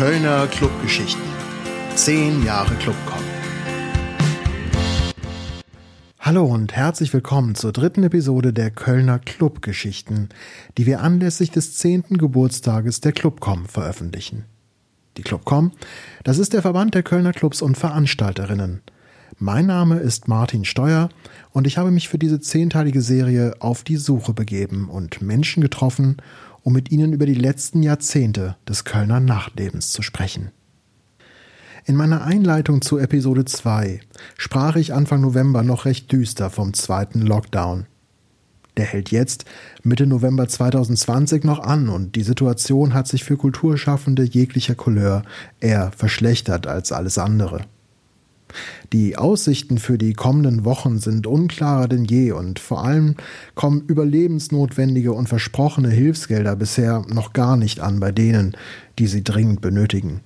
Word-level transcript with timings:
Kölner 0.00 0.46
Clubgeschichten. 0.46 1.20
Zehn 1.94 2.42
Jahre 2.42 2.74
Clubcom. 2.76 3.20
Hallo 6.18 6.46
und 6.46 6.74
herzlich 6.74 7.12
willkommen 7.12 7.54
zur 7.54 7.72
dritten 7.72 8.02
Episode 8.04 8.54
der 8.54 8.70
Kölner 8.70 9.18
Clubgeschichten, 9.18 10.30
die 10.78 10.86
wir 10.86 11.02
anlässlich 11.02 11.50
des 11.50 11.76
zehnten 11.76 12.16
Geburtstages 12.16 13.02
der 13.02 13.12
Clubcom 13.12 13.66
veröffentlichen. 13.66 14.46
Die 15.18 15.22
Clubcom, 15.22 15.72
das 16.24 16.38
ist 16.38 16.54
der 16.54 16.62
Verband 16.62 16.94
der 16.94 17.02
Kölner 17.02 17.34
Clubs 17.34 17.60
und 17.60 17.76
Veranstalterinnen. 17.76 18.80
Mein 19.38 19.66
Name 19.66 19.98
ist 19.98 20.28
Martin 20.28 20.64
Steuer 20.64 21.10
und 21.52 21.66
ich 21.66 21.78
habe 21.78 21.90
mich 21.90 22.08
für 22.08 22.18
diese 22.18 22.40
zehnteilige 22.40 23.02
Serie 23.02 23.54
auf 23.60 23.84
die 23.84 23.96
Suche 23.96 24.32
begeben 24.32 24.88
und 24.88 25.20
Menschen 25.22 25.62
getroffen, 25.62 26.16
um 26.62 26.72
mit 26.72 26.90
ihnen 26.90 27.12
über 27.12 27.26
die 27.26 27.34
letzten 27.34 27.82
Jahrzehnte 27.82 28.56
des 28.68 28.84
Kölner 28.84 29.20
Nachtlebens 29.20 29.92
zu 29.92 30.02
sprechen. 30.02 30.50
In 31.84 31.96
meiner 31.96 32.24
Einleitung 32.24 32.82
zu 32.82 32.98
Episode 32.98 33.44
2 33.44 34.00
sprach 34.36 34.76
ich 34.76 34.92
Anfang 34.92 35.20
November 35.22 35.62
noch 35.62 35.86
recht 35.86 36.12
düster 36.12 36.50
vom 36.50 36.74
zweiten 36.74 37.22
Lockdown. 37.22 37.86
Der 38.76 38.84
hält 38.84 39.10
jetzt 39.10 39.44
Mitte 39.82 40.06
November 40.06 40.46
2020 40.46 41.44
noch 41.44 41.58
an 41.58 41.88
und 41.88 42.16
die 42.16 42.22
Situation 42.22 42.94
hat 42.94 43.08
sich 43.08 43.24
für 43.24 43.36
Kulturschaffende 43.36 44.22
jeglicher 44.22 44.74
Couleur 44.74 45.22
eher 45.58 45.90
verschlechtert 45.92 46.66
als 46.66 46.92
alles 46.92 47.18
andere. 47.18 47.62
Die 48.92 49.16
Aussichten 49.16 49.78
für 49.78 49.98
die 49.98 50.12
kommenden 50.12 50.64
Wochen 50.64 50.98
sind 50.98 51.26
unklarer 51.26 51.88
denn 51.88 52.04
je 52.04 52.32
und 52.32 52.58
vor 52.58 52.84
allem 52.84 53.16
kommen 53.54 53.82
überlebensnotwendige 53.86 55.12
und 55.12 55.28
versprochene 55.28 55.90
Hilfsgelder 55.90 56.56
bisher 56.56 57.04
noch 57.08 57.32
gar 57.32 57.56
nicht 57.56 57.80
an 57.80 58.00
bei 58.00 58.12
denen, 58.12 58.56
die 58.98 59.06
sie 59.06 59.24
dringend 59.24 59.60
benötigen. 59.60 60.20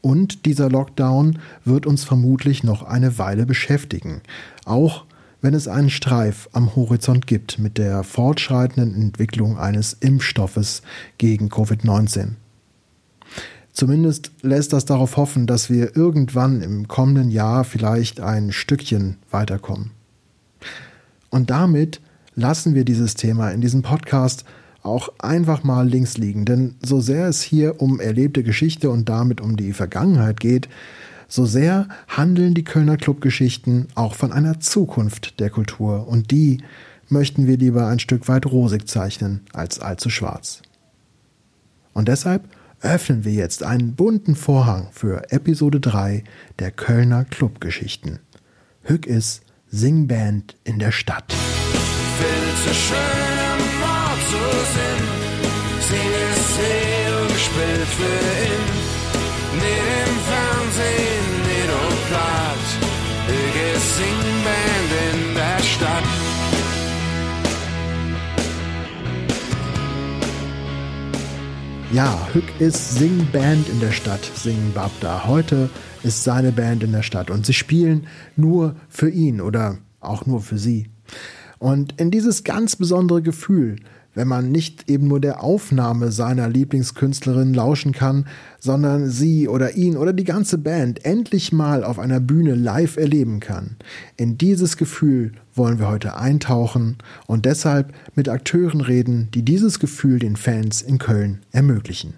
Und 0.00 0.46
dieser 0.46 0.68
Lockdown 0.68 1.38
wird 1.64 1.86
uns 1.86 2.04
vermutlich 2.04 2.64
noch 2.64 2.82
eine 2.82 3.18
Weile 3.18 3.46
beschäftigen, 3.46 4.20
auch 4.64 5.04
wenn 5.42 5.54
es 5.54 5.68
einen 5.68 5.90
Streif 5.90 6.48
am 6.52 6.74
Horizont 6.76 7.26
gibt 7.26 7.58
mit 7.58 7.78
der 7.78 8.02
fortschreitenden 8.04 8.94
Entwicklung 8.94 9.58
eines 9.58 9.94
Impfstoffes 9.94 10.82
gegen 11.18 11.48
Covid-19. 11.48 12.32
Zumindest 13.72 14.32
lässt 14.42 14.72
das 14.72 14.84
darauf 14.84 15.16
hoffen, 15.16 15.46
dass 15.46 15.70
wir 15.70 15.96
irgendwann 15.96 16.62
im 16.62 16.88
kommenden 16.88 17.30
Jahr 17.30 17.64
vielleicht 17.64 18.20
ein 18.20 18.52
Stückchen 18.52 19.16
weiterkommen. 19.30 19.92
Und 21.30 21.50
damit 21.50 22.00
lassen 22.34 22.74
wir 22.74 22.84
dieses 22.84 23.14
Thema 23.14 23.50
in 23.50 23.60
diesem 23.60 23.82
Podcast 23.82 24.44
auch 24.82 25.10
einfach 25.18 25.62
mal 25.62 25.86
links 25.86 26.16
liegen, 26.16 26.44
denn 26.44 26.74
so 26.82 27.00
sehr 27.00 27.28
es 27.28 27.42
hier 27.42 27.80
um 27.80 28.00
erlebte 28.00 28.42
Geschichte 28.42 28.90
und 28.90 29.08
damit 29.08 29.40
um 29.40 29.56
die 29.56 29.72
Vergangenheit 29.72 30.40
geht, 30.40 30.68
so 31.28 31.46
sehr 31.46 31.88
handeln 32.08 32.54
die 32.54 32.64
Kölner 32.64 32.96
Clubgeschichten 32.96 33.88
auch 33.94 34.14
von 34.14 34.32
einer 34.32 34.58
Zukunft 34.58 35.38
der 35.38 35.50
Kultur 35.50 36.08
und 36.08 36.30
die 36.30 36.58
möchten 37.08 37.46
wir 37.46 37.56
lieber 37.56 37.86
ein 37.86 37.98
Stück 37.98 38.26
weit 38.28 38.46
rosig 38.46 38.88
zeichnen 38.88 39.40
als 39.52 39.80
allzu 39.80 40.10
schwarz. 40.10 40.62
Und 41.92 42.08
deshalb 42.08 42.44
öffnen 42.82 43.24
wir 43.24 43.32
jetzt 43.32 43.62
einen 43.62 43.94
bunten 43.94 44.36
Vorhang 44.36 44.88
für 44.92 45.30
Episode 45.30 45.80
3 45.80 46.24
der 46.58 46.70
Kölner 46.70 47.24
Clubgeschichten. 47.24 48.20
Hück 48.82 49.06
ist 49.06 49.42
Singband 49.68 50.56
in 50.64 50.78
der 50.78 50.92
Stadt. 50.92 51.32
Findest 51.32 52.66
du 52.66 52.74
schön 52.74 52.96
im 53.56 53.80
Wort 53.80 54.20
zu 54.30 54.42
sinn, 54.74 55.04
sing 55.88 56.10
es 56.32 56.56
sehr 56.56 57.26
gespielt 57.28 57.90
für 57.96 58.18
ihn. 58.46 58.64
Nicht 59.54 59.86
im 60.06 60.14
Fernsehen, 60.30 61.26
nicht 61.46 61.70
und 61.70 61.98
platt, 62.08 62.68
Hück 63.26 63.76
ist 63.76 63.96
Singband 63.96 64.90
in 65.12 65.34
der 65.34 65.62
Stadt. 65.62 66.29
Ja, 71.92 72.28
Hück 72.32 72.44
ist 72.60 72.98
Singband 72.98 73.68
in 73.68 73.80
der 73.80 73.90
Stadt, 73.90 74.24
singen 74.36 74.72
Babda. 74.72 75.26
Heute 75.26 75.68
ist 76.04 76.22
seine 76.22 76.52
Band 76.52 76.84
in 76.84 76.92
der 76.92 77.02
Stadt 77.02 77.32
und 77.32 77.44
sie 77.44 77.52
spielen 77.52 78.06
nur 78.36 78.76
für 78.88 79.10
ihn 79.10 79.40
oder 79.40 79.78
auch 79.98 80.24
nur 80.24 80.40
für 80.40 80.56
sie. 80.56 80.86
Und 81.58 82.00
in 82.00 82.12
dieses 82.12 82.44
ganz 82.44 82.76
besondere 82.76 83.22
Gefühl 83.22 83.74
wenn 84.14 84.28
man 84.28 84.50
nicht 84.50 84.90
eben 84.90 85.08
nur 85.08 85.20
der 85.20 85.42
Aufnahme 85.42 86.10
seiner 86.12 86.48
Lieblingskünstlerin 86.48 87.54
lauschen 87.54 87.92
kann, 87.92 88.26
sondern 88.58 89.08
sie 89.08 89.48
oder 89.48 89.76
ihn 89.76 89.96
oder 89.96 90.12
die 90.12 90.24
ganze 90.24 90.58
Band 90.58 91.04
endlich 91.04 91.52
mal 91.52 91.84
auf 91.84 91.98
einer 91.98 92.20
Bühne 92.20 92.54
live 92.54 92.96
erleben 92.96 93.40
kann. 93.40 93.76
In 94.16 94.36
dieses 94.38 94.76
Gefühl 94.76 95.32
wollen 95.54 95.78
wir 95.78 95.88
heute 95.88 96.16
eintauchen 96.16 96.98
und 97.26 97.44
deshalb 97.46 97.92
mit 98.14 98.28
Akteuren 98.28 98.80
reden, 98.80 99.28
die 99.34 99.42
dieses 99.42 99.78
Gefühl 99.78 100.18
den 100.18 100.36
Fans 100.36 100.82
in 100.82 100.98
Köln 100.98 101.40
ermöglichen. 101.52 102.14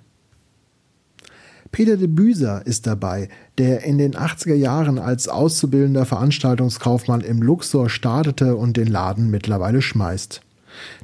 Peter 1.73 1.97
de 1.97 2.07
Büser 2.07 2.67
ist 2.67 2.87
dabei, 2.87 3.31
der 3.57 3.83
in 3.85 3.97
den 3.97 4.13
80er 4.13 4.55
Jahren 4.55 4.99
als 4.99 5.27
auszubildender 5.27 6.05
Veranstaltungskaufmann 6.05 7.23
im 7.23 7.41
Luxor 7.41 7.89
startete 7.89 8.57
und 8.57 8.77
den 8.77 8.89
Laden 8.89 9.31
mittlerweile 9.31 9.81
schmeißt. 9.81 10.43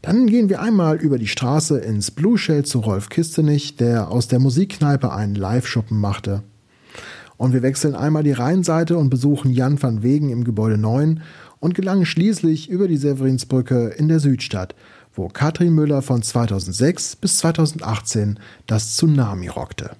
Dann 0.02 0.26
gehen 0.26 0.48
wir 0.48 0.60
einmal 0.60 0.96
über 0.96 1.18
die 1.18 1.26
Straße 1.26 1.78
ins 1.78 2.10
Blue 2.10 2.38
Shell 2.38 2.64
zu 2.64 2.80
Rolf 2.80 3.08
Kistenich, 3.08 3.76
der 3.76 4.10
aus 4.10 4.28
der 4.28 4.38
Musikkneipe 4.38 5.12
einen 5.12 5.34
Live-Schuppen 5.34 5.98
machte. 5.98 6.42
Und 7.36 7.52
wir 7.52 7.62
wechseln 7.62 7.94
einmal 7.94 8.24
die 8.24 8.32
Rheinseite 8.32 8.98
und 8.98 9.10
besuchen 9.10 9.52
Jan 9.52 9.80
van 9.80 10.02
Wegen 10.02 10.30
im 10.30 10.44
Gebäude 10.44 10.76
9 10.76 11.22
und 11.60 11.74
gelangen 11.74 12.06
schließlich 12.06 12.68
über 12.68 12.88
die 12.88 12.96
Severinsbrücke 12.96 13.88
in 13.96 14.08
der 14.08 14.20
Südstadt, 14.20 14.74
wo 15.14 15.28
Katrin 15.28 15.72
Müller 15.72 16.02
von 16.02 16.22
2006 16.22 17.16
bis 17.16 17.38
2018 17.38 18.38
das 18.66 18.96
Tsunami 18.96 19.48
rockte. 19.48 19.90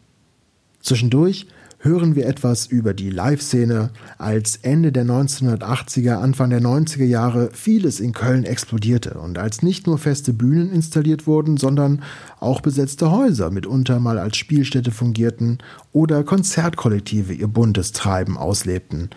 Zwischendurch 0.81 1.47
hören 1.81 2.17
wir 2.17 2.27
etwas 2.27 2.67
über 2.67 2.95
die 2.95 3.11
Live-Szene, 3.11 3.91
als 4.19 4.57
Ende 4.57 4.93
der 4.93 5.05
1980er, 5.05 6.15
Anfang 6.15 6.51
der 6.51 6.61
90er 6.61 7.05
Jahre 7.05 7.51
vieles 7.53 8.01
in 8.01 8.13
Köln 8.13 8.45
explodierte 8.45 9.15
und 9.15 9.39
als 9.39 9.63
nicht 9.63 9.87
nur 9.87 9.99
feste 9.99 10.33
Bühnen 10.33 10.73
installiert 10.73 11.27
wurden, 11.27 11.57
sondern 11.57 12.03
auch 12.41 12.61
besetzte 12.61 13.11
Häuser 13.11 13.51
mitunter 13.51 14.01
mal 14.01 14.19
als 14.19 14.37
Spielstätte 14.37 14.91
fungierten 14.91 15.59
oder 15.93 16.25
Konzertkollektive 16.25 17.33
ihr 17.33 17.49
buntes 17.49 17.93
Treiben 17.93 18.37
auslebten, 18.37 19.11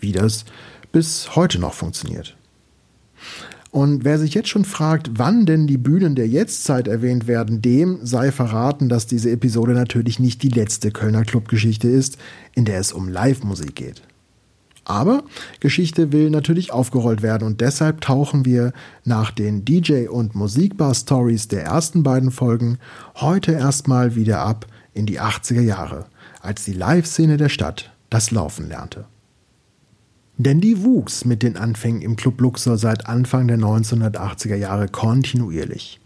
wie 0.00 0.12
das 0.12 0.44
bis 0.92 1.36
heute 1.36 1.58
noch 1.58 1.74
funktioniert. 1.74 2.37
Und 3.70 4.04
wer 4.04 4.18
sich 4.18 4.32
jetzt 4.32 4.48
schon 4.48 4.64
fragt, 4.64 5.10
wann 5.14 5.44
denn 5.44 5.66
die 5.66 5.76
Bühnen 5.76 6.14
der 6.14 6.26
Jetztzeit 6.26 6.88
erwähnt 6.88 7.26
werden, 7.26 7.60
dem 7.60 7.98
sei 8.02 8.32
verraten, 8.32 8.88
dass 8.88 9.06
diese 9.06 9.30
Episode 9.30 9.72
natürlich 9.72 10.18
nicht 10.18 10.42
die 10.42 10.48
letzte 10.48 10.90
Kölner 10.90 11.24
Clubgeschichte 11.24 11.88
ist, 11.88 12.16
in 12.54 12.64
der 12.64 12.80
es 12.80 12.92
um 12.92 13.08
Live-Musik 13.08 13.74
geht. 13.74 14.02
Aber 14.88 15.22
Geschichte 15.60 16.12
will 16.12 16.30
natürlich 16.30 16.72
aufgerollt 16.72 17.20
werden 17.20 17.46
und 17.46 17.60
deshalb 17.60 18.00
tauchen 18.00 18.46
wir 18.46 18.72
nach 19.04 19.30
den 19.30 19.66
DJ- 19.66 20.08
und 20.08 20.34
Musikbar-Stories 20.34 21.48
der 21.48 21.64
ersten 21.64 22.02
beiden 22.02 22.30
Folgen 22.30 22.78
heute 23.16 23.52
erstmal 23.52 24.16
wieder 24.16 24.40
ab 24.40 24.66
in 24.94 25.04
die 25.04 25.20
80er 25.20 25.60
Jahre, 25.60 26.06
als 26.40 26.64
die 26.64 26.72
Live-Szene 26.72 27.36
der 27.36 27.50
Stadt 27.50 27.92
das 28.08 28.30
Laufen 28.30 28.66
lernte. 28.66 29.04
Denn 30.38 30.60
die 30.60 30.84
wuchs 30.84 31.24
mit 31.24 31.42
den 31.42 31.56
Anfängen 31.56 32.00
im 32.00 32.14
Club 32.14 32.40
Luxor 32.40 32.78
seit 32.78 33.08
Anfang 33.08 33.48
der 33.48 33.58
1980er 33.58 34.54
Jahre 34.54 34.86
kontinuierlich. 34.86 36.00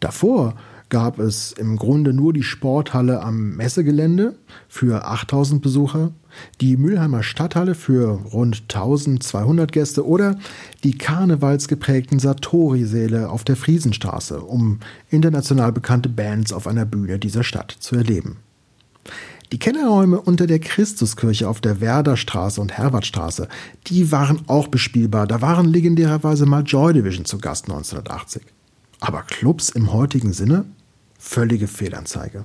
Davor 0.00 0.54
gab 0.88 1.18
es 1.18 1.52
im 1.52 1.76
Grunde 1.76 2.14
nur 2.14 2.32
die 2.32 2.42
Sporthalle 2.42 3.22
am 3.22 3.56
Messegelände 3.56 4.34
für 4.66 5.04
8000 5.04 5.60
Besucher, 5.60 6.10
die 6.62 6.78
Mülheimer 6.78 7.22
Stadthalle 7.22 7.74
für 7.74 8.08
rund 8.32 8.62
1200 8.62 9.70
Gäste 9.70 10.06
oder 10.06 10.38
die 10.82 10.96
karnevalsgeprägten 10.96 12.18
Satori-Säle 12.18 13.28
auf 13.28 13.44
der 13.44 13.56
Friesenstraße, 13.56 14.40
um 14.40 14.80
international 15.10 15.70
bekannte 15.70 16.08
Bands 16.08 16.52
auf 16.52 16.66
einer 16.66 16.86
Bühne 16.86 17.18
dieser 17.18 17.44
Stadt 17.44 17.76
zu 17.78 17.94
erleben. 17.94 18.38
Die 19.52 19.58
Kellerräume 19.58 20.20
unter 20.20 20.46
der 20.46 20.60
Christuskirche 20.60 21.48
auf 21.48 21.60
der 21.60 21.80
Werderstraße 21.80 22.60
und 22.60 22.72
Herbertstraße, 22.78 23.48
die 23.88 24.12
waren 24.12 24.42
auch 24.46 24.68
bespielbar. 24.68 25.26
Da 25.26 25.40
waren 25.40 25.66
legendärerweise 25.66 26.46
mal 26.46 26.62
Joy 26.62 26.92
Division 26.92 27.24
zu 27.24 27.38
Gast 27.38 27.64
1980. 27.64 28.42
Aber 29.00 29.22
Clubs 29.22 29.70
im 29.70 29.92
heutigen 29.92 30.32
Sinne? 30.32 30.66
Völlige 31.18 31.66
Fehlanzeige. 31.66 32.44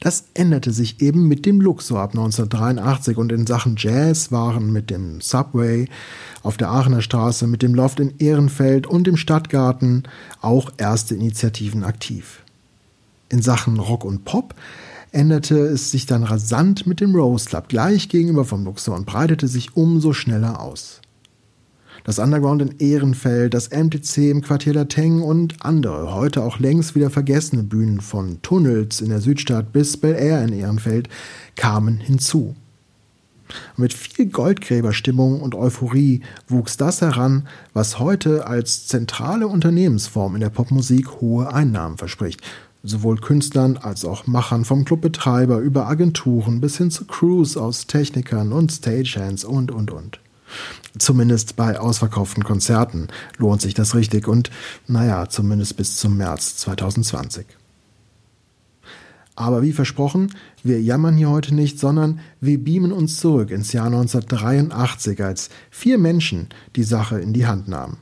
Das 0.00 0.24
änderte 0.32 0.72
sich 0.72 1.02
eben 1.02 1.28
mit 1.28 1.44
dem 1.44 1.60
Luxor 1.60 2.00
ab 2.00 2.10
1983 2.10 3.18
und 3.18 3.30
in 3.30 3.46
Sachen 3.46 3.74
Jazz 3.76 4.32
waren 4.32 4.72
mit 4.72 4.88
dem 4.88 5.20
Subway 5.20 5.88
auf 6.42 6.56
der 6.56 6.70
Aachener 6.70 7.02
Straße, 7.02 7.46
mit 7.46 7.62
dem 7.62 7.74
Loft 7.74 8.00
in 8.00 8.14
Ehrenfeld 8.18 8.86
und 8.86 9.06
dem 9.06 9.18
Stadtgarten 9.18 10.04
auch 10.40 10.72
erste 10.78 11.14
Initiativen 11.14 11.84
aktiv. 11.84 12.42
In 13.28 13.42
Sachen 13.42 13.78
Rock 13.78 14.04
und 14.04 14.24
Pop 14.24 14.54
änderte 15.12 15.58
es 15.58 15.90
sich 15.90 16.06
dann 16.06 16.24
rasant 16.24 16.86
mit 16.86 17.00
dem 17.00 17.14
Rose 17.14 17.46
Club 17.46 17.68
gleich 17.68 18.08
gegenüber 18.08 18.44
vom 18.44 18.64
Luxor 18.64 18.94
und 18.96 19.06
breitete 19.06 19.48
sich 19.48 19.76
umso 19.76 20.12
schneller 20.12 20.60
aus. 20.60 21.00
Das 22.04 22.20
Underground 22.20 22.62
in 22.62 22.78
Ehrenfeld, 22.78 23.52
das 23.52 23.70
MTC 23.70 24.30
im 24.30 24.40
Quartier 24.40 24.74
Lateng 24.74 25.22
und 25.22 25.64
andere, 25.64 26.14
heute 26.14 26.44
auch 26.44 26.60
längst 26.60 26.94
wieder 26.94 27.10
vergessene 27.10 27.64
Bühnen 27.64 28.00
von 28.00 28.40
Tunnels 28.42 29.00
in 29.00 29.08
der 29.08 29.20
Südstadt 29.20 29.72
bis 29.72 29.96
Bel 29.96 30.14
Air 30.14 30.44
in 30.44 30.52
Ehrenfeld 30.52 31.08
kamen 31.56 31.98
hinzu. 31.98 32.54
Mit 33.76 33.92
viel 33.92 34.26
Goldgräberstimmung 34.26 35.40
und 35.40 35.54
Euphorie 35.54 36.22
wuchs 36.48 36.76
das 36.76 37.00
heran, 37.00 37.48
was 37.72 37.98
heute 37.98 38.46
als 38.46 38.86
zentrale 38.86 39.48
Unternehmensform 39.48 40.34
in 40.34 40.40
der 40.40 40.50
Popmusik 40.50 41.20
hohe 41.20 41.52
Einnahmen 41.52 41.96
verspricht. 41.96 42.40
Sowohl 42.88 43.16
Künstlern 43.16 43.78
als 43.78 44.04
auch 44.04 44.28
Machern 44.28 44.64
vom 44.64 44.84
Clubbetreiber 44.84 45.58
über 45.58 45.88
Agenturen 45.88 46.60
bis 46.60 46.78
hin 46.78 46.92
zu 46.92 47.04
Crews 47.04 47.56
aus 47.56 47.88
Technikern 47.88 48.52
und 48.52 48.70
Stagehands 48.70 49.44
und 49.44 49.72
und 49.72 49.90
und. 49.90 50.20
Zumindest 50.96 51.56
bei 51.56 51.80
ausverkauften 51.80 52.44
Konzerten 52.44 53.08
lohnt 53.38 53.60
sich 53.60 53.74
das 53.74 53.96
richtig 53.96 54.28
und 54.28 54.52
naja, 54.86 55.28
zumindest 55.28 55.76
bis 55.76 55.96
zum 55.96 56.16
März 56.16 56.58
2020. 56.58 57.46
Aber 59.34 59.62
wie 59.62 59.72
versprochen, 59.72 60.32
wir 60.62 60.80
jammern 60.80 61.16
hier 61.16 61.30
heute 61.30 61.56
nicht, 61.56 61.80
sondern 61.80 62.20
wir 62.40 62.62
beamen 62.62 62.92
uns 62.92 63.18
zurück 63.18 63.50
ins 63.50 63.72
Jahr 63.72 63.86
1983, 63.86 65.20
als 65.24 65.50
vier 65.70 65.98
Menschen 65.98 66.50
die 66.76 66.84
Sache 66.84 67.18
in 67.18 67.32
die 67.32 67.46
Hand 67.48 67.66
nahmen. 67.66 67.98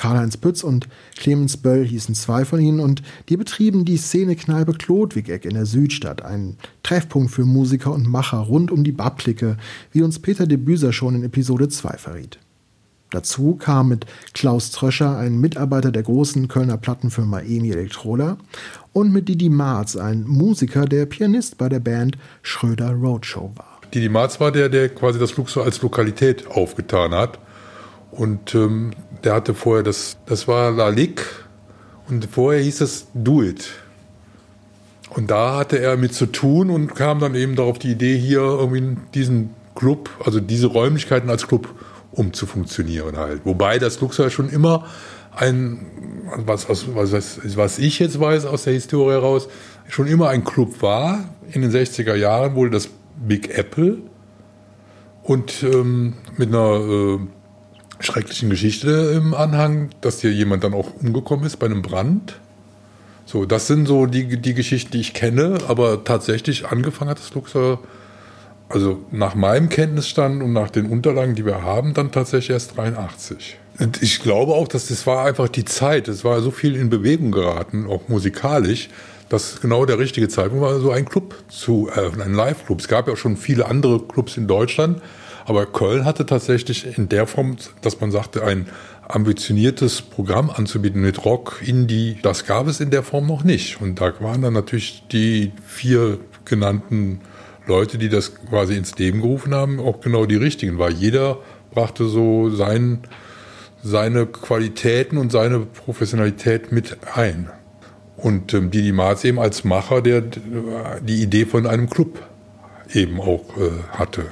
Karl-Heinz 0.00 0.38
Pütz 0.38 0.64
und 0.64 0.88
Clemens 1.18 1.58
Böll 1.58 1.86
hießen 1.86 2.14
zwei 2.14 2.46
von 2.46 2.58
ihnen 2.58 2.80
und 2.80 3.02
die 3.28 3.36
betrieben 3.36 3.84
die 3.84 3.98
Szenekneipe 3.98 4.72
Klodwigeck 4.72 5.44
in 5.44 5.52
der 5.52 5.66
Südstadt, 5.66 6.24
ein 6.24 6.56
Treffpunkt 6.82 7.30
für 7.30 7.44
Musiker 7.44 7.92
und 7.92 8.08
Macher 8.08 8.38
rund 8.38 8.70
um 8.70 8.82
die 8.82 8.92
Babklicke, 8.92 9.58
wie 9.92 10.00
uns 10.02 10.18
Peter 10.18 10.46
de 10.46 10.56
Büser 10.56 10.94
schon 10.94 11.16
in 11.16 11.22
Episode 11.22 11.68
2 11.68 11.98
verriet. 11.98 12.38
Dazu 13.10 13.56
kam 13.56 13.90
mit 13.90 14.06
Klaus 14.32 14.70
Tröscher 14.70 15.18
ein 15.18 15.38
Mitarbeiter 15.38 15.92
der 15.92 16.04
großen 16.04 16.48
Kölner 16.48 16.78
Plattenfirma 16.78 17.40
EMI 17.40 17.70
Elektrola 17.70 18.38
und 18.94 19.12
mit 19.12 19.28
Didi 19.28 19.50
Marz 19.50 19.96
ein 19.96 20.24
Musiker, 20.26 20.86
der 20.86 21.04
Pianist 21.04 21.58
bei 21.58 21.68
der 21.68 21.80
Band 21.80 22.16
Schröder 22.40 22.92
Roadshow 22.92 23.52
war. 23.54 23.82
Didi 23.92 24.08
Marz 24.08 24.40
war 24.40 24.50
der, 24.50 24.70
der 24.70 24.88
quasi 24.88 25.18
das 25.18 25.36
Luxor 25.36 25.64
als 25.64 25.82
Lokalität 25.82 26.46
aufgetan 26.46 27.10
hat. 27.10 27.38
Und 28.10 28.54
ähm, 28.54 28.90
der 29.24 29.34
hatte 29.34 29.54
vorher 29.54 29.82
das, 29.82 30.16
das 30.26 30.48
war 30.48 30.70
La 30.70 30.88
Ligue 30.88 31.24
und 32.08 32.26
vorher 32.26 32.62
hieß 32.62 32.80
es 32.80 33.06
Do 33.14 33.42
It. 33.42 33.70
Und 35.10 35.30
da 35.30 35.56
hatte 35.56 35.78
er 35.78 35.96
mit 35.96 36.14
zu 36.14 36.26
tun 36.26 36.70
und 36.70 36.94
kam 36.94 37.18
dann 37.18 37.34
eben 37.34 37.56
darauf 37.56 37.78
die 37.78 37.92
Idee, 37.92 38.16
hier 38.16 38.40
irgendwie 38.40 38.96
diesen 39.14 39.50
Club, 39.74 40.10
also 40.24 40.40
diese 40.40 40.68
Räumlichkeiten 40.68 41.30
als 41.30 41.46
Club 41.46 41.68
umzufunktionieren 42.12 43.16
halt. 43.16 43.42
Wobei 43.44 43.78
das 43.78 44.00
Luxor 44.00 44.30
schon 44.30 44.48
immer 44.48 44.86
ein, 45.34 45.86
was, 46.44 46.68
was, 46.68 47.56
was, 47.56 47.78
ich 47.78 47.98
jetzt 47.98 48.18
weiß 48.18 48.46
aus 48.46 48.64
der 48.64 48.72
Historie 48.72 49.12
heraus, 49.12 49.48
schon 49.88 50.06
immer 50.06 50.28
ein 50.28 50.44
Club 50.44 50.82
war. 50.82 51.24
In 51.50 51.62
den 51.62 51.70
60er 51.70 52.14
Jahren 52.14 52.54
wurde 52.54 52.70
das 52.70 52.88
Big 53.16 53.56
Apple 53.56 53.98
und 55.22 55.62
ähm, 55.62 56.14
mit 56.36 56.48
einer 56.48 56.80
äh, 56.80 57.18
schrecklichen 58.00 58.50
Geschichte 58.50 59.12
im 59.16 59.34
Anhang, 59.34 59.90
dass 60.00 60.20
hier 60.20 60.32
jemand 60.32 60.64
dann 60.64 60.74
auch 60.74 60.94
umgekommen 61.00 61.46
ist 61.46 61.58
bei 61.58 61.66
einem 61.66 61.82
Brand. 61.82 62.38
So, 63.26 63.44
das 63.44 63.66
sind 63.66 63.86
so 63.86 64.06
die, 64.06 64.38
die 64.38 64.54
Geschichten, 64.54 64.92
die 64.92 65.00
ich 65.00 65.14
kenne, 65.14 65.58
aber 65.68 66.02
tatsächlich 66.04 66.66
angefangen 66.66 67.10
hat 67.10 67.18
das 67.18 67.32
Luxor 67.34 67.78
also 68.70 69.00
nach 69.10 69.34
meinem 69.34 69.68
Kenntnisstand 69.68 70.42
und 70.42 70.52
nach 70.52 70.70
den 70.70 70.86
Unterlagen, 70.86 71.34
die 71.34 71.44
wir 71.44 71.62
haben, 71.62 71.92
dann 71.92 72.12
tatsächlich 72.12 72.50
erst 72.50 72.76
83. 72.76 73.58
Und 73.80 74.02
ich 74.02 74.22
glaube 74.22 74.52
auch, 74.52 74.68
dass 74.68 74.88
das 74.88 75.06
war 75.06 75.24
einfach 75.24 75.48
die 75.48 75.64
Zeit. 75.64 76.06
Es 76.06 76.24
war 76.24 76.40
so 76.40 76.50
viel 76.50 76.76
in 76.76 76.88
Bewegung 76.88 77.32
geraten, 77.32 77.86
auch 77.88 78.08
musikalisch, 78.08 78.88
dass 79.28 79.60
genau 79.60 79.86
der 79.86 79.98
richtige 79.98 80.28
Zeitpunkt 80.28 80.62
war, 80.62 80.78
so 80.80 80.90
einen 80.92 81.06
Club 81.06 81.34
zu 81.48 81.88
eröffnen, 81.88 82.22
einen 82.22 82.34
Live-Club. 82.34 82.80
Es 82.80 82.88
gab 82.88 83.08
ja 83.08 83.14
auch 83.14 83.16
schon 83.16 83.36
viele 83.36 83.66
andere 83.66 84.00
Clubs 84.00 84.36
in 84.36 84.46
Deutschland, 84.46 85.02
aber 85.44 85.66
Köln 85.66 86.04
hatte 86.04 86.26
tatsächlich 86.26 86.96
in 86.98 87.08
der 87.08 87.26
Form, 87.26 87.56
dass 87.82 88.00
man 88.00 88.10
sagte, 88.10 88.44
ein 88.44 88.66
ambitioniertes 89.08 90.02
Programm 90.02 90.50
anzubieten 90.50 91.00
mit 91.00 91.24
Rock, 91.24 91.62
Indie, 91.64 92.18
das 92.22 92.46
gab 92.46 92.66
es 92.68 92.80
in 92.80 92.90
der 92.90 93.02
Form 93.02 93.26
noch 93.26 93.44
nicht. 93.44 93.80
Und 93.80 94.00
da 94.00 94.12
waren 94.20 94.42
dann 94.42 94.52
natürlich 94.52 95.04
die 95.10 95.52
vier 95.66 96.18
genannten 96.44 97.20
Leute, 97.66 97.98
die 97.98 98.08
das 98.08 98.34
quasi 98.34 98.76
ins 98.76 98.96
Leben 98.98 99.20
gerufen 99.20 99.54
haben, 99.54 99.80
auch 99.80 100.00
genau 100.00 100.26
die 100.26 100.36
richtigen, 100.36 100.78
weil 100.78 100.92
jeder 100.92 101.38
brachte 101.72 102.06
so 102.06 102.50
sein, 102.50 103.00
seine 103.82 104.26
Qualitäten 104.26 105.18
und 105.18 105.32
seine 105.32 105.60
Professionalität 105.60 106.72
mit 106.72 106.98
ein. 107.14 107.50
Und 108.16 108.52
ähm, 108.54 108.70
Didi 108.70 108.92
Marz 108.92 109.24
eben 109.24 109.38
als 109.38 109.64
Macher, 109.64 110.02
der 110.02 110.22
die 111.00 111.22
Idee 111.22 111.46
von 111.46 111.66
einem 111.66 111.88
Club 111.88 112.20
eben 112.92 113.20
auch 113.20 113.56
äh, 113.56 113.70
hatte. 113.96 114.26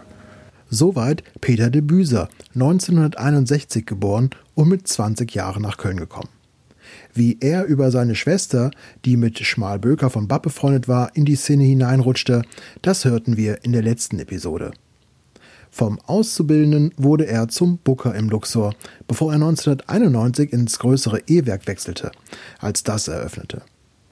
Soweit 0.71 1.23
Peter 1.41 1.71
de 1.71 1.81
Büser, 1.81 2.29
1961 2.55 3.87
geboren 3.87 4.31
und 4.55 4.69
mit 4.69 4.87
20 4.87 5.35
Jahren 5.35 5.63
nach 5.63 5.79
Köln 5.79 5.97
gekommen. 5.97 6.29
Wie 7.15 7.39
er 7.41 7.65
über 7.65 7.91
seine 7.91 8.15
Schwester, 8.15 8.71
die 9.05 9.17
mit 9.17 9.39
Schmalböker 9.39 10.11
von 10.11 10.29
Bab 10.29 10.43
befreundet 10.43 10.89
war, 10.89 11.17
in 11.17 11.25
die 11.25 11.37
Szene 11.37 11.65
hineinrutschte, 11.65 12.43
das 12.83 13.05
hörten 13.05 13.37
wir 13.37 13.65
in 13.65 13.73
der 13.73 13.83
letzten 13.83 14.19
Episode. 14.19 14.73
Vom 15.71 15.99
Auszubildenden 16.07 16.93
wurde 16.97 17.27
er 17.27 17.49
zum 17.49 17.79
Booker 17.79 18.15
im 18.15 18.29
Luxor, 18.29 18.75
bevor 19.07 19.33
er 19.33 19.37
1991 19.37 20.53
ins 20.53 20.79
größere 20.79 21.23
E-Werk 21.27 21.67
wechselte, 21.67 22.11
als 22.59 22.83
das 22.83 23.09
eröffnete. 23.09 23.63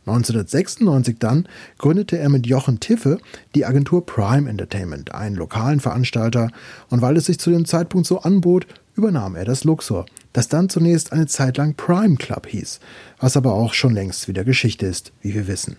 1996 0.06 1.16
dann 1.18 1.48
gründete 1.78 2.18
er 2.18 2.28
mit 2.28 2.46
Jochen 2.46 2.78
Tiffe 2.78 3.18
die 3.54 3.66
Agentur 3.66 4.06
Prime 4.06 4.48
Entertainment, 4.48 5.14
einen 5.14 5.36
lokalen 5.36 5.80
Veranstalter, 5.80 6.50
und 6.90 7.02
weil 7.02 7.16
es 7.16 7.26
sich 7.26 7.38
zu 7.38 7.50
dem 7.50 7.64
Zeitpunkt 7.64 8.06
so 8.06 8.20
anbot, 8.20 8.66
übernahm 8.94 9.34
er 9.34 9.44
das 9.44 9.64
Luxor, 9.64 10.06
das 10.32 10.48
dann 10.48 10.68
zunächst 10.68 11.12
eine 11.12 11.26
Zeit 11.26 11.56
lang 11.56 11.74
Prime 11.74 12.16
Club 12.16 12.46
hieß, 12.46 12.80
was 13.18 13.36
aber 13.36 13.52
auch 13.52 13.74
schon 13.74 13.94
längst 13.94 14.28
wieder 14.28 14.44
Geschichte 14.44 14.86
ist, 14.86 15.12
wie 15.22 15.34
wir 15.34 15.48
wissen. 15.48 15.76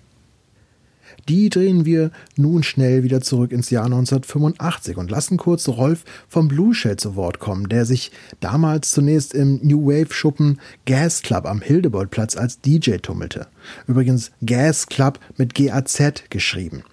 Die 1.30 1.50
drehen 1.50 1.84
wir 1.84 2.12
nun 2.38 2.64
schnell 2.64 3.04
wieder 3.04 3.20
zurück 3.20 3.52
ins 3.52 3.70
Jahr 3.70 3.86
1985 3.86 4.96
und 4.96 5.12
lassen 5.12 5.38
kurz 5.38 5.68
Rolf 5.68 6.06
vom 6.30 6.48
Blue 6.48 6.74
Shell 6.74 6.96
zu 6.96 7.16
Wort 7.16 7.40
kommen, 7.40 7.68
der 7.68 7.86
sich 7.86 8.12
damals 8.40 8.92
zunächst 8.92 9.34
im 9.34 9.60
New 9.62 9.88
Wave 9.88 10.14
Schuppen 10.14 10.60
Gas 10.86 11.22
Club 11.22 11.46
am 11.46 11.62
Hildebrandplatz 11.62 12.38
als 12.38 12.62
DJ 12.62 12.98
tummelte. 12.98 13.48
Übrigens 13.88 14.32
Gas 14.46 14.88
Club 14.88 15.20
mit 15.36 15.54
GAZ 15.54 16.30
geschrieben. 16.30 16.84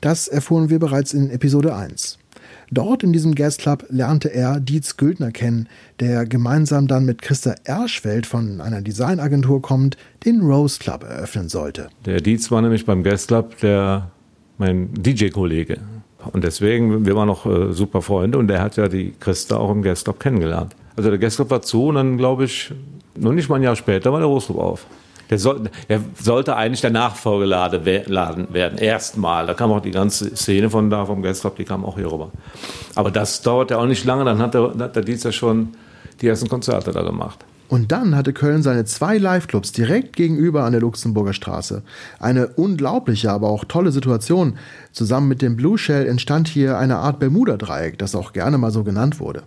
Das 0.00 0.28
erfuhren 0.28 0.70
wir 0.70 0.78
bereits 0.78 1.12
in 1.12 1.30
Episode 1.30 1.74
1. 1.74 2.18
Dort 2.70 3.02
in 3.02 3.12
diesem 3.12 3.34
Club 3.34 3.86
lernte 3.88 4.32
er 4.32 4.60
Dietz 4.60 4.96
Güldner 4.96 5.30
kennen, 5.30 5.68
der 6.00 6.26
gemeinsam 6.26 6.88
dann 6.88 7.04
mit 7.04 7.22
Christa 7.22 7.54
Erschfeld 7.64 8.26
von 8.26 8.60
einer 8.60 8.82
Designagentur 8.82 9.62
kommt, 9.62 9.96
den 10.24 10.40
Rose 10.40 10.78
Club 10.78 11.04
eröffnen 11.04 11.48
sollte. 11.48 11.88
Der 12.04 12.20
Dietz 12.20 12.50
war 12.50 12.62
nämlich 12.62 12.84
beim 12.84 13.02
Club 13.02 13.58
der 13.60 14.10
mein 14.58 14.92
DJ-Kollege. 14.94 15.78
Und 16.32 16.44
deswegen, 16.44 17.06
wir 17.06 17.14
waren 17.14 17.28
noch 17.28 17.46
äh, 17.46 17.72
super 17.72 18.02
Freunde 18.02 18.38
und 18.38 18.48
der 18.48 18.60
hat 18.60 18.76
ja 18.76 18.88
die 18.88 19.14
Christa 19.20 19.56
auch 19.56 19.70
im 19.70 19.82
Club 19.82 20.18
kennengelernt. 20.18 20.74
Also 20.96 21.10
der 21.10 21.18
Club 21.18 21.50
war 21.50 21.62
zu 21.62 21.86
und 21.86 21.96
dann 21.96 22.16
glaube 22.16 22.44
ich, 22.44 22.72
noch 23.14 23.32
nicht 23.32 23.48
mal 23.48 23.56
ein 23.56 23.62
Jahr 23.62 23.76
später 23.76 24.12
war 24.12 24.18
der 24.18 24.28
Rose 24.28 24.46
Club 24.46 24.58
auf. 24.58 24.86
Der, 25.30 25.38
soll, 25.38 25.70
der 25.88 26.00
sollte 26.20 26.56
eigentlich 26.56 26.80
der 26.80 26.90
Nachfolgeladen 26.90 27.84
werden, 27.84 28.78
erstmal. 28.78 29.46
Da 29.46 29.54
kam 29.54 29.72
auch 29.72 29.80
die 29.80 29.90
ganze 29.90 30.34
Szene 30.36 30.70
von 30.70 30.90
da, 30.90 31.04
vom 31.04 31.22
Guestclub, 31.22 31.56
die 31.56 31.64
kam 31.64 31.84
auch 31.84 31.96
hier 31.96 32.10
rüber. 32.10 32.30
Aber 32.94 33.10
das 33.10 33.42
dauert 33.42 33.70
ja 33.70 33.78
auch 33.78 33.86
nicht 33.86 34.04
lange, 34.04 34.24
dann 34.24 34.38
hat 34.38 34.54
der, 34.54 34.72
hat 34.78 34.96
der 34.96 35.04
ja 35.04 35.32
schon 35.32 35.70
die 36.20 36.28
ersten 36.28 36.48
Konzerte 36.48 36.92
da 36.92 37.02
gemacht. 37.02 37.44
Und 37.68 37.90
dann 37.90 38.14
hatte 38.14 38.32
Köln 38.32 38.62
seine 38.62 38.84
zwei 38.84 39.18
Live-Clubs 39.18 39.72
direkt 39.72 40.14
gegenüber 40.14 40.64
an 40.64 40.72
der 40.72 40.80
Luxemburger 40.80 41.32
Straße. 41.32 41.82
Eine 42.20 42.48
unglaubliche, 42.48 43.32
aber 43.32 43.48
auch 43.48 43.64
tolle 43.64 43.90
Situation. 43.90 44.56
Zusammen 44.92 45.28
mit 45.28 45.42
dem 45.42 45.56
Blue 45.56 45.76
Shell 45.76 46.06
entstand 46.06 46.46
hier 46.46 46.78
eine 46.78 46.98
Art 46.98 47.18
Bermuda-Dreieck, 47.18 47.98
das 47.98 48.14
auch 48.14 48.32
gerne 48.32 48.58
mal 48.58 48.70
so 48.70 48.84
genannt 48.84 49.18
wurde. 49.18 49.42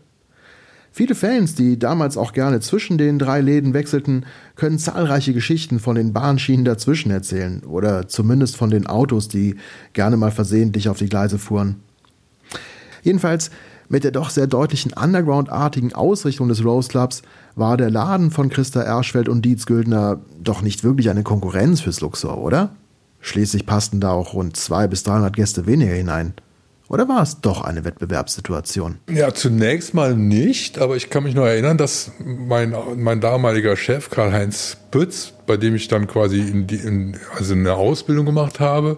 Viele 0.91 1.15
Fans, 1.15 1.55
die 1.55 1.77
damals 1.77 2.17
auch 2.17 2.33
gerne 2.33 2.59
zwischen 2.59 2.97
den 2.97 3.19
drei 3.19 3.41
Läden 3.41 3.73
wechselten, 3.73 4.25
können 4.55 4.79
zahlreiche 4.79 5.33
Geschichten 5.33 5.79
von 5.79 5.95
den 5.95 6.13
Bahnschienen 6.13 6.65
dazwischen 6.65 7.11
erzählen 7.11 7.61
oder 7.63 8.07
zumindest 8.07 8.57
von 8.57 8.69
den 8.69 8.87
Autos, 8.87 9.27
die 9.27 9.55
gerne 9.93 10.17
mal 10.17 10.31
versehentlich 10.31 10.89
auf 10.89 10.97
die 10.97 11.09
Gleise 11.09 11.37
fuhren. 11.37 11.77
Jedenfalls 13.03 13.51
mit 13.87 14.03
der 14.03 14.11
doch 14.11 14.29
sehr 14.29 14.47
deutlichen 14.47 14.93
Underground-artigen 14.93 15.93
Ausrichtung 15.93 16.47
des 16.47 16.63
Rose 16.63 16.89
Clubs 16.89 17.23
war 17.55 17.75
der 17.75 17.89
Laden 17.89 18.29
von 18.29 18.49
Christa 18.49 18.81
Erschfeld 18.81 19.27
und 19.27 19.43
Dietz 19.43 19.65
Güldner 19.65 20.19
doch 20.41 20.61
nicht 20.61 20.83
wirklich 20.83 21.09
eine 21.09 21.23
Konkurrenz 21.23 21.81
fürs 21.81 21.99
Luxor, 21.99 22.37
oder? 22.37 22.75
Schließlich 23.19 23.65
passten 23.65 23.99
da 23.99 24.11
auch 24.11 24.33
rund 24.33 24.55
200 24.55 24.89
bis 24.91 25.03
300 25.03 25.35
Gäste 25.35 25.65
weniger 25.65 25.93
hinein. 25.93 26.33
Oder 26.89 27.07
war 27.07 27.21
es 27.21 27.39
doch 27.39 27.61
eine 27.61 27.85
Wettbewerbssituation? 27.85 28.97
Ja, 29.11 29.31
zunächst 29.31 29.93
mal 29.93 30.15
nicht, 30.15 30.79
aber 30.79 30.95
ich 30.95 31.11
kann 31.11 31.23
mich 31.23 31.35
noch 31.35 31.45
erinnern, 31.45 31.77
dass 31.77 32.11
mein, 32.17 32.75
mein 32.97 33.21
damaliger 33.21 33.77
Chef 33.77 34.09
Karl-Heinz 34.09 34.77
Pütz, 34.89 35.33
bei 35.45 35.55
dem 35.55 35.75
ich 35.75 35.87
dann 35.87 36.07
quasi 36.07 36.39
in 36.39 36.65
die, 36.65 36.77
in, 36.77 37.15
also 37.37 37.53
eine 37.53 37.75
Ausbildung 37.75 38.25
gemacht 38.25 38.59
habe, 38.59 38.97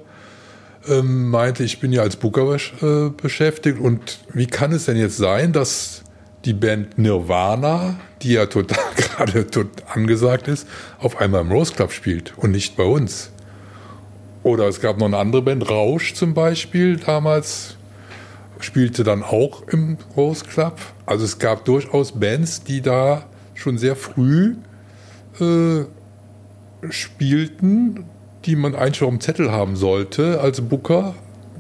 ähm, 0.88 1.30
meinte, 1.30 1.66
ich 1.66 1.82
bin 1.82 1.92
ja 1.92 2.02
als 2.02 2.16
Booker 2.16 2.56
äh, 2.56 3.10
beschäftigt 3.10 3.78
und 3.78 4.20
wie 4.34 4.48
kann 4.48 4.72
es 4.72 4.86
denn 4.86 4.96
jetzt 4.96 5.18
sein, 5.18 5.52
dass 5.52 6.04
die 6.46 6.54
Band 6.54 6.98
Nirvana, 6.98 8.00
die 8.22 8.34
ja 8.34 8.46
total 8.46 8.80
gerade 8.96 9.46
angesagt 9.94 10.48
ist, 10.48 10.66
auf 10.98 11.20
einmal 11.20 11.42
im 11.42 11.52
Rose 11.52 11.74
Club 11.74 11.92
spielt 11.92 12.38
und 12.38 12.52
nicht 12.52 12.78
bei 12.78 12.84
uns? 12.84 13.32
Oder 14.44 14.70
es 14.70 14.80
gab 14.80 14.98
noch 14.98 15.08
eine 15.08 15.18
andere 15.18 15.42
Band, 15.42 15.70
Rausch 15.70 16.14
zum 16.14 16.34
Beispiel, 16.34 16.96
damals 16.96 17.76
spielte 18.64 19.04
dann 19.04 19.24
auch 19.24 19.68
im 19.68 19.98
Rose 20.16 20.46
Club. 20.46 20.80
Also 21.06 21.26
es 21.26 21.40
gab 21.40 21.66
durchaus 21.66 22.14
Bands, 22.14 22.64
die 22.64 22.82
da 22.82 23.26
schon 23.54 23.78
sehr 23.78 23.96
früh 23.96 24.56
äh, 25.40 25.86
spielten, 26.90 28.06
die 28.46 28.56
man 28.56 28.76
eigentlich 28.76 28.98
schon 28.98 29.10
am 29.10 29.22
Zettel 29.22 29.52
haben 29.52 29.76
sollte 29.76 30.42
als 30.42 30.62
Booker, 30.62 31.16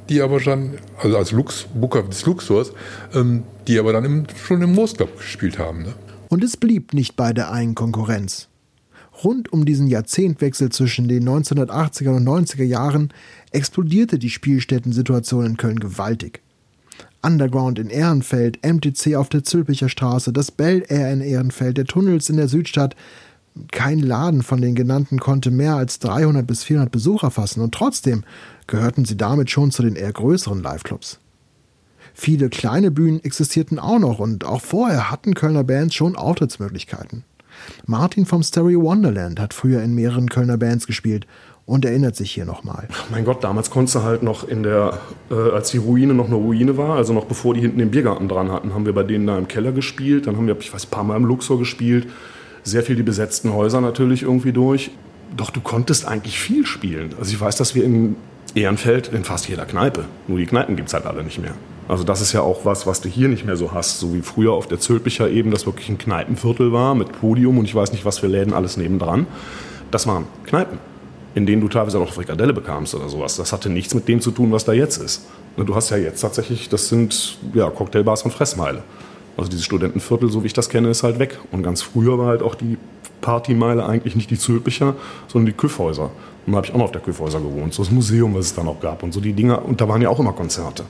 die 0.09 0.21
aber 0.21 0.39
schon, 0.39 0.71
also 0.97 1.17
als 1.17 1.31
Lux, 1.31 1.67
Booker 1.73 2.03
des 2.03 2.25
Luxors, 2.25 2.73
ähm, 3.13 3.43
die 3.67 3.79
aber 3.79 3.93
dann 3.93 4.05
im, 4.05 4.25
schon 4.43 4.61
im 4.61 4.75
Rose 4.75 4.95
Club 4.95 5.17
gespielt 5.17 5.59
haben. 5.59 5.83
Ne? 5.83 5.93
Und 6.29 6.43
es 6.43 6.57
blieb 6.57 6.93
nicht 6.93 7.15
bei 7.15 7.33
der 7.33 7.51
einen 7.51 7.75
Konkurrenz. 7.75 8.47
Rund 9.23 9.53
um 9.53 9.65
diesen 9.65 9.87
Jahrzehntwechsel 9.87 10.69
zwischen 10.69 11.07
den 11.07 11.27
1980er 11.27 12.09
und 12.09 12.27
90er 12.27 12.63
Jahren 12.63 13.13
explodierte 13.51 14.17
die 14.17 14.29
Spielstättensituation 14.29 15.45
in 15.45 15.57
Köln 15.57 15.79
gewaltig. 15.79 16.41
Underground 17.21 17.79
in 17.79 17.89
Ehrenfeld, 17.89 18.65
MTC 18.65 19.15
auf 19.15 19.29
der 19.29 19.43
Zülpicher 19.43 19.89
Straße, 19.89 20.33
das 20.33 20.51
Bell 20.51 20.83
Air 20.87 21.13
in 21.13 21.21
Ehrenfeld, 21.21 21.77
der 21.77 21.85
Tunnels 21.85 22.29
in 22.29 22.37
der 22.37 22.47
Südstadt. 22.47 22.95
Kein 23.71 23.99
Laden 23.99 24.43
von 24.43 24.61
den 24.61 24.75
genannten 24.75 25.19
konnte 25.19 25.51
mehr 25.51 25.75
als 25.75 25.99
300 25.99 26.47
bis 26.47 26.63
400 26.63 26.91
Besucher 26.91 27.31
fassen 27.31 27.61
und 27.61 27.73
trotzdem 27.73 28.23
gehörten 28.67 29.05
sie 29.05 29.17
damit 29.17 29.51
schon 29.51 29.71
zu 29.71 29.83
den 29.83 29.95
eher 29.95 30.13
größeren 30.13 30.63
Liveclubs. 30.63 31.19
Viele 32.13 32.49
kleine 32.49 32.91
Bühnen 32.91 33.23
existierten 33.23 33.79
auch 33.79 33.99
noch 33.99 34.19
und 34.19 34.45
auch 34.45 34.61
vorher 34.61 35.11
hatten 35.11 35.33
Kölner 35.33 35.63
Bands 35.63 35.95
schon 35.95 36.15
Auftrittsmöglichkeiten. 36.15 37.23
Martin 37.85 38.25
vom 38.25 38.43
Stereo 38.43 38.81
Wonderland 38.81 39.39
hat 39.39 39.53
früher 39.53 39.81
in 39.83 39.93
mehreren 39.93 40.29
Kölner 40.29 40.57
Bands 40.57 40.87
gespielt 40.87 41.27
und 41.65 41.85
erinnert 41.85 42.15
sich 42.15 42.31
hier 42.31 42.45
nochmal. 42.45 42.87
Mein 43.11 43.25
Gott, 43.25 43.43
damals 43.43 43.69
konntest 43.69 43.95
du 43.95 44.03
halt 44.03 44.23
noch 44.23 44.47
in 44.47 44.63
der, 44.63 44.99
äh, 45.29 45.35
als 45.35 45.71
die 45.71 45.77
Ruine 45.77 46.13
noch 46.13 46.27
eine 46.27 46.35
Ruine 46.35 46.77
war, 46.77 46.95
also 46.95 47.13
noch 47.13 47.25
bevor 47.25 47.53
die 47.53 47.61
hinten 47.61 47.79
den 47.79 47.91
Biergarten 47.91 48.27
dran 48.27 48.51
hatten, 48.51 48.73
haben 48.73 48.85
wir 48.85 48.93
bei 48.93 49.03
denen 49.03 49.27
da 49.27 49.37
im 49.37 49.47
Keller 49.47 49.71
gespielt. 49.71 50.27
Dann 50.27 50.37
haben 50.37 50.47
wir, 50.47 50.57
ich 50.59 50.73
weiß, 50.73 50.85
ein 50.87 50.89
paar 50.89 51.03
Mal 51.03 51.17
im 51.17 51.25
Luxor 51.25 51.59
gespielt. 51.59 52.07
Sehr 52.63 52.83
viel 52.83 52.95
die 52.95 53.03
besetzten 53.03 53.53
Häuser 53.53 53.81
natürlich 53.81 54.23
irgendwie 54.23 54.51
durch. 54.51 54.91
Doch 55.35 55.49
du 55.49 55.61
konntest 55.61 56.05
eigentlich 56.07 56.37
viel 56.37 56.65
spielen. 56.65 57.15
Also 57.17 57.31
ich 57.31 57.39
weiß, 57.39 57.55
dass 57.55 57.73
wir 57.73 57.83
in 57.83 58.15
Ehrenfeld 58.53 59.07
in 59.07 59.23
fast 59.23 59.47
jeder 59.47 59.65
Kneipe. 59.65 60.05
Nur 60.27 60.37
die 60.37 60.45
Kneipen 60.45 60.75
gibt 60.75 60.89
es 60.89 60.93
halt 60.93 61.05
alle 61.05 61.23
nicht 61.23 61.41
mehr. 61.41 61.53
Also 61.87 62.03
das 62.03 62.21
ist 62.21 62.33
ja 62.33 62.41
auch 62.41 62.65
was, 62.65 62.85
was 62.85 63.01
du 63.01 63.09
hier 63.09 63.29
nicht 63.29 63.45
mehr 63.45 63.55
so 63.55 63.71
hast. 63.71 63.99
So 63.99 64.13
wie 64.13 64.21
früher 64.21 64.51
auf 64.51 64.67
der 64.67 64.79
Zülpicher 64.79 65.29
eben, 65.29 65.51
das 65.51 65.65
wirklich 65.65 65.89
ein 65.89 65.97
Kneipenviertel 65.97 66.71
war 66.73 66.95
mit 66.95 67.13
Podium 67.13 67.57
und 67.57 67.65
ich 67.65 67.73
weiß 67.73 67.93
nicht, 67.93 68.03
was 68.03 68.19
für 68.19 68.27
Läden 68.27 68.53
alles 68.53 68.77
nebendran. 68.77 69.25
Das 69.89 70.05
waren 70.05 70.25
Kneipen 70.45 70.90
in 71.35 71.45
denen 71.45 71.61
du 71.61 71.69
teilweise 71.69 71.97
noch 71.97 72.13
Frikadelle 72.13 72.53
bekamst 72.53 72.93
oder 72.95 73.09
sowas. 73.09 73.37
Das 73.37 73.53
hatte 73.53 73.69
nichts 73.69 73.93
mit 73.93 74.07
dem 74.07 74.21
zu 74.21 74.31
tun, 74.31 74.51
was 74.51 74.65
da 74.65 74.73
jetzt 74.73 74.97
ist. 74.97 75.25
Du 75.57 75.75
hast 75.75 75.89
ja 75.89 75.97
jetzt 75.97 76.21
tatsächlich, 76.21 76.69
das 76.69 76.89
sind 76.89 77.37
ja, 77.53 77.69
Cocktailbars 77.69 78.23
und 78.23 78.31
Fressmeile. 78.31 78.83
Also 79.37 79.49
dieses 79.49 79.65
Studentenviertel, 79.65 80.29
so 80.29 80.43
wie 80.43 80.47
ich 80.47 80.53
das 80.53 80.69
kenne, 80.69 80.89
ist 80.89 81.03
halt 81.03 81.19
weg. 81.19 81.39
Und 81.51 81.63
ganz 81.63 81.81
früher 81.81 82.17
war 82.17 82.27
halt 82.27 82.41
auch 82.41 82.55
die 82.55 82.77
Partymeile 83.21 83.85
eigentlich 83.85 84.15
nicht 84.15 84.29
die 84.29 84.37
Zülpicher, 84.37 84.95
sondern 85.27 85.47
die 85.47 85.57
Küffhäuser. 85.57 86.11
Und 86.45 86.53
da 86.53 86.57
habe 86.57 86.67
ich 86.67 86.73
auch 86.73 86.77
noch 86.77 86.85
auf 86.85 86.91
der 86.91 87.01
Küffhäuser 87.01 87.39
gewohnt. 87.39 87.73
So 87.73 87.83
das 87.83 87.91
Museum, 87.91 88.33
was 88.33 88.47
es 88.47 88.55
da 88.55 88.63
noch 88.63 88.79
gab 88.79 89.03
und 89.03 89.13
so 89.13 89.21
die 89.21 89.33
Dinger. 89.33 89.63
Und 89.63 89.79
da 89.79 89.87
waren 89.87 90.01
ja 90.01 90.09
auch 90.09 90.19
immer 90.19 90.33
Konzerte. 90.33 90.83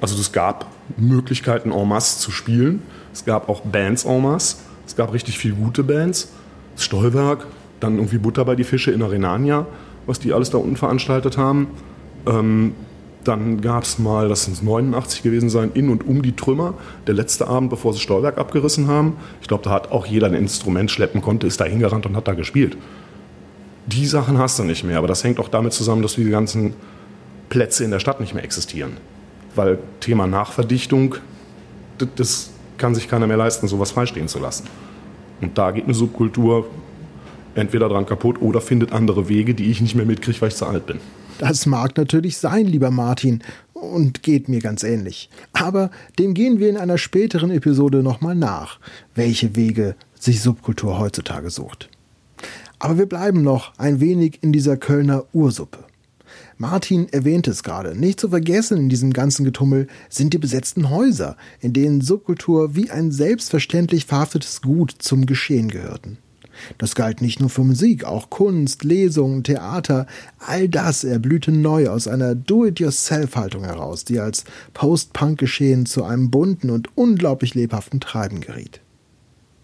Also 0.00 0.18
es 0.18 0.32
gab 0.32 0.66
Möglichkeiten 0.96 1.72
en 1.72 1.88
masse 1.88 2.18
zu 2.18 2.30
spielen. 2.30 2.82
Es 3.12 3.24
gab 3.24 3.48
auch 3.48 3.60
Bands 3.60 4.04
en 4.04 4.22
masse. 4.22 4.56
Es 4.86 4.96
gab 4.96 5.12
richtig 5.12 5.38
viele 5.38 5.54
gute 5.54 5.82
Bands. 5.84 6.28
Stollwerk, 6.76 7.46
dann 7.80 7.96
irgendwie 7.96 8.18
Butter 8.18 8.44
bei 8.44 8.54
die 8.54 8.64
Fische 8.64 8.90
in 8.90 9.00
der 9.00 9.10
Renania, 9.10 9.66
was 10.06 10.18
die 10.18 10.32
alles 10.32 10.50
da 10.50 10.58
unten 10.58 10.76
veranstaltet 10.76 11.36
haben. 11.36 11.68
Ähm, 12.26 12.74
dann 13.24 13.60
gab 13.60 13.82
es 13.82 13.98
mal, 13.98 14.28
das 14.28 14.44
sind 14.44 14.62
89 14.62 15.22
gewesen 15.22 15.48
sein, 15.48 15.72
in 15.74 15.88
und 15.88 16.06
um 16.06 16.22
die 16.22 16.36
Trümmer. 16.36 16.74
Der 17.06 17.14
letzte 17.14 17.48
Abend, 17.48 17.70
bevor 17.70 17.92
sie 17.92 17.98
Steuerwerk 17.98 18.38
abgerissen 18.38 18.86
haben. 18.86 19.16
Ich 19.40 19.48
glaube, 19.48 19.64
da 19.64 19.70
hat 19.70 19.90
auch 19.90 20.06
jeder 20.06 20.28
ein 20.28 20.34
Instrument 20.34 20.90
schleppen 20.90 21.22
konnte, 21.22 21.46
ist 21.46 21.60
da 21.60 21.64
hingerannt 21.64 22.06
und 22.06 22.16
hat 22.16 22.28
da 22.28 22.34
gespielt. 22.34 22.76
Die 23.86 24.06
Sachen 24.06 24.38
hast 24.38 24.58
du 24.58 24.64
nicht 24.64 24.84
mehr, 24.84 24.98
aber 24.98 25.08
das 25.08 25.24
hängt 25.24 25.40
auch 25.40 25.48
damit 25.48 25.72
zusammen, 25.72 26.02
dass 26.02 26.14
die 26.14 26.24
ganzen 26.30 26.74
Plätze 27.48 27.84
in 27.84 27.90
der 27.90 28.00
Stadt 28.00 28.20
nicht 28.20 28.34
mehr 28.34 28.44
existieren. 28.44 28.96
Weil 29.54 29.78
Thema 30.00 30.26
Nachverdichtung, 30.26 31.16
das 32.16 32.50
kann 32.78 32.94
sich 32.94 33.08
keiner 33.08 33.26
mehr 33.26 33.36
leisten, 33.36 33.68
sowas 33.68 33.90
freistehen 33.90 34.28
zu 34.28 34.38
lassen. 34.38 34.68
Und 35.40 35.56
da 35.58 35.70
geht 35.70 35.84
eine 35.84 35.94
Subkultur 35.94 36.66
entweder 37.56 37.88
dran 37.88 38.06
kaputt 38.06 38.40
oder 38.40 38.60
findet 38.60 38.92
andere 38.92 39.28
Wege, 39.28 39.54
die 39.54 39.70
ich 39.70 39.80
nicht 39.80 39.94
mehr 39.94 40.06
mitkriege, 40.06 40.40
weil 40.40 40.48
ich 40.48 40.56
zu 40.56 40.66
alt 40.66 40.86
bin. 40.86 41.00
Das 41.38 41.66
mag 41.66 41.96
natürlich 41.96 42.38
sein, 42.38 42.66
lieber 42.66 42.90
Martin, 42.90 43.42
und 43.74 44.22
geht 44.22 44.48
mir 44.48 44.60
ganz 44.60 44.82
ähnlich. 44.82 45.28
Aber 45.52 45.90
dem 46.18 46.32
gehen 46.32 46.60
wir 46.60 46.70
in 46.70 46.78
einer 46.78 46.98
späteren 46.98 47.50
Episode 47.50 48.02
nochmal 48.02 48.34
nach, 48.34 48.78
welche 49.14 49.54
Wege 49.54 49.96
sich 50.18 50.40
Subkultur 50.40 50.98
heutzutage 50.98 51.50
sucht. 51.50 51.90
Aber 52.78 52.98
wir 52.98 53.06
bleiben 53.06 53.42
noch 53.42 53.78
ein 53.78 54.00
wenig 54.00 54.38
in 54.42 54.52
dieser 54.52 54.76
Kölner 54.76 55.24
Ursuppe. 55.32 55.78
Martin 56.58 57.08
erwähnte 57.10 57.50
es 57.50 57.62
gerade. 57.62 57.94
Nicht 57.94 58.18
zu 58.18 58.30
vergessen 58.30 58.78
in 58.78 58.88
diesem 58.88 59.12
ganzen 59.12 59.44
Getummel 59.44 59.88
sind 60.08 60.32
die 60.32 60.38
besetzten 60.38 60.88
Häuser, 60.88 61.36
in 61.60 61.74
denen 61.74 62.00
Subkultur 62.00 62.74
wie 62.74 62.90
ein 62.90 63.12
selbstverständlich 63.12 64.06
verhaftetes 64.06 64.62
Gut 64.62 64.94
zum 64.98 65.26
Geschehen 65.26 65.68
gehörten. 65.68 66.18
Das 66.78 66.94
galt 66.94 67.22
nicht 67.22 67.40
nur 67.40 67.50
für 67.50 67.64
Musik, 67.64 68.04
auch 68.04 68.30
Kunst, 68.30 68.84
Lesungen, 68.84 69.42
Theater, 69.42 70.06
all 70.38 70.68
das 70.68 71.04
erblühte 71.04 71.52
neu 71.52 71.88
aus 71.88 72.08
einer 72.08 72.34
Do-it-yourself-Haltung 72.34 73.64
heraus, 73.64 74.04
die 74.04 74.20
als 74.20 74.44
Post-Punk-Geschehen 74.74 75.86
zu 75.86 76.04
einem 76.04 76.30
bunten 76.30 76.70
und 76.70 76.88
unglaublich 76.96 77.54
lebhaften 77.54 78.00
Treiben 78.00 78.40
geriet. 78.40 78.80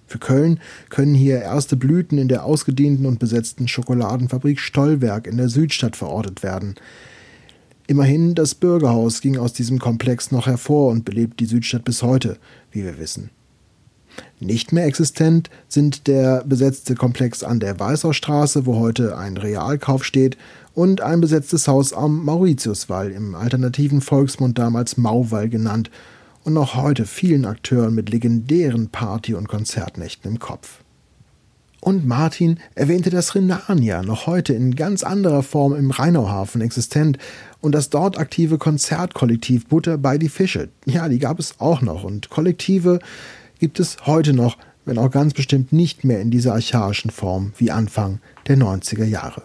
Für 0.07 0.19
Köln 0.19 0.61
können 0.91 1.15
hier 1.15 1.41
erste 1.41 1.75
Blüten 1.75 2.19
in 2.19 2.29
der 2.29 2.45
ausgedehnten 2.45 3.07
und 3.07 3.19
besetzten 3.19 3.67
Schokoladenfabrik 3.67 4.61
Stollwerk 4.61 5.27
in 5.27 5.39
der 5.39 5.49
Südstadt 5.49 5.97
verortet 5.97 6.43
werden. 6.43 6.75
Immerhin, 7.87 8.35
das 8.35 8.55
Bürgerhaus 8.55 9.23
ging 9.23 9.39
aus 9.39 9.55
diesem 9.55 9.79
Komplex 9.79 10.31
noch 10.31 10.47
hervor 10.47 10.91
und 10.91 11.05
belebt 11.05 11.41
die 11.41 11.47
Südstadt 11.47 11.85
bis 11.85 12.03
heute, 12.03 12.37
wie 12.71 12.85
wir 12.85 12.99
wissen. 12.99 13.31
Nicht 14.41 14.73
mehr 14.73 14.87
existent 14.87 15.51
sind 15.69 16.07
der 16.07 16.43
besetzte 16.45 16.95
Komplex 16.95 17.45
an 17.45 17.61
der 17.61 17.79
Weißerstraße, 17.79 18.67
wo 18.67 18.79
heute 18.79 19.17
ein 19.17 19.37
Realkauf 19.37 20.05
steht, 20.05 20.37
und 20.75 21.01
ein 21.01 21.21
besetztes 21.21 21.69
Haus 21.69 21.93
am 21.93 22.25
Mauritiuswall, 22.25 23.11
im 23.11 23.35
alternativen 23.35 24.01
Volksmund 24.01 24.59
damals 24.59 24.97
Mauwall 24.97 25.49
genannt, 25.49 25.91
und 26.45 26.55
noch 26.55 26.75
heute 26.75 27.07
vielen 27.07 27.45
Akteuren 27.45 27.95
mit 27.95 28.11
legendären 28.11 28.89
Party- 28.89 29.35
und 29.35 29.49
Konzertnächten 29.49 30.33
im 30.33 30.39
Kopf. 30.39 30.81
Und 31.81 32.07
Martin 32.07 32.61
erwähnte 32.77 33.11
das 33.11 33.35
Renania, 33.35 34.03
noch 34.03 34.29
heute 34.29 34.55
in 34.55 34.77
ganz 34.77 35.03
anderer 35.03 35.43
Form 35.43 35.75
im 35.75 35.91
Rheinauhafen 35.91 36.61
existent, 36.61 37.19
und 37.61 37.73
das 37.73 37.91
dort 37.91 38.19
aktive 38.19 38.57
Konzertkollektiv 38.59 39.67
Butter 39.67 39.99
bei 39.99 40.17
die 40.17 40.29
Fische. 40.29 40.69
Ja, 40.85 41.09
die 41.09 41.19
gab 41.19 41.39
es 41.39 41.57
auch 41.59 41.81
noch. 41.81 42.05
Und 42.05 42.31
Kollektive, 42.31 43.01
gibt 43.63 43.79
es 43.79 44.07
heute 44.07 44.33
noch, 44.33 44.59
wenn 44.85 44.99
auch 44.99 45.13
ganz 45.13 45.35
bestimmt 45.35 45.73
nicht 45.73 46.03
mehr 46.03 46.21
in 46.21 46.33
dieser 46.33 46.55
archaischen 46.55 47.13
Form 47.13 47.53
wie 47.59 47.71
Anfang 47.71 48.19
der 48.49 48.57
90er 48.57 49.05
Jahre. 49.05 49.43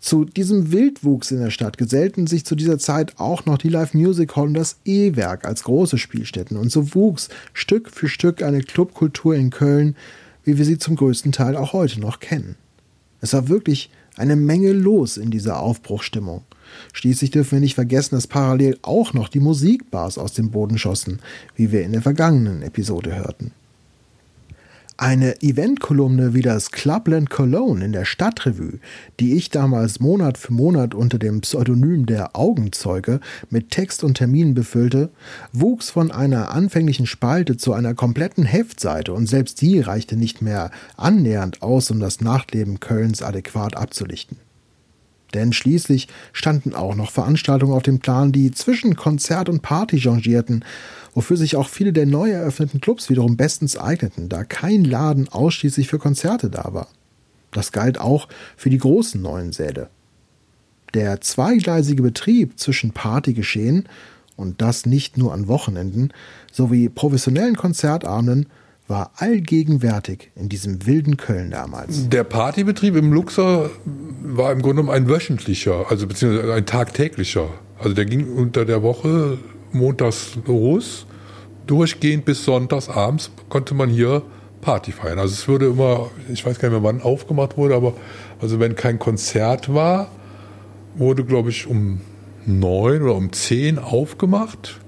Zu 0.00 0.24
diesem 0.24 0.72
Wildwuchs 0.72 1.30
in 1.30 1.38
der 1.38 1.52
Stadt 1.52 1.78
gesellten 1.78 2.26
sich 2.26 2.44
zu 2.44 2.56
dieser 2.56 2.80
Zeit 2.80 3.20
auch 3.20 3.46
noch 3.46 3.58
die 3.58 3.68
Live 3.68 3.94
Music 3.94 4.34
Hall 4.34 4.48
und 4.48 4.54
das 4.54 4.78
E-Werk 4.84 5.44
als 5.44 5.62
große 5.62 5.96
Spielstätten 5.96 6.56
und 6.56 6.72
so 6.72 6.92
wuchs 6.96 7.28
Stück 7.52 7.92
für 7.92 8.08
Stück 8.08 8.42
eine 8.42 8.62
Clubkultur 8.62 9.36
in 9.36 9.50
Köln, 9.50 9.94
wie 10.42 10.58
wir 10.58 10.64
sie 10.64 10.78
zum 10.78 10.96
größten 10.96 11.30
Teil 11.30 11.54
auch 11.54 11.72
heute 11.72 12.00
noch 12.00 12.18
kennen. 12.18 12.56
Es 13.20 13.32
war 13.32 13.46
wirklich 13.46 13.90
eine 14.16 14.34
Menge 14.34 14.72
los 14.72 15.18
in 15.18 15.30
dieser 15.30 15.60
Aufbruchstimmung. 15.60 16.42
Schließlich 16.92 17.30
dürfen 17.30 17.52
wir 17.52 17.60
nicht 17.60 17.74
vergessen, 17.74 18.14
dass 18.14 18.26
parallel 18.26 18.78
auch 18.82 19.12
noch 19.12 19.28
die 19.28 19.40
Musikbars 19.40 20.18
aus 20.18 20.32
dem 20.32 20.50
Boden 20.50 20.78
schossen, 20.78 21.20
wie 21.54 21.72
wir 21.72 21.82
in 21.82 21.92
der 21.92 22.02
vergangenen 22.02 22.62
Episode 22.62 23.16
hörten. 23.16 23.52
Eine 24.98 25.42
Eventkolumne 25.42 26.32
wie 26.32 26.40
das 26.40 26.70
Clubland 26.70 27.28
Cologne 27.28 27.84
in 27.84 27.92
der 27.92 28.06
Stadtrevue, 28.06 28.78
die 29.20 29.34
ich 29.34 29.50
damals 29.50 30.00
Monat 30.00 30.38
für 30.38 30.54
Monat 30.54 30.94
unter 30.94 31.18
dem 31.18 31.42
Pseudonym 31.42 32.06
der 32.06 32.34
Augenzeuge 32.34 33.20
mit 33.50 33.70
Text 33.70 34.04
und 34.04 34.14
Terminen 34.14 34.54
befüllte, 34.54 35.10
wuchs 35.52 35.90
von 35.90 36.10
einer 36.10 36.50
anfänglichen 36.50 37.04
Spalte 37.04 37.58
zu 37.58 37.74
einer 37.74 37.92
kompletten 37.92 38.46
Heftseite 38.46 39.12
und 39.12 39.26
selbst 39.26 39.60
die 39.60 39.80
reichte 39.80 40.16
nicht 40.16 40.40
mehr 40.40 40.70
annähernd 40.96 41.60
aus, 41.60 41.90
um 41.90 42.00
das 42.00 42.22
Nachtleben 42.22 42.80
Kölns 42.80 43.20
adäquat 43.20 43.76
abzulichten. 43.76 44.38
Denn 45.34 45.52
schließlich 45.52 46.08
standen 46.32 46.74
auch 46.74 46.94
noch 46.94 47.10
Veranstaltungen 47.10 47.74
auf 47.74 47.82
dem 47.82 47.98
Plan, 47.98 48.32
die 48.32 48.52
zwischen 48.52 48.96
Konzert 48.96 49.48
und 49.48 49.62
Party 49.62 49.98
changierten 49.98 50.64
wofür 51.16 51.38
sich 51.38 51.56
auch 51.56 51.68
viele 51.68 51.94
der 51.94 52.04
neu 52.04 52.30
eröffneten 52.30 52.82
Clubs 52.82 53.08
wiederum 53.08 53.38
bestens 53.38 53.78
eigneten, 53.78 54.28
da 54.28 54.44
kein 54.44 54.84
Laden 54.84 55.30
ausschließlich 55.30 55.88
für 55.88 55.98
Konzerte 55.98 56.50
da 56.50 56.74
war. 56.74 56.88
Das 57.52 57.72
galt 57.72 57.98
auch 57.98 58.28
für 58.54 58.68
die 58.68 58.76
großen 58.76 59.20
neuen 59.20 59.52
Säle. 59.52 59.88
Der 60.92 61.22
zweigleisige 61.22 62.02
Betrieb 62.02 62.60
zwischen 62.60 62.90
Partygeschehen, 62.92 63.88
und 64.36 64.60
das 64.60 64.84
nicht 64.84 65.16
nur 65.16 65.32
an 65.32 65.48
Wochenenden, 65.48 66.12
sowie 66.52 66.90
professionellen 66.90 67.56
Konzertabenden 67.56 68.50
war 68.88 69.12
allgegenwärtig 69.16 70.30
in 70.36 70.48
diesem 70.48 70.86
wilden 70.86 71.16
Köln 71.16 71.50
damals. 71.50 72.08
Der 72.08 72.24
Partybetrieb 72.24 72.96
im 72.96 73.12
Luxor 73.12 73.70
war 74.22 74.52
im 74.52 74.62
Grunde 74.62 74.90
ein 74.90 75.08
wöchentlicher, 75.08 75.86
also 75.90 76.06
beziehungsweise 76.06 76.54
ein 76.54 76.66
tagtäglicher. 76.66 77.48
Also 77.78 77.94
der 77.94 78.04
ging 78.04 78.32
unter 78.32 78.64
der 78.64 78.82
Woche 78.82 79.38
montags 79.72 80.38
los, 80.46 81.06
durchgehend 81.66 82.24
bis 82.24 82.44
sonntags 82.44 82.88
abends 82.88 83.30
konnte 83.48 83.74
man 83.74 83.90
hier 83.90 84.22
Party 84.60 84.92
feiern. 84.92 85.18
Also 85.18 85.34
es 85.34 85.48
würde 85.48 85.66
immer, 85.66 86.10
ich 86.32 86.46
weiß 86.46 86.58
gar 86.58 86.70
nicht 86.70 86.80
mehr 86.80 86.88
wann 86.88 87.02
aufgemacht 87.02 87.56
wurde, 87.56 87.74
aber 87.74 87.94
also 88.40 88.60
wenn 88.60 88.76
kein 88.76 88.98
Konzert 88.98 89.72
war, 89.72 90.08
wurde 90.94 91.24
glaube 91.24 91.50
ich 91.50 91.66
um 91.66 92.00
neun 92.46 93.02
oder 93.02 93.14
um 93.14 93.32
zehn 93.32 93.78
aufgemacht. 93.78 94.80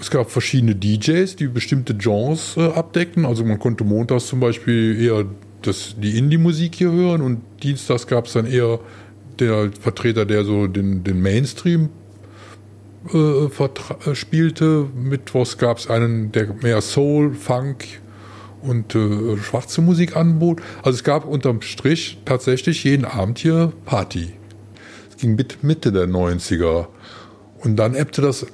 Es 0.00 0.10
gab 0.10 0.30
verschiedene 0.30 0.74
DJs, 0.74 1.36
die 1.36 1.46
bestimmte 1.46 1.94
Genres 1.94 2.56
äh, 2.56 2.66
abdeckten. 2.68 3.26
Also 3.26 3.44
man 3.44 3.58
konnte 3.58 3.84
montags 3.84 4.26
zum 4.26 4.40
Beispiel 4.40 5.00
eher 5.00 5.26
das, 5.62 5.94
die 6.00 6.16
Indie-Musik 6.16 6.74
hier 6.74 6.90
hören 6.90 7.20
und 7.20 7.42
dienstags 7.62 8.06
gab 8.06 8.26
es 8.26 8.32
dann 8.32 8.46
eher 8.46 8.80
der 9.38 9.70
Vertreter, 9.78 10.24
der 10.24 10.44
so 10.44 10.66
den, 10.66 11.04
den 11.04 11.20
Mainstream 11.20 11.90
äh, 13.12 13.44
äh, 13.44 14.14
spielte. 14.14 14.86
Mittwochs 14.94 15.58
gab 15.58 15.78
es 15.78 15.88
einen, 15.88 16.32
der 16.32 16.54
mehr 16.62 16.80
Soul, 16.80 17.34
Funk 17.34 17.84
und 18.62 18.94
äh, 18.94 19.36
schwarze 19.36 19.82
Musik 19.82 20.16
anbot. 20.16 20.62
Also 20.82 20.96
es 20.96 21.04
gab 21.04 21.26
unterm 21.26 21.62
Strich 21.62 22.18
tatsächlich 22.24 22.84
jeden 22.84 23.04
Abend 23.04 23.38
hier 23.38 23.72
Party. 23.84 24.32
Es 25.10 25.16
ging 25.16 25.34
mit 25.34 25.62
Mitte 25.62 25.92
der 25.92 26.06
90er. 26.06 26.86
Und 27.62 27.76
dann 27.76 27.94
ebbte 27.94 28.22
das 28.22 28.46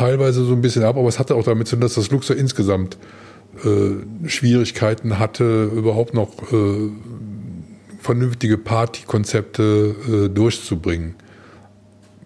teilweise 0.00 0.44
so 0.44 0.54
ein 0.54 0.62
bisschen 0.62 0.82
ab, 0.82 0.96
aber 0.96 1.08
es 1.08 1.18
hatte 1.18 1.34
auch 1.34 1.44
damit 1.44 1.68
zu 1.68 1.76
tun, 1.76 1.82
dass 1.82 1.94
das 1.94 2.10
Luxor 2.10 2.34
insgesamt 2.34 2.96
äh, 3.64 4.28
Schwierigkeiten 4.28 5.18
hatte, 5.18 5.64
überhaupt 5.64 6.14
noch 6.14 6.30
äh, 6.50 6.88
vernünftige 8.00 8.56
Partykonzepte 8.56 9.94
äh, 10.08 10.28
durchzubringen. 10.30 11.16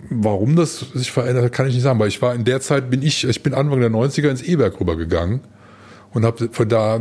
Warum 0.08 0.54
das 0.54 0.86
sich 0.94 1.10
verändert 1.10 1.46
hat, 1.46 1.52
kann 1.52 1.66
ich 1.66 1.74
nicht 1.74 1.82
sagen. 1.82 1.98
Weil 1.98 2.08
ich 2.08 2.22
war 2.22 2.32
in 2.34 2.44
der 2.44 2.60
Zeit, 2.60 2.90
bin 2.90 3.02
ich, 3.02 3.26
ich 3.26 3.42
bin 3.42 3.54
Anfang 3.54 3.80
der 3.80 3.90
90er 3.90 4.28
ins 4.28 4.42
E-Werk 4.42 4.78
rübergegangen 4.78 5.40
und 6.12 6.24
habe 6.24 6.48
da 6.66 7.00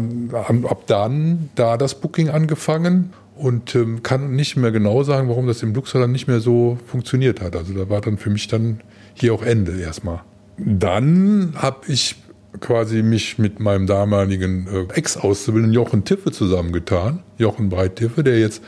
ab 0.64 0.84
dann 0.88 1.50
da 1.54 1.78
das 1.78 2.00
Booking 2.00 2.30
angefangen 2.30 3.14
und 3.36 3.76
ähm, 3.76 4.02
kann 4.02 4.36
nicht 4.36 4.56
mehr 4.58 4.72
genau 4.72 5.04
sagen, 5.04 5.30
warum 5.30 5.46
das 5.46 5.62
im 5.62 5.76
Luxor 5.76 6.02
dann 6.02 6.12
nicht 6.12 6.28
mehr 6.28 6.40
so 6.40 6.80
funktioniert 6.88 7.42
hat. 7.42 7.56
Also 7.56 7.74
da 7.74 7.90
war 7.90 8.02
dann 8.02 8.18
für 8.18 8.32
mich 8.32 8.48
dann 8.48 8.80
hier 9.14 9.36
auch 9.36 9.44
Ende 9.44 9.80
erstmal. 9.80 10.22
Dann 10.58 11.54
habe 11.56 11.88
ich 11.88 12.16
quasi 12.60 13.02
mich 13.02 13.40
mit 13.40 13.60
meinem 13.60 13.88
damaligen 13.88 14.68
äh, 14.68 14.94
Ex-Auszubildenden 14.94 15.74
Jochen 15.74 16.06
Tiffe 16.06 16.32
zusammengetan. 16.32 17.24
Jochen 17.38 17.70
Breit-Tiffe, 17.70 18.24
der 18.24 18.40
jetzt 18.40 18.62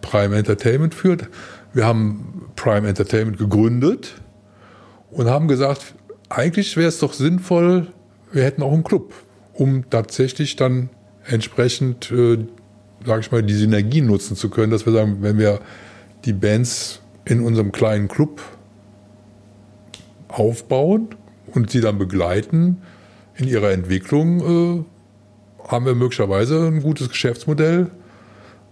Prime 0.00 0.36
Entertainment 0.36 0.94
führt. 0.94 1.28
Wir 1.72 1.84
haben 1.86 2.50
Prime 2.56 2.88
Entertainment 2.88 3.38
gegründet 3.38 4.14
und 5.10 5.28
haben 5.28 5.48
gesagt, 5.48 5.94
eigentlich 6.28 6.76
wäre 6.76 6.88
es 6.88 6.98
doch 6.98 7.12
sinnvoll, 7.12 7.88
wir 8.32 8.44
hätten 8.44 8.62
auch 8.62 8.72
einen 8.72 8.84
Club, 8.84 9.14
um 9.52 9.88
tatsächlich 9.88 10.56
dann 10.56 10.90
entsprechend, 11.24 12.10
äh, 12.10 12.38
sage 13.04 13.20
ich 13.20 13.30
mal, 13.30 13.42
die 13.42 13.54
Synergie 13.54 14.00
nutzen 14.00 14.36
zu 14.36 14.50
können, 14.50 14.72
dass 14.72 14.86
wir 14.86 14.92
sagen, 14.92 15.18
wenn 15.20 15.38
wir 15.38 15.60
die 16.24 16.32
Bands 16.32 17.00
in 17.24 17.40
unserem 17.40 17.72
kleinen 17.72 18.08
Club 18.08 18.40
aufbauen 20.28 21.08
und 21.56 21.70
sie 21.70 21.80
dann 21.80 21.98
begleiten 21.98 22.82
in 23.36 23.48
ihrer 23.48 23.72
Entwicklung, 23.72 24.40
äh, 24.40 24.84
haben 25.68 25.86
wir 25.86 25.94
möglicherweise 25.94 26.66
ein 26.68 26.82
gutes 26.82 27.08
Geschäftsmodell, 27.08 27.90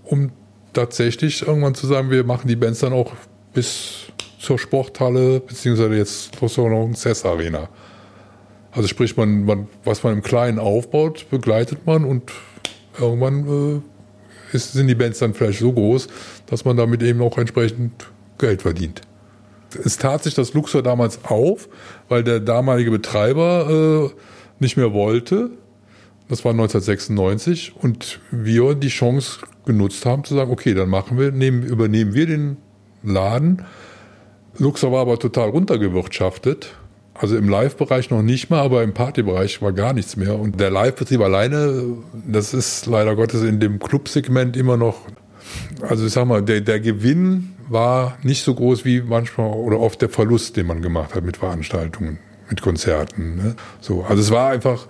um 0.05 0.31
tatsächlich 0.73 1.47
irgendwann 1.47 1.75
zu 1.75 1.87
sagen, 1.87 2.11
wir 2.11 2.25
machen 2.25 2.49
die 2.49 2.57
Bands 2.57 2.81
dann 2.81 2.93
auch 2.93 3.13
bis 3.53 4.07
zur 4.39 4.59
Sporthalle, 4.59 5.41
beziehungsweise 5.41 5.95
jetzt 5.95 6.41
noch 6.41 6.95
Cess 6.95 7.25
Arena. 7.25 7.69
Also 8.73 8.89
sprich, 8.89 9.17
man, 9.17 9.45
man, 9.45 9.69
was 9.85 10.03
man 10.03 10.15
im 10.15 10.23
Kleinen 10.23 10.59
aufbaut, 10.59 11.27
begleitet 11.31 11.87
man 11.87 12.05
und 12.05 12.31
irgendwann 13.01 13.83
äh, 14.53 14.55
ist, 14.55 14.73
sind 14.73 14.89
die 14.89 14.95
Bands 14.95 15.21
dann 15.21 15.35
vielleicht 15.35 15.61
so 15.61 15.73
groß, 15.73 16.09
dass 16.47 16.65
man 16.65 16.77
damit 16.77 17.03
eben 17.03 17.23
auch 17.23 17.39
entsprechend 17.39 17.93
Geld 18.39 18.63
verdient. 18.63 19.01
Es 19.77 19.99
tat 19.99 20.23
sich 20.25 20.35
das 20.35 20.55
Luxor 20.55 20.83
damals 20.83 21.25
auf, 21.25 21.69
weil 22.09 22.25
der 22.25 22.41
damalige 22.41 22.91
Betreiber 22.91 24.11
äh, 24.11 24.21
nicht 24.61 24.77
mehr 24.77 24.93
wollte. 24.93 25.51
Das 26.29 26.45
war 26.45 26.53
1996 26.53 27.75
und 27.77 28.21
wir 28.31 28.75
die 28.75 28.89
Chance 28.89 29.41
genutzt 29.67 30.07
haben, 30.07 30.25
zu 30.25 30.35
sagen, 30.35 30.51
okay, 30.51 30.75
dann 30.75 30.89
machen 30.89 31.19
wir, 31.19 31.33
nehmen, 31.33 31.63
übernehmen 31.63 32.15
wir 32.15 32.27
den 32.27 32.57
Laden. 33.03 33.65
Luxor 34.59 34.93
war 34.93 35.03
aber 35.03 35.19
total 35.19 35.51
runtergewirtschaftet. 35.51 36.75
Also 37.15 37.37
im 37.37 37.49
Live-Bereich 37.49 38.11
noch 38.11 38.23
nicht 38.23 38.51
mal, 38.51 38.61
aber 38.61 38.83
im 38.83 38.93
Party-Bereich 38.93 39.63
war 39.63 39.73
gar 39.73 39.93
nichts 39.93 40.17
mehr. 40.17 40.39
Und 40.39 40.59
der 40.59 40.71
Live-Betrieb 40.71 41.21
alleine, 41.21 41.85
das 42.27 42.55
ist 42.55 42.87
leider 42.87 43.15
Gottes 43.15 43.43
in 43.43 43.61
dem 43.61 43.79
Club-Segment 43.79 44.57
immer 44.57 44.77
noch, 44.77 44.97
also 45.83 46.07
ich 46.07 46.13
sag 46.13 46.27
mal, 46.27 46.43
der, 46.43 46.61
der 46.61 46.81
Gewinn 46.81 47.54
war 47.69 48.19
nicht 48.23 48.43
so 48.45 48.55
groß 48.55 48.85
wie 48.85 49.01
manchmal 49.01 49.53
oder 49.53 49.81
oft 49.81 50.01
der 50.03 50.09
Verlust, 50.09 50.57
den 50.57 50.67
man 50.67 50.83
gemacht 50.83 51.15
hat 51.15 51.25
mit 51.25 51.37
Veranstaltungen, 51.37 52.19
mit 52.49 52.63
Konzerten. 52.63 53.37
Ne? 53.37 53.57
So, 53.81 54.03
also 54.03 54.21
es 54.21 54.31
war 54.31 54.51
einfach, 54.51 54.87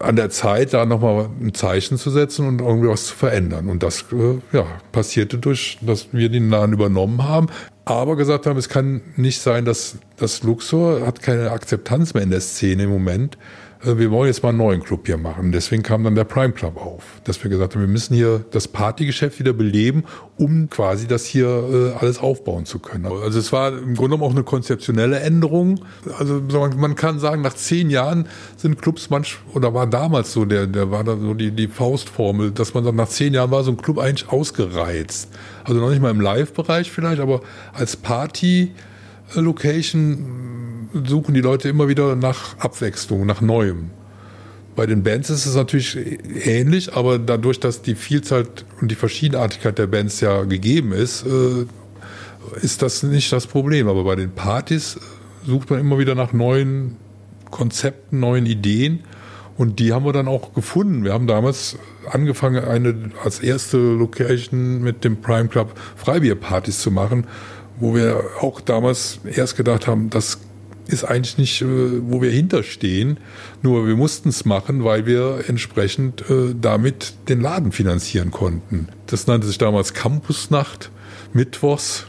an 0.00 0.16
der 0.16 0.30
Zeit, 0.30 0.74
da 0.74 0.84
nochmal 0.84 1.28
ein 1.40 1.54
Zeichen 1.54 1.96
zu 1.96 2.10
setzen 2.10 2.46
und 2.46 2.60
irgendwie 2.60 2.88
was 2.88 3.06
zu 3.06 3.14
verändern. 3.14 3.68
Und 3.68 3.82
das 3.82 4.04
äh, 4.12 4.38
ja, 4.52 4.66
passierte 4.92 5.38
durch, 5.38 5.78
dass 5.80 6.08
wir 6.12 6.28
den 6.28 6.50
Laden 6.50 6.74
übernommen 6.74 7.24
haben, 7.24 7.46
aber 7.84 8.16
gesagt 8.16 8.46
haben, 8.46 8.58
es 8.58 8.68
kann 8.68 9.00
nicht 9.16 9.40
sein, 9.40 9.64
dass 9.64 9.96
das 10.16 10.42
Luxor 10.42 11.06
hat 11.06 11.22
keine 11.22 11.50
Akzeptanz 11.50 12.14
mehr 12.14 12.22
in 12.22 12.30
der 12.30 12.40
Szene 12.40 12.84
im 12.84 12.90
Moment 12.90 13.36
äh, 13.36 13.63
wir 13.84 14.10
wollen 14.10 14.28
jetzt 14.28 14.42
mal 14.42 14.50
einen 14.50 14.58
neuen 14.58 14.82
Club 14.82 15.06
hier 15.06 15.16
machen. 15.16 15.52
Deswegen 15.52 15.82
kam 15.82 16.04
dann 16.04 16.14
der 16.14 16.24
Prime 16.24 16.52
Club 16.52 16.76
auf, 16.76 17.02
dass 17.24 17.42
wir 17.42 17.50
gesagt 17.50 17.74
haben, 17.74 17.82
wir 17.82 17.88
müssen 17.88 18.14
hier 18.14 18.44
das 18.50 18.68
Partygeschäft 18.68 19.38
wieder 19.38 19.52
beleben, 19.52 20.04
um 20.36 20.68
quasi 20.70 21.06
das 21.06 21.24
hier 21.24 21.92
äh, 21.94 21.98
alles 21.98 22.18
aufbauen 22.18 22.66
zu 22.66 22.78
können. 22.78 23.06
Also 23.06 23.38
es 23.38 23.52
war 23.52 23.68
im 23.68 23.94
Grunde 23.94 24.16
genommen 24.16 24.22
auch 24.22 24.30
eine 24.30 24.44
konzeptionelle 24.44 25.20
Änderung. 25.20 25.80
Also 26.18 26.42
man 26.76 26.94
kann 26.94 27.18
sagen, 27.18 27.42
nach 27.42 27.54
zehn 27.54 27.90
Jahren 27.90 28.26
sind 28.56 28.80
Clubs 28.80 29.10
manch, 29.10 29.38
oder 29.52 29.74
war 29.74 29.86
damals 29.86 30.32
so, 30.32 30.44
der, 30.44 30.66
der 30.66 30.90
war 30.90 31.04
da 31.04 31.16
so 31.16 31.34
die, 31.34 31.50
die 31.50 31.68
Faustformel, 31.68 32.50
dass 32.50 32.74
man 32.74 32.84
sagt, 32.84 32.96
nach 32.96 33.08
zehn 33.08 33.34
Jahren 33.34 33.50
war 33.50 33.62
so 33.64 33.70
ein 33.70 33.76
Club 33.76 33.98
eigentlich 33.98 34.28
ausgereizt. 34.28 35.28
Also 35.64 35.80
noch 35.80 35.90
nicht 35.90 36.02
mal 36.02 36.10
im 36.10 36.20
Live-Bereich 36.20 36.90
vielleicht, 36.90 37.20
aber 37.20 37.40
als 37.72 37.96
Party- 37.96 38.72
Location 39.34 40.73
suchen 41.06 41.34
die 41.34 41.40
Leute 41.40 41.68
immer 41.68 41.88
wieder 41.88 42.16
nach 42.16 42.58
Abwechslung, 42.58 43.26
nach 43.26 43.40
Neuem. 43.40 43.90
Bei 44.76 44.86
den 44.86 45.02
Bands 45.02 45.30
ist 45.30 45.46
es 45.46 45.54
natürlich 45.54 45.96
ähnlich, 46.46 46.94
aber 46.94 47.18
dadurch, 47.18 47.60
dass 47.60 47.82
die 47.82 47.94
Vielzahl 47.94 48.46
und 48.80 48.90
die 48.90 48.96
Verschiedenartigkeit 48.96 49.78
der 49.78 49.86
Bands 49.86 50.20
ja 50.20 50.42
gegeben 50.44 50.92
ist, 50.92 51.24
äh, 51.24 51.66
ist 52.60 52.82
das 52.82 53.02
nicht 53.02 53.32
das 53.32 53.46
Problem. 53.46 53.88
Aber 53.88 54.04
bei 54.04 54.16
den 54.16 54.32
Partys 54.32 54.98
sucht 55.46 55.70
man 55.70 55.78
immer 55.78 55.98
wieder 55.98 56.14
nach 56.14 56.32
neuen 56.32 56.96
Konzepten, 57.50 58.18
neuen 58.18 58.46
Ideen. 58.46 59.00
Und 59.56 59.78
die 59.78 59.92
haben 59.92 60.04
wir 60.04 60.12
dann 60.12 60.26
auch 60.26 60.52
gefunden. 60.54 61.04
Wir 61.04 61.12
haben 61.12 61.28
damals 61.28 61.78
angefangen, 62.10 62.64
eine 62.64 63.12
als 63.22 63.38
erste 63.38 63.76
Location 63.78 64.82
mit 64.82 65.04
dem 65.04 65.20
Prime 65.20 65.46
Club 65.46 65.78
Freibierpartys 65.96 66.80
zu 66.80 66.90
machen 66.90 67.28
wo 67.78 67.94
wir 67.94 68.22
auch 68.40 68.60
damals 68.60 69.20
erst 69.24 69.56
gedacht 69.56 69.86
haben, 69.86 70.10
das 70.10 70.38
ist 70.86 71.04
eigentlich 71.04 71.38
nicht, 71.38 71.62
äh, 71.62 71.66
wo 71.66 72.20
wir 72.20 72.30
hinterstehen. 72.30 73.18
Nur 73.62 73.86
wir 73.86 73.96
mussten 73.96 74.28
es 74.28 74.44
machen, 74.44 74.84
weil 74.84 75.06
wir 75.06 75.44
entsprechend 75.48 76.28
äh, 76.30 76.54
damit 76.60 77.14
den 77.28 77.40
Laden 77.40 77.72
finanzieren 77.72 78.30
konnten. 78.30 78.88
Das 79.06 79.26
nannte 79.26 79.46
sich 79.46 79.58
damals 79.58 79.94
Campusnacht, 79.94 80.90
Mittwochs. 81.32 82.06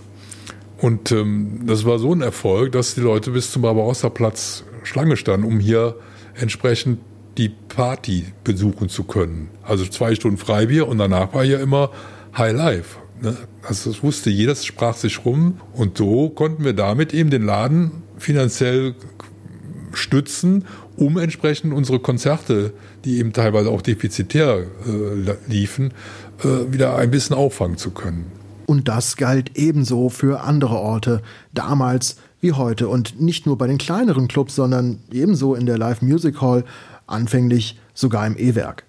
Und 0.77 1.11
ähm, 1.11 1.61
das 1.65 1.85
war 1.85 1.99
so 1.99 2.13
ein 2.13 2.21
Erfolg, 2.21 2.73
dass 2.73 2.95
die 2.95 3.01
Leute 3.01 3.31
bis 3.31 3.51
zum 3.51 3.61
Barbarossa-Platz 3.61 4.63
Schlange 4.83 5.17
standen, 5.17 5.47
um 5.47 5.59
hier 5.59 5.95
entsprechend 6.35 6.99
die 7.37 7.49
Party 7.49 8.25
besuchen 8.43 8.89
zu 8.89 9.03
können. 9.03 9.49
Also 9.63 9.85
zwei 9.85 10.15
Stunden 10.15 10.37
Freibier 10.37 10.87
und 10.87 10.97
danach 10.97 11.33
war 11.33 11.43
hier 11.43 11.59
immer 11.59 11.91
High 12.37 12.53
Life. 12.53 12.97
Ne? 13.21 13.35
Also 13.63 13.91
das 13.91 14.03
wusste 14.03 14.29
jeder, 14.29 14.51
das 14.51 14.65
sprach 14.65 14.95
sich 14.95 15.25
rum. 15.25 15.59
Und 15.73 15.97
so 15.97 16.29
konnten 16.29 16.63
wir 16.63 16.73
damit 16.73 17.13
eben 17.13 17.29
den 17.29 17.43
Laden 17.43 18.03
finanziell 18.25 18.95
stützen, 19.93 20.65
um 20.97 21.17
entsprechend 21.17 21.73
unsere 21.73 21.99
Konzerte, 21.99 22.73
die 23.05 23.19
eben 23.19 23.33
teilweise 23.33 23.69
auch 23.69 23.81
defizitär 23.81 24.63
äh, 24.87 25.35
liefen, 25.47 25.93
äh, 26.43 26.73
wieder 26.73 26.97
ein 26.97 27.11
bisschen 27.11 27.35
auffangen 27.35 27.77
zu 27.77 27.91
können. 27.91 28.25
Und 28.65 28.87
das 28.87 29.15
galt 29.15 29.51
ebenso 29.55 30.09
für 30.09 30.41
andere 30.41 30.75
Orte, 30.75 31.21
damals 31.53 32.17
wie 32.41 32.53
heute. 32.53 32.87
Und 32.87 33.21
nicht 33.21 33.45
nur 33.45 33.57
bei 33.57 33.67
den 33.67 33.77
kleineren 33.77 34.27
Clubs, 34.27 34.55
sondern 34.55 34.99
ebenso 35.11 35.53
in 35.53 35.67
der 35.67 35.77
Live 35.77 36.01
Music 36.01 36.41
Hall, 36.41 36.65
anfänglich 37.05 37.79
sogar 37.93 38.25
im 38.25 38.37
E-Werk. 38.37 38.83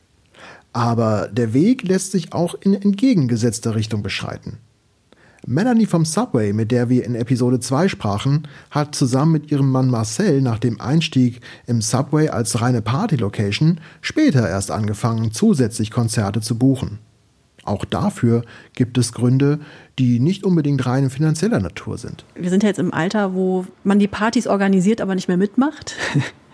Aber 0.72 1.28
der 1.30 1.52
Weg 1.52 1.82
lässt 1.82 2.12
sich 2.12 2.32
auch 2.32 2.54
in 2.60 2.74
entgegengesetzter 2.74 3.74
Richtung 3.74 4.02
beschreiten. 4.02 4.58
Melanie 5.48 5.86
vom 5.86 6.04
Subway, 6.04 6.52
mit 6.52 6.72
der 6.72 6.88
wir 6.88 7.04
in 7.04 7.14
Episode 7.14 7.60
2 7.60 7.86
sprachen, 7.86 8.48
hat 8.72 8.96
zusammen 8.96 9.30
mit 9.30 9.52
ihrem 9.52 9.70
Mann 9.70 9.88
Marcel 9.88 10.42
nach 10.42 10.58
dem 10.58 10.80
Einstieg 10.80 11.40
im 11.68 11.80
Subway 11.80 12.28
als 12.28 12.60
reine 12.60 12.82
Party-Location 12.82 13.80
später 14.00 14.48
erst 14.48 14.72
angefangen, 14.72 15.30
zusätzlich 15.30 15.92
Konzerte 15.92 16.40
zu 16.40 16.58
buchen. 16.58 16.98
Auch 17.64 17.84
dafür 17.84 18.42
gibt 18.74 18.98
es 18.98 19.12
Gründe, 19.12 19.60
die 20.00 20.18
nicht 20.18 20.42
unbedingt 20.42 20.84
rein 20.84 21.10
finanzieller 21.10 21.60
Natur 21.60 21.96
sind. 21.96 22.24
Wir 22.34 22.50
sind 22.50 22.64
ja 22.64 22.68
jetzt 22.68 22.80
im 22.80 22.92
Alter, 22.92 23.32
wo 23.34 23.66
man 23.84 24.00
die 24.00 24.08
Partys 24.08 24.48
organisiert, 24.48 25.00
aber 25.00 25.14
nicht 25.14 25.28
mehr 25.28 25.36
mitmacht. 25.36 25.94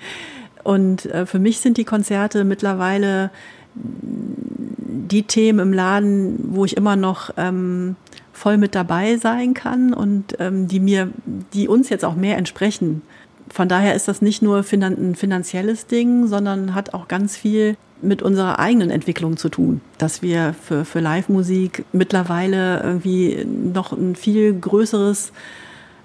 Und 0.64 1.06
äh, 1.06 1.24
für 1.24 1.38
mich 1.38 1.60
sind 1.60 1.78
die 1.78 1.84
Konzerte 1.84 2.44
mittlerweile 2.44 3.30
die 3.74 5.22
Themen 5.22 5.60
im 5.60 5.72
Laden, 5.72 6.38
wo 6.54 6.64
ich 6.66 6.76
immer 6.76 6.96
noch 6.96 7.30
ähm, 7.38 7.96
voll 8.42 8.58
mit 8.58 8.74
dabei 8.74 9.18
sein 9.18 9.54
kann 9.54 9.94
und 9.94 10.34
ähm, 10.40 10.66
die 10.66 10.80
mir, 10.80 11.10
die 11.54 11.68
uns 11.68 11.90
jetzt 11.90 12.04
auch 12.04 12.16
mehr 12.16 12.36
entsprechen. 12.36 13.02
Von 13.48 13.68
daher 13.68 13.94
ist 13.94 14.08
das 14.08 14.20
nicht 14.20 14.42
nur 14.42 14.64
ein 14.72 15.14
finanzielles 15.14 15.86
Ding, 15.86 16.26
sondern 16.26 16.74
hat 16.74 16.92
auch 16.92 17.06
ganz 17.06 17.36
viel 17.36 17.76
mit 18.00 18.20
unserer 18.20 18.58
eigenen 18.58 18.90
Entwicklung 18.90 19.36
zu 19.36 19.48
tun, 19.48 19.80
dass 19.96 20.22
wir 20.22 20.56
für, 20.60 20.84
für 20.84 20.98
Live-Musik 20.98 21.84
mittlerweile 21.92 22.82
irgendwie 22.82 23.46
noch 23.46 23.92
ein 23.92 24.16
viel 24.16 24.52
größeres 24.58 25.32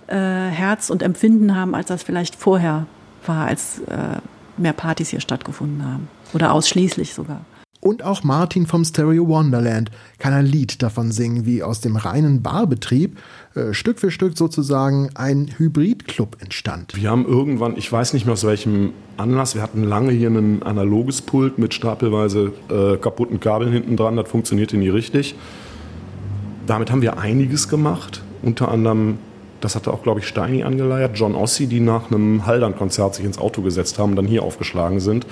äh, 0.06 0.16
Herz 0.16 0.92
und 0.92 1.02
Empfinden 1.02 1.56
haben, 1.56 1.74
als 1.74 1.88
das 1.88 2.04
vielleicht 2.04 2.36
vorher 2.36 2.86
war, 3.26 3.48
als 3.48 3.80
äh, 3.88 4.20
mehr 4.58 4.74
Partys 4.74 5.10
hier 5.10 5.22
stattgefunden 5.22 5.84
haben. 5.84 6.08
Oder 6.36 6.54
ausschließlich 6.54 7.16
sogar. 7.16 7.42
Und 7.80 8.04
auch 8.04 8.24
Martin 8.24 8.66
vom 8.66 8.84
Stereo 8.84 9.28
Wonderland 9.28 9.92
kann 10.18 10.34
ein 10.34 10.46
Lied 10.46 10.82
davon 10.82 11.12
singen, 11.12 11.46
wie 11.46 11.62
aus 11.62 11.80
dem 11.80 11.96
reinen 11.96 12.42
Barbetrieb 12.42 13.18
äh, 13.56 13.74
Stück 13.74 14.00
für 14.00 14.10
Stück 14.10 14.38
sozusagen 14.38 15.10
ein 15.16 15.52
Hybridclub 15.58 16.38
entstand. 16.42 16.94
Wir 16.96 17.12
haben 17.12 17.26
irgendwann, 17.26 17.78
ich 17.78 17.92
weiß 17.92 18.14
nicht 18.14 18.26
mehr 18.26 18.34
aus 18.34 18.46
welchem 18.46 18.94
Anlass, 19.18 19.54
wir 19.54 19.62
hatten 19.62 19.84
lange 19.84 20.12
hier 20.12 20.30
ein 20.30 20.64
analoges 20.64 21.22
Pult 21.22 21.60
mit 21.60 21.74
stapelweise 21.74 22.52
äh, 22.70 22.98
kaputten 22.98 23.40
Kabeln 23.40 23.72
hinten 23.72 23.96
dran, 23.96 24.16
das 24.16 24.28
funktionierte 24.28 24.78
nie 24.78 24.90
richtig. 24.90 25.36
Damit 26.66 26.92
haben 26.92 27.02
wir 27.02 27.20
einiges 27.20 27.70
gemacht, 27.70 28.24
unter 28.42 28.70
anderem 28.70 29.20
das 29.60 29.76
hatte 29.76 29.92
auch, 29.92 30.04
glaube 30.04 30.20
ich, 30.20 30.28
Steini 30.28 30.62
angeleiert, 30.64 31.18
John 31.18 31.34
Ossi, 31.34 31.66
die 31.66 31.80
nach 31.80 32.12
einem 32.12 32.46
Haldern-Konzert 32.46 33.16
sich 33.16 33.26
ins 33.26 33.40
Auto 33.40 33.64
gesetzt 33.64 33.98
haben 33.98 34.12
und 34.12 34.16
dann 34.16 34.28
hier 34.28 34.44
aufgeschlagen 34.44 35.00
sind 35.00 35.26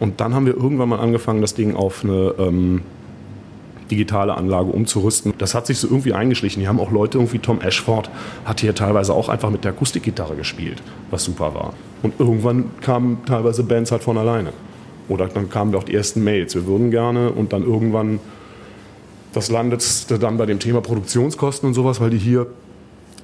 und 0.00 0.20
dann 0.20 0.34
haben 0.34 0.46
wir 0.46 0.56
irgendwann 0.56 0.88
mal 0.88 1.00
angefangen, 1.00 1.40
das 1.40 1.54
Ding 1.54 1.74
auf 1.74 2.04
eine 2.04 2.34
ähm, 2.38 2.82
digitale 3.90 4.36
Anlage 4.36 4.70
umzurüsten. 4.70 5.34
Das 5.38 5.54
hat 5.54 5.66
sich 5.66 5.78
so 5.78 5.88
irgendwie 5.88 6.12
eingeschlichen. 6.12 6.60
Hier 6.60 6.68
haben 6.68 6.78
auch 6.78 6.92
Leute, 6.92 7.18
irgendwie 7.18 7.38
Tom 7.38 7.60
Ashford 7.60 8.10
hat 8.44 8.60
hier 8.60 8.74
teilweise 8.74 9.12
auch 9.12 9.28
einfach 9.28 9.50
mit 9.50 9.64
der 9.64 9.72
Akustikgitarre 9.72 10.36
gespielt, 10.36 10.82
was 11.10 11.24
super 11.24 11.54
war. 11.54 11.72
Und 12.02 12.20
irgendwann 12.20 12.70
kamen 12.80 13.24
teilweise 13.26 13.64
Bands 13.64 13.90
halt 13.90 14.02
von 14.02 14.18
alleine. 14.18 14.52
Oder 15.08 15.26
dann 15.26 15.50
kamen 15.50 15.74
auch 15.74 15.84
die 15.84 15.94
ersten 15.94 16.22
Mails. 16.22 16.54
Wir 16.54 16.66
würden 16.66 16.90
gerne 16.90 17.30
und 17.30 17.52
dann 17.52 17.64
irgendwann, 17.64 18.20
das 19.32 19.50
landete 19.50 20.18
dann 20.18 20.36
bei 20.36 20.46
dem 20.46 20.60
Thema 20.60 20.80
Produktionskosten 20.80 21.68
und 21.68 21.74
sowas, 21.74 22.00
weil 22.00 22.10
die 22.10 22.18
hier, 22.18 22.46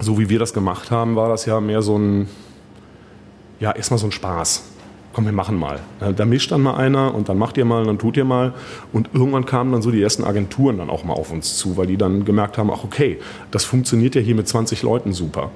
so 0.01 0.19
wie 0.19 0.29
wir 0.29 0.39
das 0.39 0.55
gemacht 0.55 0.91
haben, 0.91 1.15
war 1.15 1.29
das 1.29 1.47
ja 1.47 1.61
mehr 1.61 1.83
so 1.83 1.97
ein, 1.99 2.29
ja, 3.61 3.71
erstmal 3.71 3.99
so 3.99 4.07
ein 4.07 4.13
Spaß 4.13 4.74
komm, 5.15 5.25
wir 5.25 5.33
machen 5.33 5.57
mal. 5.57 5.79
Da 6.17 6.25
mischt 6.25 6.51
dann 6.53 6.61
mal 6.61 6.75
einer 6.75 7.15
und 7.15 7.29
dann 7.29 7.39
macht 7.39 7.57
ihr 7.57 7.65
mal 7.65 7.81
und 7.81 7.87
dann 7.87 7.99
tut 7.99 8.17
ihr 8.17 8.25
mal. 8.25 8.53
Und 8.93 9.11
irgendwann 9.15 9.47
kamen 9.47 9.73
dann 9.73 9.81
so 9.81 9.91
die 9.91 10.03
ersten 10.03 10.25
Agenturen 10.25 10.79
dann 10.79 10.91
auch 10.91 11.05
mal 11.05 11.15
auf 11.15 11.33
uns 11.33 11.57
zu, 11.57 11.77
weil 11.77 11.87
die 11.87 11.97
dann 11.97 12.25
gemerkt 12.25 12.59
haben, 12.59 12.71
ach 12.71 12.85
okay, 12.85 13.19
das 13.51 13.65
funktioniert 13.65 14.15
ja 14.15 14.21
hier 14.21 14.35
mit 14.35 14.49
20 14.49 14.83
Leuten 14.83 15.13
super. 15.13 15.51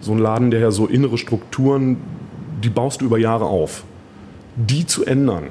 So 0.00 0.12
ein 0.12 0.18
Laden, 0.18 0.50
der 0.50 0.60
ja 0.60 0.70
so 0.70 0.86
innere 0.86 1.18
Strukturen, 1.18 1.98
die 2.62 2.70
baust 2.70 3.00
du 3.00 3.06
über 3.06 3.18
Jahre 3.18 3.46
auf. 3.46 3.84
Die 4.56 4.86
zu 4.86 5.04
ändern, 5.04 5.48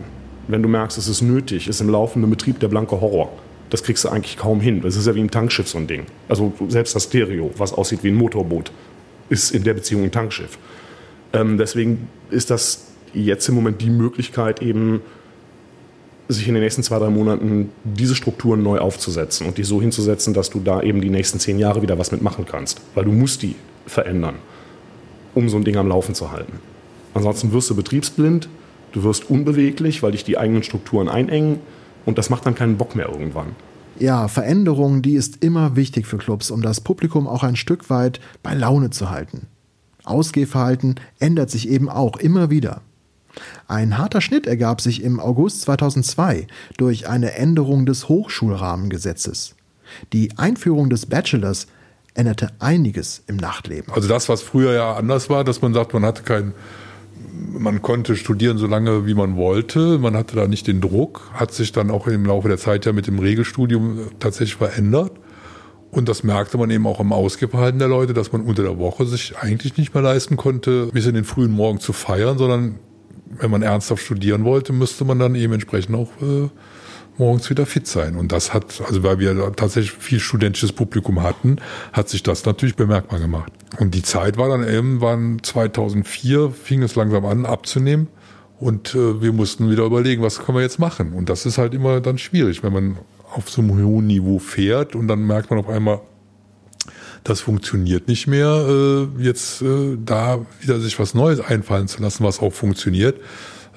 wenn 0.47 0.63
du 0.63 0.69
merkst, 0.69 0.97
es 0.97 1.07
ist 1.07 1.21
nötig, 1.21 1.67
ist 1.67 1.81
im 1.81 1.89
laufenden 1.89 2.29
Betrieb 2.29 2.59
der 2.59 2.67
blanke 2.69 2.99
Horror. 2.99 3.29
Das 3.69 3.83
kriegst 3.83 4.03
du 4.03 4.09
eigentlich 4.09 4.37
kaum 4.37 4.59
hin. 4.59 4.81
Das 4.81 4.95
ist 4.95 5.07
ja 5.07 5.15
wie 5.15 5.21
ein 5.21 5.31
Tankschiff 5.31 5.67
so 5.67 5.77
ein 5.77 5.87
Ding. 5.87 6.05
Also 6.27 6.53
selbst 6.67 6.95
das 6.95 7.05
Stereo, 7.05 7.51
was 7.57 7.73
aussieht 7.73 8.03
wie 8.03 8.09
ein 8.09 8.15
Motorboot, 8.15 8.71
ist 9.29 9.51
in 9.51 9.63
der 9.63 9.73
Beziehung 9.73 10.03
ein 10.03 10.11
Tankschiff. 10.11 10.57
Ähm, 11.33 11.57
deswegen 11.57 12.09
ist 12.29 12.49
das 12.49 12.90
jetzt 13.13 13.47
im 13.49 13.55
Moment 13.55 13.81
die 13.81 13.89
Möglichkeit, 13.89 14.61
eben 14.61 15.01
sich 16.27 16.47
in 16.47 16.53
den 16.53 16.63
nächsten 16.63 16.83
zwei, 16.83 16.99
drei 16.99 17.09
Monaten 17.09 17.69
diese 17.83 18.15
Strukturen 18.15 18.63
neu 18.63 18.79
aufzusetzen 18.79 19.47
und 19.47 19.57
die 19.57 19.63
so 19.63 19.81
hinzusetzen, 19.81 20.33
dass 20.33 20.49
du 20.49 20.59
da 20.59 20.81
eben 20.81 21.01
die 21.01 21.09
nächsten 21.09 21.39
zehn 21.39 21.59
Jahre 21.59 21.81
wieder 21.81 21.97
was 21.97 22.11
mitmachen 22.11 22.45
kannst. 22.45 22.81
Weil 22.95 23.05
du 23.05 23.11
musst 23.11 23.41
die 23.41 23.55
verändern, 23.85 24.35
um 25.35 25.49
so 25.49 25.57
ein 25.57 25.63
Ding 25.63 25.75
am 25.77 25.87
Laufen 25.87 26.15
zu 26.15 26.31
halten. 26.31 26.53
Ansonsten 27.13 27.51
wirst 27.51 27.69
du 27.69 27.75
betriebsblind, 27.75 28.47
du 28.93 29.03
wirst 29.03 29.29
unbeweglich, 29.29 30.01
weil 30.03 30.13
dich 30.13 30.23
die 30.23 30.37
eigenen 30.37 30.63
Strukturen 30.63 31.09
einengen 31.09 31.59
und 32.05 32.17
das 32.17 32.29
macht 32.29 32.45
dann 32.45 32.55
keinen 32.55 32.77
Bock 32.77 32.95
mehr 32.95 33.09
irgendwann. 33.09 33.55
Ja, 33.99 34.27
Veränderung, 34.27 35.01
die 35.01 35.13
ist 35.13 35.43
immer 35.43 35.75
wichtig 35.75 36.07
für 36.07 36.17
Clubs, 36.17 36.49
um 36.49 36.61
das 36.61 36.81
Publikum 36.81 37.27
auch 37.27 37.43
ein 37.43 37.55
Stück 37.55 37.89
weit 37.89 38.19
bei 38.41 38.53
Laune 38.53 38.89
zu 38.89 39.09
halten. 39.09 39.47
Ausgehverhalten 40.03 40.95
ändert 41.19 41.51
sich 41.51 41.69
eben 41.69 41.89
auch 41.89 42.17
immer 42.17 42.49
wieder. 42.49 42.81
Ein 43.67 43.97
harter 43.97 44.21
Schnitt 44.21 44.47
ergab 44.47 44.81
sich 44.81 45.03
im 45.03 45.19
August 45.19 45.61
2002 45.61 46.47
durch 46.77 47.07
eine 47.07 47.33
Änderung 47.33 47.85
des 47.85 48.09
Hochschulrahmengesetzes. 48.09 49.55
Die 50.13 50.37
Einführung 50.37 50.89
des 50.89 51.05
Bachelors 51.05 51.67
änderte 52.13 52.49
einiges 52.59 53.23
im 53.27 53.37
Nachtleben. 53.37 53.93
Also 53.93 54.07
das, 54.07 54.29
was 54.29 54.41
früher 54.41 54.73
ja 54.73 54.95
anders 54.95 55.29
war, 55.29 55.43
dass 55.43 55.61
man 55.61 55.73
sagt, 55.73 55.93
man 55.93 56.03
hatte 56.03 56.23
kein, 56.23 56.53
man 57.51 57.81
konnte 57.81 58.15
studieren 58.15 58.57
so 58.57 58.67
lange, 58.67 59.05
wie 59.05 59.13
man 59.13 59.35
wollte. 59.37 59.97
Man 59.97 60.15
hatte 60.15 60.35
da 60.35 60.47
nicht 60.47 60.67
den 60.67 60.81
Druck, 60.81 61.31
hat 61.33 61.53
sich 61.53 61.71
dann 61.71 61.89
auch 61.89 62.07
im 62.07 62.25
Laufe 62.25 62.47
der 62.47 62.57
Zeit 62.57 62.85
ja 62.85 62.93
mit 62.93 63.07
dem 63.07 63.19
Regelstudium 63.19 64.09
tatsächlich 64.19 64.55
verändert. 64.55 65.11
Und 65.91 66.07
das 66.07 66.23
merkte 66.23 66.57
man 66.57 66.69
eben 66.69 66.87
auch 66.87 67.01
im 67.01 67.11
Ausgeverhalten 67.11 67.79
der 67.79 67.89
Leute, 67.89 68.13
dass 68.13 68.31
man 68.31 68.41
unter 68.41 68.63
der 68.63 68.77
Woche 68.77 69.05
sich 69.05 69.37
eigentlich 69.37 69.75
nicht 69.77 69.93
mehr 69.93 70.01
leisten 70.01 70.37
konnte, 70.37 70.87
bis 70.87 71.05
in 71.05 71.15
den 71.15 71.25
frühen 71.25 71.51
Morgen 71.51 71.81
zu 71.81 71.91
feiern, 71.91 72.37
sondern 72.37 72.79
wenn 73.39 73.51
man 73.51 73.61
ernsthaft 73.61 74.03
studieren 74.03 74.43
wollte, 74.43 74.73
müsste 74.73 75.05
man 75.05 75.19
dann 75.19 75.35
eben 75.35 75.53
entsprechend 75.53 75.95
auch 75.95 76.09
äh, 76.21 76.49
morgens 77.17 77.49
wieder 77.49 77.65
fit 77.65 77.87
sein. 77.87 78.15
Und 78.15 78.31
das 78.31 78.53
hat, 78.53 78.81
also 78.85 79.03
weil 79.03 79.19
wir 79.19 79.53
tatsächlich 79.55 79.91
viel 79.91 80.19
studentisches 80.19 80.71
Publikum 80.71 81.21
hatten, 81.23 81.57
hat 81.93 82.09
sich 82.09 82.23
das 82.23 82.45
natürlich 82.45 82.75
bemerkbar 82.75 83.19
gemacht. 83.19 83.51
Und 83.79 83.95
die 83.95 84.03
Zeit 84.03 84.37
war 84.37 84.49
dann 84.49 84.63
irgendwann 84.63 85.39
2004, 85.41 86.51
fing 86.51 86.83
es 86.83 86.95
langsam 86.95 87.25
an 87.25 87.45
abzunehmen. 87.45 88.07
Und 88.59 88.93
äh, 88.93 89.21
wir 89.21 89.33
mussten 89.33 89.71
wieder 89.71 89.85
überlegen, 89.85 90.21
was 90.21 90.39
können 90.39 90.57
wir 90.57 90.61
jetzt 90.61 90.79
machen. 90.79 91.13
Und 91.13 91.29
das 91.29 91.45
ist 91.45 91.57
halt 91.57 91.73
immer 91.73 91.99
dann 91.99 92.17
schwierig, 92.17 92.63
wenn 92.63 92.73
man 92.73 92.97
auf 93.33 93.49
so 93.49 93.61
einem 93.61 93.83
hohen 93.83 94.07
Niveau 94.07 94.39
fährt 94.39 94.95
und 94.95 95.07
dann 95.07 95.25
merkt 95.25 95.49
man 95.49 95.59
auf 95.59 95.69
einmal, 95.69 96.01
das 97.23 97.41
funktioniert 97.41 98.07
nicht 98.07 98.27
mehr. 98.27 99.07
Äh, 99.17 99.23
jetzt 99.23 99.61
äh, 99.61 99.97
da 100.03 100.45
wieder 100.59 100.79
sich 100.79 100.99
was 100.99 101.13
Neues 101.13 101.39
einfallen 101.39 101.87
zu 101.87 102.01
lassen, 102.01 102.23
was 102.23 102.39
auch 102.39 102.53
funktioniert, 102.53 103.19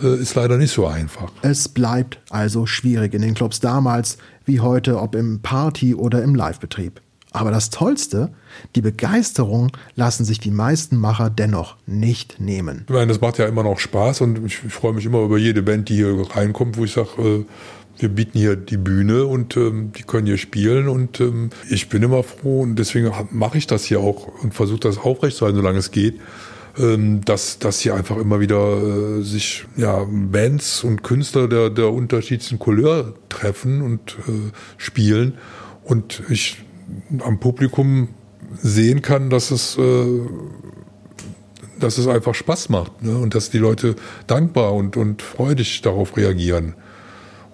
äh, 0.02 0.20
ist 0.20 0.34
leider 0.34 0.56
nicht 0.56 0.72
so 0.72 0.86
einfach. 0.86 1.30
Es 1.42 1.68
bleibt 1.68 2.20
also 2.30 2.66
schwierig 2.66 3.14
in 3.14 3.22
den 3.22 3.34
Clubs 3.34 3.60
damals 3.60 4.18
wie 4.44 4.60
heute, 4.60 5.00
ob 5.00 5.14
im 5.14 5.40
Party- 5.40 5.94
oder 5.94 6.22
im 6.22 6.34
Livebetrieb. 6.34 7.00
Aber 7.34 7.50
das 7.50 7.70
Tollste, 7.70 8.30
die 8.76 8.80
Begeisterung 8.80 9.72
lassen 9.96 10.24
sich 10.24 10.38
die 10.38 10.52
meisten 10.52 10.96
Macher 10.96 11.30
dennoch 11.30 11.76
nicht 11.84 12.38
nehmen. 12.38 12.84
Ich 12.86 12.94
meine, 12.94 13.08
das 13.08 13.20
macht 13.20 13.38
ja 13.38 13.46
immer 13.46 13.64
noch 13.64 13.80
Spaß 13.80 14.20
und 14.20 14.46
ich, 14.46 14.60
ich 14.64 14.72
freue 14.72 14.92
mich 14.92 15.04
immer 15.04 15.20
über 15.20 15.36
jede 15.36 15.62
Band, 15.62 15.88
die 15.88 15.96
hier 15.96 16.16
reinkommt, 16.30 16.76
wo 16.76 16.84
ich 16.84 16.92
sage, 16.92 17.08
äh, 17.18 17.44
wir 17.98 18.08
bieten 18.08 18.38
hier 18.38 18.56
die 18.56 18.76
Bühne 18.76 19.24
und 19.26 19.56
ähm, 19.56 19.92
die 19.96 20.02
können 20.02 20.26
hier 20.26 20.38
spielen 20.38 20.88
und 20.88 21.20
ähm, 21.20 21.50
ich 21.68 21.88
bin 21.88 22.02
immer 22.02 22.22
froh 22.22 22.60
und 22.60 22.76
deswegen 22.76 23.12
mache 23.30 23.58
ich 23.58 23.66
das 23.66 23.84
hier 23.84 24.00
auch 24.00 24.42
und 24.42 24.54
versuche 24.54 24.80
das 24.80 24.98
aufrechtzuerhalten, 24.98 25.60
solange 25.60 25.78
es 25.78 25.90
geht, 25.90 26.20
ähm, 26.76 27.24
dass, 27.24 27.58
dass 27.58 27.80
hier 27.80 27.94
einfach 27.94 28.16
immer 28.16 28.40
wieder 28.40 29.18
äh, 29.18 29.22
sich 29.22 29.64
ja, 29.76 30.04
Bands 30.08 30.82
und 30.82 31.02
Künstler 31.02 31.46
der, 31.46 31.70
der 31.70 31.92
unterschiedlichsten 31.92 32.58
Couleur 32.58 33.14
treffen 33.28 33.80
und 33.80 34.16
äh, 34.26 34.50
spielen 34.76 35.34
und 35.84 36.22
ich 36.28 36.64
am 37.20 37.38
Publikum 37.38 38.08
sehen 38.60 39.02
kann, 39.02 39.30
dass 39.30 39.50
es, 39.50 39.78
äh, 39.78 40.20
dass 41.78 41.98
es 41.98 42.08
einfach 42.08 42.34
Spaß 42.34 42.68
macht 42.70 43.02
ne? 43.02 43.16
und 43.16 43.34
dass 43.34 43.50
die 43.50 43.58
Leute 43.58 43.94
dankbar 44.26 44.74
und, 44.74 44.96
und 44.96 45.22
freudig 45.22 45.82
darauf 45.82 46.16
reagieren. 46.16 46.74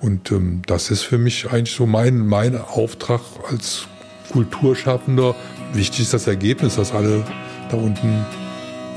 Und 0.00 0.32
ähm, 0.32 0.62
das 0.66 0.90
ist 0.90 1.02
für 1.02 1.18
mich 1.18 1.50
eigentlich 1.50 1.74
so 1.74 1.86
mein, 1.86 2.26
mein 2.26 2.58
Auftrag 2.58 3.20
als 3.50 3.86
Kulturschaffender. 4.32 5.34
Wichtig 5.72 6.00
ist 6.00 6.14
das 6.14 6.26
Ergebnis, 6.26 6.76
dass 6.76 6.92
alle 6.92 7.24
da 7.70 7.76
unten 7.76 8.24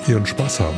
ihren 0.07 0.25
Spaß 0.25 0.59
haben. 0.61 0.77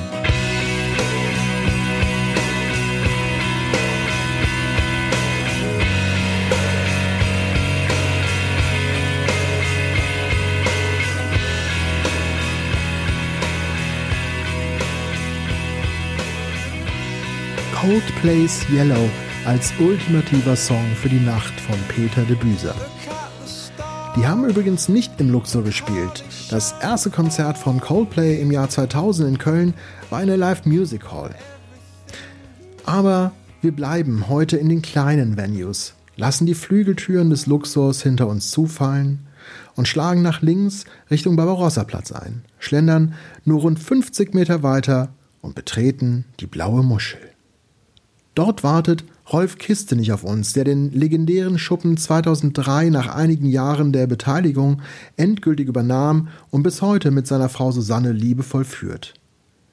Coldplay's 17.73 18.65
Yellow 18.71 19.07
als 19.45 19.71
ultimativer 19.79 20.55
Song 20.55 20.83
für 20.95 21.09
die 21.09 21.19
Nacht 21.19 21.53
von 21.61 21.75
Peter 21.87 22.23
de 22.23 22.35
Büser. 22.35 22.73
Die 24.15 24.25
haben 24.25 24.43
übrigens 24.49 24.89
nicht 24.89 25.19
im 25.21 25.29
Luxor 25.29 25.63
gespielt. 25.63 26.23
Das 26.49 26.73
erste 26.81 27.11
Konzert 27.11 27.57
von 27.57 27.79
Coldplay 27.79 28.41
im 28.41 28.51
Jahr 28.51 28.69
2000 28.69 29.29
in 29.29 29.37
Köln 29.37 29.73
war 30.09 30.17
eine 30.17 30.35
Live 30.35 30.65
Music 30.65 31.11
Hall. 31.11 31.35
Aber 32.85 33.33
wir 33.61 33.71
bleiben 33.71 34.29
heute 34.29 34.57
in 34.57 34.67
den 34.67 34.81
kleinen 34.81 35.37
Venues, 35.37 35.93
lassen 36.15 36.47
die 36.47 36.55
Flügeltüren 36.55 37.29
des 37.29 37.45
Luxors 37.45 38.01
hinter 38.01 38.27
uns 38.27 38.49
zufallen 38.49 39.27
und 39.75 39.87
schlagen 39.87 40.23
nach 40.23 40.41
links 40.41 40.85
Richtung 41.11 41.35
Barbarossa-Platz 41.35 42.11
ein, 42.11 42.43
schlendern 42.57 43.13
nur 43.43 43.61
rund 43.61 43.79
50 43.79 44.33
Meter 44.33 44.63
weiter 44.63 45.09
und 45.41 45.53
betreten 45.53 46.25
die 46.39 46.47
blaue 46.47 46.81
Muschel. 46.81 47.19
Dort 48.33 48.63
wartet 48.63 49.05
Rolf 49.31 49.57
Kistenich 49.57 50.11
auf 50.11 50.23
uns, 50.23 50.53
der 50.53 50.65
den 50.65 50.91
legendären 50.91 51.57
Schuppen 51.57 51.97
2003 51.97 52.89
nach 52.89 53.07
einigen 53.07 53.47
Jahren 53.47 53.91
der 53.91 54.05
Beteiligung 54.05 54.81
endgültig 55.17 55.67
übernahm 55.67 56.27
und 56.51 56.61
bis 56.61 56.81
heute 56.81 57.09
mit 57.09 57.25
seiner 57.25 57.49
Frau 57.49 57.71
Susanne 57.71 58.11
liebevoll 58.11 58.65
führt. 58.65 59.15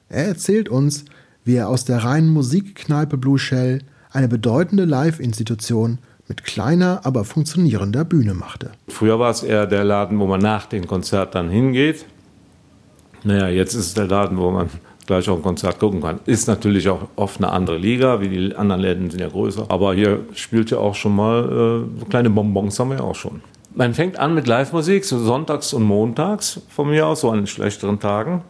Er 0.09 0.25
erzählt 0.25 0.69
uns, 0.69 1.05
wie 1.45 1.55
er 1.55 1.69
aus 1.69 1.85
der 1.85 2.03
reinen 2.03 2.29
Musikkneipe 2.29 3.17
Blue 3.17 3.37
Shell 3.37 3.79
eine 4.11 4.27
bedeutende 4.27 4.85
Live-Institution 4.85 5.99
mit 6.27 6.43
kleiner, 6.43 7.01
aber 7.03 7.23
funktionierender 7.25 8.05
Bühne 8.05 8.33
machte. 8.33 8.71
Früher 8.87 9.19
war 9.19 9.29
es 9.29 9.43
eher 9.43 9.67
der 9.67 9.83
Laden, 9.83 10.19
wo 10.19 10.25
man 10.25 10.41
nach 10.41 10.65
dem 10.65 10.87
Konzert 10.87 11.35
dann 11.35 11.49
hingeht. 11.49 12.05
Naja, 13.23 13.49
jetzt 13.49 13.73
ist 13.73 13.87
es 13.87 13.93
der 13.93 14.07
Laden, 14.07 14.37
wo 14.37 14.51
man 14.51 14.69
gleich 15.05 15.29
auch 15.29 15.37
ein 15.37 15.41
Konzert 15.43 15.79
gucken 15.79 16.01
kann. 16.01 16.19
Ist 16.25 16.47
natürlich 16.47 16.87
auch 16.89 17.07
oft 17.15 17.37
eine 17.37 17.51
andere 17.51 17.77
Liga, 17.77 18.21
wie 18.21 18.29
die 18.29 18.55
anderen 18.55 18.81
Läden 18.81 19.09
sind 19.09 19.19
ja 19.19 19.29
größer. 19.29 19.65
Aber 19.69 19.93
hier 19.93 20.21
spielt 20.33 20.71
ja 20.71 20.77
auch 20.77 20.95
schon 20.95 21.15
mal, 21.15 21.43
äh, 21.43 21.99
so 21.99 22.05
kleine 22.09 22.29
Bonbons 22.29 22.79
haben 22.79 22.89
wir 22.89 22.97
ja 22.97 23.03
auch 23.03 23.15
schon. 23.15 23.41
Man 23.75 23.93
fängt 23.93 24.19
an 24.19 24.35
mit 24.35 24.47
Live-Musik, 24.47 25.03
so 25.03 25.19
sonntags 25.19 25.73
und 25.73 25.83
montags 25.83 26.61
von 26.69 26.89
mir 26.89 27.07
aus, 27.07 27.21
so 27.21 27.31
an 27.31 27.39
den 27.39 27.47
schlechteren 27.47 27.99
Tagen. 27.99 28.43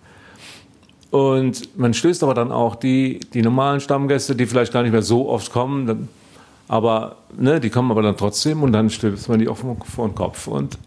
Und 1.11 1.77
man 1.77 1.93
stößt 1.93 2.23
aber 2.23 2.33
dann 2.33 2.51
auch 2.51 2.75
die, 2.75 3.19
die 3.33 3.41
normalen 3.41 3.79
Stammgäste, 3.79 4.35
die 4.35 4.45
vielleicht 4.47 4.73
gar 4.73 4.81
nicht 4.81 4.91
mehr 4.91 5.03
so 5.03 5.29
oft 5.29 5.51
kommen, 5.51 5.85
dann, 5.85 6.09
aber 6.67 7.17
ne, 7.37 7.59
die 7.59 7.69
kommen 7.69 7.91
aber 7.91 8.01
dann 8.01 8.17
trotzdem 8.17 8.63
und 8.63 8.73
dann 8.73 8.89
stößt 8.89 9.29
man 9.29 9.39
die 9.39 9.47
auch 9.47 9.57
vor 9.57 10.07
den 10.07 10.15
Kopf. 10.15 10.47
Und 10.47 10.77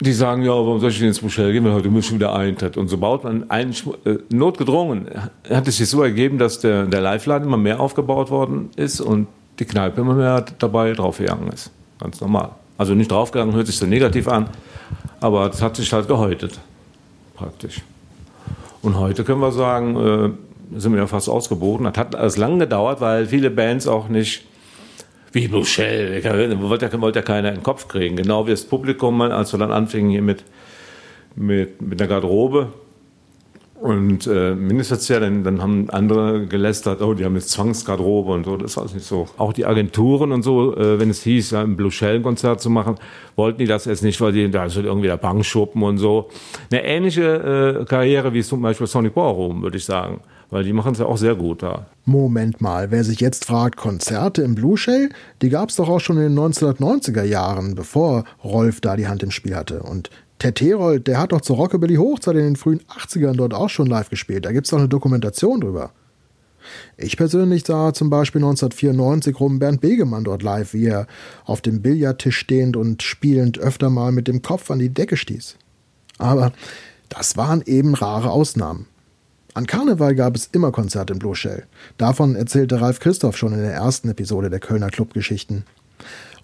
die 0.00 0.12
sagen, 0.12 0.42
ja, 0.42 0.52
warum 0.52 0.80
soll 0.80 0.90
ich 0.90 0.98
denn 0.98 1.08
ins 1.08 1.20
Buschel 1.20 1.52
gehen, 1.52 1.64
weil 1.64 1.74
heute 1.74 1.90
müssen 1.90 2.14
wieder 2.14 2.34
Eintritt. 2.34 2.76
Und 2.76 2.88
so 2.88 2.96
baut 2.96 3.24
man 3.24 3.50
einen, 3.50 3.74
äh, 4.04 4.16
notgedrungen, 4.30 5.08
hat 5.48 5.68
es 5.68 5.76
sich 5.76 5.88
so 5.88 6.02
ergeben, 6.02 6.38
dass 6.38 6.58
der, 6.60 6.86
der 6.86 7.02
Live-Laden 7.02 7.46
immer 7.46 7.58
mehr 7.58 7.80
aufgebaut 7.80 8.30
worden 8.30 8.70
ist 8.76 9.00
und 9.00 9.28
die 9.58 9.66
Kneipe 9.66 10.00
immer 10.00 10.14
mehr 10.14 10.44
dabei 10.58 10.92
draufgegangen 10.94 11.48
ist. 11.52 11.70
Ganz 11.98 12.20
normal. 12.20 12.50
Also 12.78 12.94
nicht 12.94 13.10
draufgegangen, 13.10 13.54
hört 13.54 13.66
sich 13.66 13.76
so 13.76 13.84
negativ 13.84 14.26
an, 14.26 14.48
aber 15.20 15.50
das 15.50 15.60
hat 15.60 15.76
sich 15.76 15.92
halt 15.92 16.08
gehäutet. 16.08 16.58
Praktisch. 17.34 17.82
Und 18.80 18.98
heute 18.98 19.22
können 19.24 19.40
wir 19.40 19.52
sagen, 19.52 19.96
äh, 19.96 20.78
sind 20.80 20.92
wir 20.92 21.00
ja 21.00 21.06
fast 21.06 21.28
ausgeboten. 21.28 21.84
Das 21.84 21.98
hat 21.98 22.14
alles 22.14 22.38
lang 22.38 22.58
gedauert, 22.58 23.02
weil 23.02 23.26
viele 23.26 23.50
Bands 23.50 23.86
auch 23.86 24.08
nicht 24.08 24.46
wie 25.32 25.48
Blue 25.48 25.64
Shell, 25.64 26.22
wollte 26.62 27.00
wollte 27.00 27.22
keiner 27.22 27.50
in 27.50 27.56
den 27.56 27.62
Kopf 27.62 27.88
kriegen. 27.88 28.16
Genau 28.16 28.46
wie 28.46 28.50
das 28.50 28.64
Publikum, 28.64 29.20
als 29.20 29.52
wir 29.52 29.58
dann 29.58 29.72
anfingen 29.72 30.10
hier 30.10 30.22
mit, 30.22 30.44
mit, 31.36 31.80
mit 31.80 32.00
der 32.00 32.08
Garderobe 32.08 32.72
und 33.80 34.26
äh, 34.26 34.54
Mindestverzehr, 34.54 35.20
dann, 35.20 35.42
dann 35.42 35.62
haben 35.62 35.88
andere 35.88 36.46
gelästert, 36.46 37.00
oh, 37.00 37.14
die 37.14 37.24
haben 37.24 37.34
jetzt 37.36 37.50
Zwangsgarderobe 37.50 38.32
und 38.32 38.44
so, 38.44 38.56
das 38.56 38.72
ist 38.72 38.78
alles 38.78 38.94
nicht 38.94 39.06
so. 39.06 39.26
Auch 39.38 39.54
die 39.54 39.64
Agenturen 39.64 40.32
und 40.32 40.42
so, 40.42 40.76
äh, 40.76 41.00
wenn 41.00 41.08
es 41.08 41.22
hieß, 41.22 41.54
ein 41.54 41.76
Blue 41.76 41.90
Shell 41.90 42.20
Konzert 42.20 42.60
zu 42.60 42.68
machen, 42.68 42.96
wollten 43.36 43.58
die 43.58 43.66
das 43.66 43.86
jetzt 43.86 44.02
nicht, 44.02 44.20
weil 44.20 44.32
die, 44.32 44.50
da 44.50 44.66
ist 44.66 44.76
irgendwie 44.76 45.08
der 45.08 45.16
Bankschuppen 45.16 45.82
und 45.82 45.96
so. 45.96 46.28
Eine 46.70 46.84
ähnliche 46.84 47.80
äh, 47.80 47.84
Karriere 47.86 48.34
wie 48.34 48.42
zum 48.42 48.60
Beispiel 48.60 48.86
Sonic 48.86 49.14
Ballroom, 49.14 49.62
würde 49.62 49.78
ich 49.78 49.84
sagen 49.84 50.20
weil 50.50 50.64
die 50.64 50.72
machen 50.72 50.92
es 50.92 50.98
ja 50.98 51.06
auch 51.06 51.16
sehr 51.16 51.34
gut 51.34 51.62
da. 51.62 51.86
Moment 52.04 52.60
mal, 52.60 52.90
wer 52.90 53.04
sich 53.04 53.20
jetzt 53.20 53.44
fragt, 53.44 53.76
Konzerte 53.76 54.42
im 54.42 54.54
Blue 54.54 54.76
Shell, 54.76 55.10
die 55.42 55.48
gab 55.48 55.70
es 55.70 55.76
doch 55.76 55.88
auch 55.88 56.00
schon 56.00 56.16
in 56.16 56.34
den 56.34 56.38
1990er 56.38 57.22
Jahren, 57.22 57.74
bevor 57.74 58.24
Rolf 58.42 58.80
da 58.80 58.96
die 58.96 59.08
Hand 59.08 59.22
im 59.22 59.30
Spiel 59.30 59.54
hatte. 59.54 59.82
Und 59.82 60.10
Ted 60.38 60.60
Herold, 60.60 61.06
der 61.06 61.18
hat 61.18 61.32
doch 61.32 61.42
zur 61.42 61.56
Rockabilly 61.56 61.96
Hochzeit 61.96 62.34
in 62.34 62.42
den 62.42 62.56
frühen 62.56 62.80
80ern 62.88 63.34
dort 63.34 63.54
auch 63.54 63.68
schon 63.68 63.86
live 63.86 64.10
gespielt. 64.10 64.44
Da 64.44 64.52
gibt 64.52 64.66
es 64.66 64.70
doch 64.70 64.78
eine 64.78 64.88
Dokumentation 64.88 65.60
drüber. 65.60 65.92
Ich 66.96 67.16
persönlich 67.16 67.64
sah 67.64 67.92
zum 67.92 68.10
Beispiel 68.10 68.40
1994 68.40 69.38
rum 69.40 69.58
Bernd 69.58 69.80
Begemann 69.80 70.24
dort 70.24 70.42
live, 70.42 70.74
wie 70.74 70.86
er 70.86 71.06
auf 71.44 71.60
dem 71.60 71.82
Billardtisch 71.82 72.38
stehend 72.38 72.76
und 72.76 73.02
spielend 73.02 73.58
öfter 73.58 73.90
mal 73.90 74.12
mit 74.12 74.28
dem 74.28 74.42
Kopf 74.42 74.70
an 74.70 74.78
die 74.78 74.90
Decke 74.90 75.16
stieß. 75.16 75.56
Aber 76.18 76.52
das 77.08 77.36
waren 77.36 77.62
eben 77.66 77.94
rare 77.94 78.30
Ausnahmen. 78.30 78.86
An 79.54 79.66
Karneval 79.66 80.14
gab 80.14 80.36
es 80.36 80.48
immer 80.52 80.70
Konzerte 80.70 81.12
im 81.12 81.18
Bloschell. 81.18 81.64
Davon 81.98 82.36
erzählte 82.36 82.80
Ralf 82.80 83.00
Christoph 83.00 83.36
schon 83.36 83.52
in 83.52 83.60
der 83.60 83.72
ersten 83.72 84.08
Episode 84.08 84.50
der 84.50 84.60
Kölner 84.60 84.90
Clubgeschichten. 84.90 85.64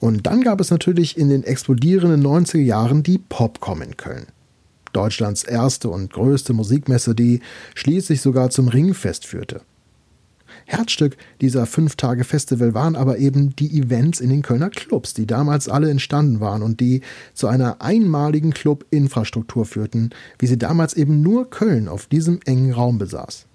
Und 0.01 0.27
dann 0.27 0.43
gab 0.43 0.61
es 0.61 0.71
natürlich 0.71 1.17
in 1.17 1.29
den 1.29 1.45
explodierenden 1.45 2.23
90er 2.23 2.59
Jahren 2.59 3.03
die 3.03 3.19
Popcom 3.19 3.83
in 3.83 3.97
Köln. 3.97 4.27
Deutschlands 4.93 5.45
erste 5.45 5.89
und 5.89 6.13
größte 6.13 6.53
Musikmesse, 6.53 7.15
die 7.15 7.41
schließlich 7.75 8.21
sogar 8.21 8.51
zum 8.51 8.69
Ringfest 8.69 9.27
führte. 9.27 9.61
Herzstück 10.67 11.17
dieser 11.41 11.65
fünf 11.65 11.95
Tage 11.95 12.25
Festival 12.25 12.75
waren 12.75 12.97
aber 12.97 13.19
eben 13.19 13.55
die 13.55 13.79
Events 13.79 14.19
in 14.21 14.31
den 14.31 14.43
Kölner 14.43 14.69
Clubs, 14.69 15.15
die 15.15 15.27
damals 15.27 15.69
alle 15.69 15.89
entstanden 15.89 16.41
waren 16.41 16.63
und 16.63 16.81
die 16.81 17.03
zu 17.35 17.47
einer 17.47 17.81
einmaligen 17.81 18.53
Club-Infrastruktur 18.53 19.65
führten, 19.65 20.11
wie 20.41 20.49
sie 20.49 20.59
damals 20.59 20.95
eben 20.95 21.23
nur 21.23 21.49
Köln 21.51 21.87
auf 21.87 22.07
diesem 22.07 22.41
engen 22.45 22.73
Raum 22.73 22.99
besaß. 22.99 23.47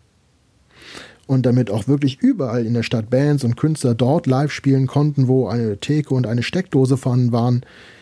Und 1.28 1.46
damit 1.46 1.70
auch 1.70 1.90
wirklich 1.90 2.20
überall 2.22 2.66
in 2.66 2.74
der 2.74 2.84
Stadt 2.84 3.10
Bands 3.10 3.44
und 3.44 3.58
Künstler 3.58 3.94
dort 3.94 4.26
live 4.26 4.52
spielen 4.52 4.88
konnten, 4.88 5.28
wo 5.28 5.48
eine 5.48 5.78
Theke 5.78 6.14
und 6.14 6.26
eine 6.26 6.44
Steckdose 6.44 6.96
vorhanden 6.96 7.34
waren, 7.34 7.62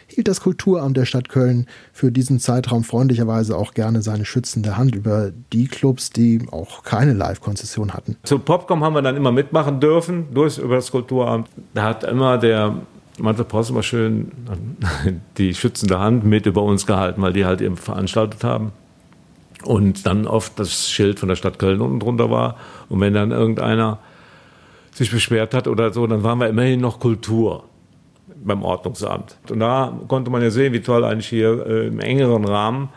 hielt 0.09 0.27
das 0.27 0.41
Kulturamt 0.41 0.97
der 0.97 1.05
Stadt 1.05 1.29
Köln 1.29 1.65
für 1.93 2.11
diesen 2.11 2.39
Zeitraum 2.39 2.83
freundlicherweise 2.83 3.57
auch 3.57 3.73
gerne 3.73 4.01
seine 4.01 4.25
schützende 4.25 4.77
Hand 4.77 4.95
über 4.95 5.31
die 5.53 5.67
Clubs, 5.67 6.09
die 6.09 6.41
auch 6.51 6.83
keine 6.83 7.13
Live-Konzession 7.13 7.93
hatten. 7.93 8.17
Zu 8.23 8.39
Popcom 8.39 8.83
haben 8.83 8.93
wir 8.93 9.01
dann 9.01 9.15
immer 9.15 9.31
mitmachen 9.31 9.79
dürfen, 9.79 10.27
durch 10.33 10.57
über 10.57 10.75
das 10.75 10.91
Kulturamt. 10.91 11.47
Da 11.73 11.83
hat 11.83 12.03
immer 12.03 12.37
der 12.37 12.75
Manfred 13.19 13.47
Post 13.47 13.69
immer 13.69 13.83
schön 13.83 14.31
die 15.37 15.53
schützende 15.53 15.99
Hand 15.99 16.25
mit 16.25 16.45
über 16.45 16.63
uns 16.63 16.85
gehalten, 16.85 17.21
weil 17.21 17.33
die 17.33 17.45
halt 17.45 17.61
eben 17.61 17.77
veranstaltet 17.77 18.43
haben. 18.43 18.71
Und 19.63 20.05
dann 20.05 20.25
oft 20.25 20.57
das 20.57 20.89
Schild 20.89 21.19
von 21.19 21.29
der 21.29 21.35
Stadt 21.35 21.59
Köln 21.59 21.81
unten 21.81 21.99
drunter 21.99 22.31
war. 22.31 22.55
Und 22.87 23.01
wenn 23.01 23.13
dann 23.13 23.31
irgendeiner 23.31 23.99
sich 24.93 25.11
beschwert 25.11 25.53
hat 25.53 25.67
oder 25.67 25.91
so, 25.93 26.07
dann 26.07 26.23
waren 26.23 26.39
wir 26.39 26.47
immerhin 26.47 26.79
noch 26.79 26.99
Kultur 26.99 27.65
beim 28.43 28.63
Ordnungsamt. 28.63 29.37
Und 29.49 29.59
da 29.59 29.93
konnte 30.07 30.31
man 30.31 30.41
ja 30.41 30.49
sehen, 30.49 30.73
wie 30.73 30.81
toll 30.81 31.03
eigentlich 31.03 31.27
hier 31.27 31.65
äh, 31.65 31.87
im 31.87 31.99
engeren 31.99 32.45
Rahmen 32.45 32.89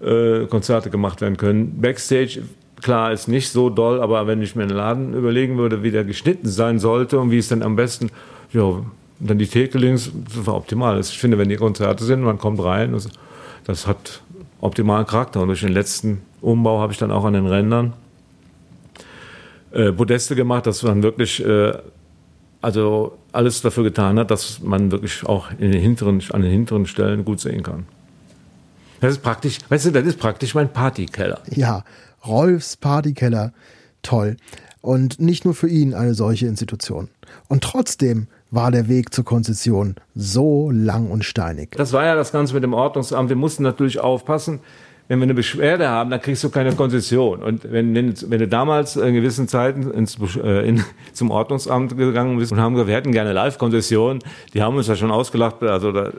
äh, 0.00 0.46
Konzerte 0.46 0.90
gemacht 0.90 1.20
werden 1.20 1.36
können. 1.36 1.80
Backstage, 1.80 2.42
klar, 2.80 3.12
ist 3.12 3.28
nicht 3.28 3.50
so 3.50 3.70
doll, 3.70 4.00
aber 4.00 4.26
wenn 4.26 4.42
ich 4.42 4.56
mir 4.56 4.62
einen 4.62 4.76
Laden 4.76 5.14
überlegen 5.14 5.58
würde, 5.58 5.82
wie 5.82 5.90
der 5.90 6.04
geschnitten 6.04 6.48
sein 6.48 6.78
sollte 6.78 7.18
und 7.18 7.30
wie 7.30 7.38
es 7.38 7.48
dann 7.48 7.62
am 7.62 7.76
besten, 7.76 8.10
ja, 8.52 8.82
dann 9.20 9.38
die 9.38 9.46
Theke 9.46 9.78
links, 9.78 10.10
das 10.34 10.46
war 10.46 10.56
optimal. 10.56 10.98
Ich 10.98 11.18
finde, 11.18 11.38
wenn 11.38 11.48
die 11.48 11.56
Konzerte 11.56 12.04
sind, 12.04 12.22
man 12.22 12.38
kommt 12.38 12.62
rein, 12.62 12.92
das, 12.92 13.08
das 13.64 13.86
hat 13.86 14.22
optimalen 14.60 15.06
Charakter. 15.06 15.42
Und 15.42 15.48
durch 15.48 15.60
den 15.60 15.72
letzten 15.72 16.22
Umbau 16.40 16.80
habe 16.80 16.92
ich 16.92 16.98
dann 16.98 17.10
auch 17.10 17.24
an 17.24 17.34
den 17.34 17.46
Rändern 17.46 17.92
äh, 19.72 19.92
Podeste 19.92 20.34
gemacht, 20.34 20.66
dass 20.66 20.82
man 20.82 21.02
wirklich 21.02 21.44
äh, 21.44 21.74
also 22.62 23.18
alles 23.32 23.62
dafür 23.62 23.84
getan 23.84 24.18
hat, 24.18 24.30
dass 24.30 24.60
man 24.60 24.90
wirklich 24.90 25.24
auch 25.24 25.50
in 25.58 25.72
den 25.72 25.80
hinteren, 25.80 26.22
an 26.32 26.42
den 26.42 26.50
hinteren 26.50 26.86
Stellen 26.86 27.24
gut 27.24 27.40
sehen 27.40 27.62
kann. 27.62 27.86
Das 29.00 29.12
ist 29.12 29.22
praktisch, 29.22 29.58
weißt 29.68 29.86
du, 29.86 29.90
das 29.92 30.04
ist 30.04 30.18
praktisch 30.18 30.54
mein 30.54 30.72
Partykeller. 30.72 31.40
Ja, 31.48 31.84
Rolfs 32.26 32.76
Partykeller, 32.76 33.52
toll. 34.02 34.36
Und 34.82 35.20
nicht 35.20 35.44
nur 35.44 35.54
für 35.54 35.68
ihn 35.68 35.94
eine 35.94 36.14
solche 36.14 36.46
Institution. 36.46 37.08
Und 37.48 37.62
trotzdem 37.62 38.28
war 38.50 38.70
der 38.70 38.88
Weg 38.88 39.14
zur 39.14 39.24
Konzession 39.24 39.96
so 40.14 40.70
lang 40.70 41.10
und 41.10 41.24
steinig. 41.24 41.72
Das 41.76 41.92
war 41.92 42.04
ja 42.04 42.14
das 42.14 42.32
Ganze 42.32 42.54
mit 42.54 42.62
dem 42.62 42.74
Ordnungsamt. 42.74 43.28
Wir 43.28 43.36
mussten 43.36 43.62
natürlich 43.62 44.00
aufpassen, 44.00 44.60
wenn 45.10 45.18
wir 45.18 45.24
eine 45.24 45.34
Beschwerde 45.34 45.88
haben, 45.88 46.08
dann 46.08 46.20
kriegst 46.20 46.44
du 46.44 46.50
keine 46.50 46.72
Konzession. 46.76 47.42
Und 47.42 47.64
wenn, 47.64 47.96
wenn, 47.96 48.14
wenn 48.28 48.38
du 48.38 48.46
damals 48.46 48.94
in 48.94 49.12
gewissen 49.12 49.48
Zeiten 49.48 49.90
ins, 49.90 50.16
äh, 50.36 50.68
in, 50.68 50.84
zum 51.12 51.32
Ordnungsamt 51.32 51.98
gegangen 51.98 52.38
bist 52.38 52.52
und 52.52 52.60
haben 52.60 52.74
gesagt, 52.74 52.86
wir 52.86 52.94
hätten 52.94 53.10
gerne 53.10 53.32
Live-Konzession, 53.32 54.20
die 54.54 54.62
haben 54.62 54.76
uns 54.76 54.86
ja 54.86 54.94
schon 54.94 55.10
ausgelacht, 55.10 55.64
also 55.64 55.90
da, 55.90 56.12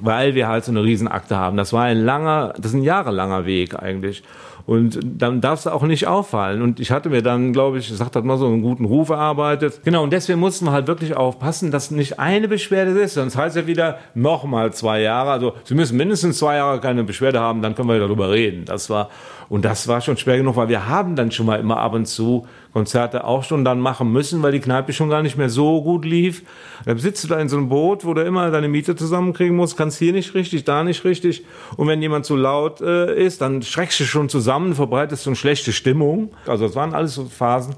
weil 0.00 0.36
wir 0.36 0.46
halt 0.46 0.64
so 0.64 0.70
eine 0.70 0.84
Riesenakte 0.84 1.36
haben. 1.36 1.56
Das 1.56 1.72
war 1.72 1.86
ein 1.86 2.04
langer, 2.04 2.54
das 2.56 2.66
ist 2.66 2.74
ein 2.74 2.84
jahrelanger 2.84 3.46
Weg 3.46 3.74
eigentlich. 3.74 4.22
Und 4.70 5.00
dann 5.02 5.40
darfst 5.40 5.66
du 5.66 5.70
auch 5.70 5.82
nicht 5.82 6.06
auffallen. 6.06 6.62
Und 6.62 6.78
ich 6.78 6.92
hatte 6.92 7.10
mir 7.10 7.22
dann, 7.22 7.52
glaube 7.52 7.78
ich, 7.78 7.88
sagt 7.88 8.14
hat 8.14 8.24
mal 8.24 8.38
so 8.38 8.46
einen 8.46 8.62
guten 8.62 8.84
Ruf 8.84 9.08
erarbeitet. 9.08 9.80
Genau, 9.82 10.04
und 10.04 10.12
deswegen 10.12 10.38
mussten 10.38 10.66
wir 10.66 10.70
halt 10.70 10.86
wirklich 10.86 11.16
aufpassen, 11.16 11.72
dass 11.72 11.90
nicht 11.90 12.20
eine 12.20 12.46
Beschwerde 12.46 12.92
ist. 12.92 13.14
Sonst 13.14 13.36
heißt 13.36 13.56
ja 13.56 13.66
wieder 13.66 13.98
nochmal 14.14 14.72
zwei 14.72 15.00
Jahre. 15.00 15.32
Also 15.32 15.54
sie 15.64 15.74
müssen 15.74 15.96
mindestens 15.96 16.38
zwei 16.38 16.54
Jahre 16.54 16.78
keine 16.78 17.02
Beschwerde 17.02 17.40
haben, 17.40 17.62
dann 17.62 17.74
können 17.74 17.88
wir 17.88 17.98
darüber 17.98 18.30
reden. 18.30 18.64
Das 18.64 18.88
war, 18.88 19.10
und 19.48 19.64
das 19.64 19.88
war 19.88 20.00
schon 20.02 20.16
schwer 20.16 20.36
genug, 20.36 20.54
weil 20.54 20.68
wir 20.68 20.86
haben 20.86 21.16
dann 21.16 21.32
schon 21.32 21.46
mal 21.46 21.58
immer 21.58 21.78
ab 21.78 21.94
und 21.94 22.06
zu 22.06 22.46
Konzerte 22.72 23.24
auch 23.24 23.42
schon 23.44 23.64
dann 23.64 23.80
machen 23.80 24.12
müssen, 24.12 24.42
weil 24.42 24.52
die 24.52 24.60
Kneipe 24.60 24.92
schon 24.92 25.10
gar 25.10 25.22
nicht 25.22 25.36
mehr 25.36 25.48
so 25.48 25.82
gut 25.82 26.04
lief. 26.04 26.42
Dann 26.84 26.98
sitzt 26.98 27.24
du 27.24 27.28
da 27.28 27.38
in 27.40 27.48
so 27.48 27.56
einem 27.56 27.68
Boot, 27.68 28.04
wo 28.04 28.14
du 28.14 28.22
immer 28.22 28.50
deine 28.50 28.68
Miete 28.68 28.94
zusammenkriegen 28.94 29.56
musst, 29.56 29.76
kannst 29.76 29.98
hier 29.98 30.12
nicht 30.12 30.34
richtig, 30.34 30.64
da 30.64 30.84
nicht 30.84 31.04
richtig. 31.04 31.44
Und 31.76 31.88
wenn 31.88 32.00
jemand 32.00 32.26
zu 32.26 32.36
laut 32.36 32.80
äh, 32.80 33.14
ist, 33.14 33.40
dann 33.40 33.62
schreckst 33.62 33.98
du 34.00 34.04
schon 34.04 34.28
zusammen, 34.28 34.74
verbreitest 34.74 35.24
so 35.24 35.30
eine 35.30 35.36
schlechte 35.36 35.72
Stimmung. 35.72 36.30
Also 36.46 36.66
das 36.66 36.76
waren 36.76 36.94
alles 36.94 37.14
so 37.14 37.24
Phasen. 37.24 37.74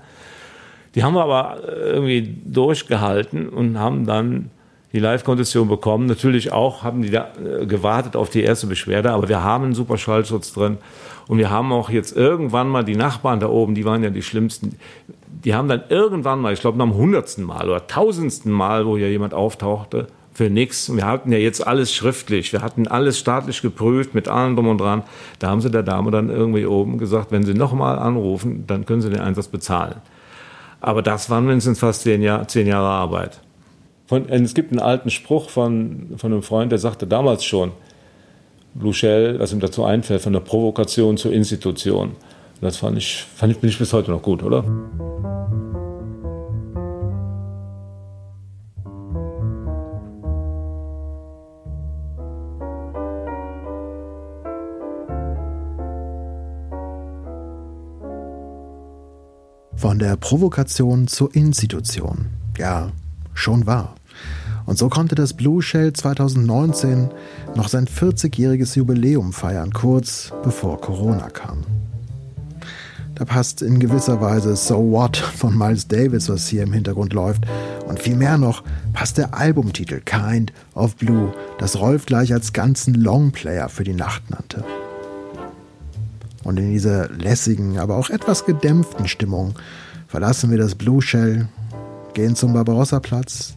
Die 0.94 1.02
haben 1.02 1.14
wir 1.14 1.22
aber 1.22 1.62
äh, 1.66 1.90
irgendwie 1.90 2.36
durchgehalten 2.44 3.48
und 3.48 3.78
haben 3.78 4.06
dann 4.06 4.50
die 4.92 4.98
Live-Konzession 4.98 5.68
bekommen. 5.68 6.06
Natürlich 6.06 6.52
auch 6.52 6.82
haben 6.82 7.02
die 7.02 7.10
da 7.10 7.32
äh, 7.42 7.66
gewartet 7.66 8.14
auf 8.14 8.28
die 8.28 8.42
erste 8.42 8.66
Beschwerde, 8.66 9.10
aber 9.10 9.28
wir 9.28 9.42
haben 9.42 9.64
einen 9.64 9.74
super 9.74 9.96
Schallschutz 9.96 10.52
drin. 10.52 10.78
Und 11.28 11.38
wir 11.38 11.50
haben 11.50 11.72
auch 11.72 11.90
jetzt 11.90 12.16
irgendwann 12.16 12.68
mal 12.68 12.84
die 12.84 12.96
Nachbarn 12.96 13.40
da 13.40 13.48
oben, 13.48 13.74
die 13.74 13.84
waren 13.84 14.02
ja 14.02 14.10
die 14.10 14.22
schlimmsten, 14.22 14.76
die 15.44 15.54
haben 15.54 15.68
dann 15.68 15.82
irgendwann 15.88 16.40
mal, 16.40 16.52
ich 16.52 16.60
glaube 16.60 16.78
nach 16.78 16.86
dem 16.86 16.94
hundertsten 16.94 17.44
Mal 17.44 17.68
oder 17.68 17.86
tausendsten 17.86 18.52
Mal, 18.52 18.86
wo 18.86 18.96
hier 18.96 19.10
jemand 19.10 19.34
auftauchte, 19.34 20.08
für 20.34 20.48
nichts. 20.48 20.94
Wir 20.94 21.06
hatten 21.06 21.30
ja 21.30 21.38
jetzt 21.38 21.66
alles 21.66 21.92
schriftlich. 21.92 22.52
Wir 22.52 22.62
hatten 22.62 22.88
alles 22.88 23.18
staatlich 23.18 23.60
geprüft 23.60 24.14
mit 24.14 24.28
allem 24.28 24.56
drum 24.56 24.68
und 24.68 24.78
dran. 24.78 25.02
Da 25.38 25.48
haben 25.48 25.60
sie 25.60 25.70
der 25.70 25.82
Dame 25.82 26.10
dann 26.10 26.30
irgendwie 26.30 26.64
oben 26.64 26.98
gesagt, 26.98 27.32
wenn 27.32 27.44
sie 27.44 27.54
nochmal 27.54 27.98
anrufen, 27.98 28.64
dann 28.66 28.86
können 28.86 29.02
sie 29.02 29.10
den 29.10 29.20
Einsatz 29.20 29.48
bezahlen. 29.48 29.96
Aber 30.80 31.02
das 31.02 31.30
waren 31.30 31.46
mindestens 31.46 31.78
fast 31.78 32.02
zehn, 32.02 32.22
Jahr, 32.22 32.48
zehn 32.48 32.66
Jahre 32.66 32.88
Arbeit. 32.88 33.40
Von, 34.06 34.28
es 34.28 34.54
gibt 34.54 34.72
einen 34.72 34.80
alten 34.80 35.10
Spruch 35.10 35.48
von, 35.48 36.14
von 36.16 36.32
einem 36.32 36.42
Freund, 36.42 36.72
der 36.72 36.78
sagte 36.78 37.06
damals 37.06 37.44
schon, 37.44 37.72
Blue 38.74 38.94
Shell, 38.94 39.38
was 39.38 39.52
ihm 39.52 39.60
dazu 39.60 39.84
einfällt, 39.84 40.22
von 40.22 40.32
der 40.32 40.40
Provokation 40.40 41.16
zur 41.16 41.32
Institution. 41.32 42.10
Und 42.10 42.62
das 42.62 42.76
fand 42.78 42.96
ich, 42.96 43.24
fand 43.34 43.52
ich, 43.52 43.58
bin 43.58 43.70
ich 43.70 43.78
bis 43.78 43.92
heute 43.92 44.10
noch 44.10 44.22
gut, 44.22 44.42
oder? 44.42 44.64
Von 59.74 59.98
der 59.98 60.16
Provokation 60.16 61.08
zur 61.08 61.34
Institution. 61.34 62.28
Ja, 62.56 62.92
schon 63.34 63.66
wahr. 63.66 63.96
Und 64.66 64.78
so 64.78 64.88
konnte 64.88 65.14
das 65.14 65.34
Blue 65.34 65.62
Shell 65.62 65.92
2019 65.92 67.10
noch 67.54 67.68
sein 67.68 67.86
40-jähriges 67.86 68.76
Jubiläum 68.76 69.32
feiern, 69.32 69.72
kurz 69.72 70.32
bevor 70.42 70.80
Corona 70.80 71.30
kam. 71.30 71.64
Da 73.14 73.26
passt 73.26 73.62
in 73.62 73.78
gewisser 73.78 74.20
Weise 74.20 74.56
So 74.56 74.90
What 74.90 75.16
von 75.16 75.56
Miles 75.56 75.86
Davis, 75.86 76.28
was 76.28 76.48
hier 76.48 76.62
im 76.62 76.72
Hintergrund 76.72 77.12
läuft. 77.12 77.44
Und 77.86 78.00
viel 78.00 78.16
mehr 78.16 78.38
noch 78.38 78.64
passt 78.94 79.18
der 79.18 79.34
Albumtitel 79.34 80.00
Kind 80.00 80.52
of 80.74 80.96
Blue, 80.96 81.32
das 81.58 81.78
Rolf 81.78 82.06
gleich 82.06 82.32
als 82.32 82.52
ganzen 82.52 82.94
Longplayer 82.94 83.68
für 83.68 83.84
die 83.84 83.92
Nacht 83.92 84.30
nannte. 84.30 84.64
Und 86.42 86.58
in 86.58 86.70
dieser 86.70 87.08
lässigen, 87.10 87.78
aber 87.78 87.96
auch 87.96 88.10
etwas 88.10 88.46
gedämpften 88.46 89.06
Stimmung 89.06 89.54
verlassen 90.08 90.50
wir 90.50 90.58
das 90.58 90.74
Blue 90.74 91.00
Shell, 91.02 91.48
gehen 92.14 92.34
zum 92.34 92.52
Barbarossa-Platz, 92.52 93.54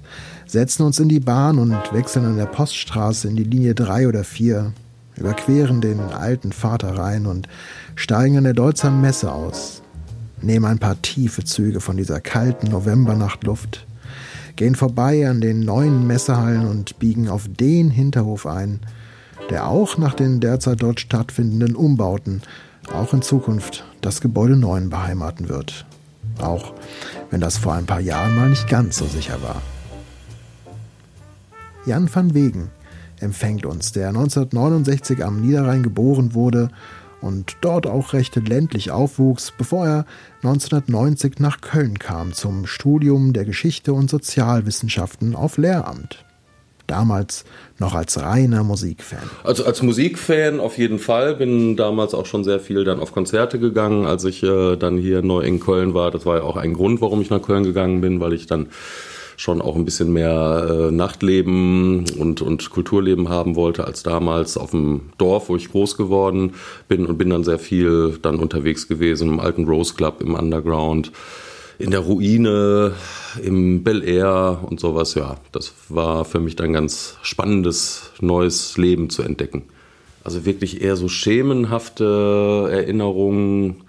setzen 0.47 0.83
uns 0.83 0.99
in 0.99 1.09
die 1.09 1.19
Bahn 1.19 1.59
und 1.59 1.75
wechseln 1.91 2.25
an 2.25 2.37
der 2.37 2.45
Poststraße 2.45 3.27
in 3.27 3.35
die 3.35 3.43
Linie 3.43 3.75
3 3.75 4.07
oder 4.07 4.23
4, 4.23 4.73
überqueren 5.17 5.81
den 5.81 5.99
alten 5.99 6.51
Vaterrhein 6.51 7.25
und 7.25 7.47
steigen 7.95 8.37
an 8.37 8.43
der 8.43 8.53
Deutzer 8.53 8.91
Messe 8.91 9.31
aus, 9.31 9.81
nehmen 10.41 10.65
ein 10.65 10.79
paar 10.79 11.01
tiefe 11.01 11.43
Züge 11.43 11.81
von 11.81 11.97
dieser 11.97 12.19
kalten 12.19 12.67
Novembernachtluft, 12.67 13.85
gehen 14.55 14.75
vorbei 14.75 15.27
an 15.29 15.41
den 15.41 15.61
neuen 15.61 16.07
Messehallen 16.07 16.67
und 16.67 16.99
biegen 16.99 17.29
auf 17.29 17.47
den 17.47 17.89
Hinterhof 17.89 18.45
ein, 18.45 18.79
der 19.49 19.67
auch 19.67 19.97
nach 19.97 20.13
den 20.13 20.39
derzeit 20.39 20.81
dort 20.81 20.99
stattfindenden 20.99 21.75
Umbauten 21.75 22.41
auch 22.93 23.13
in 23.13 23.21
Zukunft 23.21 23.83
das 24.01 24.21
Gebäude 24.21 24.55
9 24.55 24.89
beheimaten 24.89 25.49
wird. 25.49 25.85
Auch 26.39 26.73
wenn 27.31 27.41
das 27.41 27.57
vor 27.57 27.73
ein 27.73 27.85
paar 27.85 27.99
Jahren 27.99 28.35
mal 28.35 28.49
nicht 28.49 28.67
ganz 28.67 28.97
so 28.97 29.05
sicher 29.05 29.41
war. 29.41 29.61
Jan 31.85 32.09
van 32.11 32.33
Wegen 32.33 32.71
empfängt 33.19 33.65
uns, 33.65 33.91
der 33.91 34.09
1969 34.09 35.23
am 35.23 35.41
Niederrhein 35.41 35.83
geboren 35.83 36.33
wurde 36.33 36.69
und 37.21 37.57
dort 37.61 37.85
auch 37.85 38.13
recht 38.13 38.35
ländlich 38.35 38.91
aufwuchs, 38.91 39.53
bevor 39.55 39.85
er 39.85 40.05
1990 40.43 41.39
nach 41.39 41.61
Köln 41.61 41.99
kam 41.99 42.33
zum 42.33 42.65
Studium 42.65 43.33
der 43.33 43.45
Geschichte 43.45 43.93
und 43.93 44.09
Sozialwissenschaften 44.09 45.35
auf 45.35 45.57
Lehramt. 45.57 46.25
Damals 46.87 47.45
noch 47.79 47.95
als 47.95 48.21
reiner 48.21 48.63
Musikfan. 48.63 49.27
Also 49.43 49.65
als 49.65 49.81
Musikfan 49.81 50.59
auf 50.59 50.77
jeden 50.77 50.99
Fall. 50.99 51.35
Bin 51.35 51.75
damals 51.75 52.13
auch 52.13 52.27
schon 52.27 52.43
sehr 52.43 52.59
viel 52.59 52.83
dann 52.83 52.99
auf 52.99 53.11
Konzerte 53.11 53.57
gegangen, 53.57 54.05
als 54.05 54.23
ich 54.23 54.43
äh, 54.43 54.75
dann 54.75 54.97
hier 54.97 55.23
neu 55.23 55.41
in 55.41 55.59
Köln 55.59 55.95
war. 55.95 56.11
Das 56.11 56.27
war 56.27 56.37
ja 56.37 56.43
auch 56.43 56.57
ein 56.57 56.73
Grund, 56.73 57.01
warum 57.01 57.21
ich 57.21 57.31
nach 57.31 57.41
Köln 57.41 57.63
gegangen 57.63 58.01
bin, 58.01 58.19
weil 58.19 58.33
ich 58.33 58.45
dann 58.45 58.67
schon 59.37 59.61
auch 59.61 59.75
ein 59.75 59.85
bisschen 59.85 60.13
mehr 60.13 60.67
äh, 60.69 60.91
Nachtleben 60.91 62.05
und, 62.17 62.41
und 62.41 62.69
Kulturleben 62.69 63.29
haben 63.29 63.55
wollte 63.55 63.85
als 63.85 64.03
damals 64.03 64.57
auf 64.57 64.71
dem 64.71 65.01
Dorf, 65.17 65.49
wo 65.49 65.55
ich 65.55 65.71
groß 65.71 65.97
geworden 65.97 66.53
bin 66.87 67.05
und 67.05 67.17
bin 67.17 67.29
dann 67.29 67.43
sehr 67.43 67.59
viel 67.59 68.17
dann 68.21 68.39
unterwegs 68.39 68.87
gewesen 68.87 69.29
im 69.29 69.39
alten 69.39 69.65
Rose 69.65 69.93
Club, 69.95 70.21
im 70.21 70.35
Underground, 70.35 71.11
in 71.77 71.91
der 71.91 71.99
Ruine, 72.01 72.93
im 73.41 73.83
Bel 73.83 74.03
Air 74.03 74.59
und 74.69 74.79
sowas. 74.79 75.15
Ja, 75.15 75.37
das 75.51 75.73
war 75.89 76.25
für 76.25 76.39
mich 76.39 76.55
dann 76.55 76.73
ganz 76.73 77.17
spannendes 77.21 78.11
neues 78.21 78.77
Leben 78.77 79.09
zu 79.09 79.23
entdecken. 79.23 79.63
Also 80.23 80.45
wirklich 80.45 80.81
eher 80.81 80.95
so 80.95 81.07
schemenhafte 81.07 82.67
Erinnerungen 82.71 83.84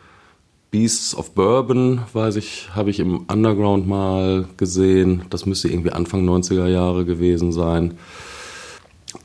Beasts 0.76 1.16
of 1.16 1.30
Bourbon, 1.30 2.02
weiß 2.12 2.36
ich, 2.36 2.68
habe 2.74 2.90
ich 2.90 3.00
im 3.00 3.24
Underground 3.28 3.88
mal 3.88 4.44
gesehen. 4.58 5.22
Das 5.30 5.46
müsste 5.46 5.68
irgendwie 5.68 5.90
Anfang 5.90 6.28
90er 6.28 6.66
Jahre 6.66 7.06
gewesen 7.06 7.50
sein. 7.50 7.94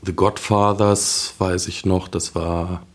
The 0.02 0.14
Godfathers, 0.14 1.34
weiß 1.36 1.68
ich 1.68 1.84
noch, 1.84 2.08
das 2.08 2.34
war 2.34 2.86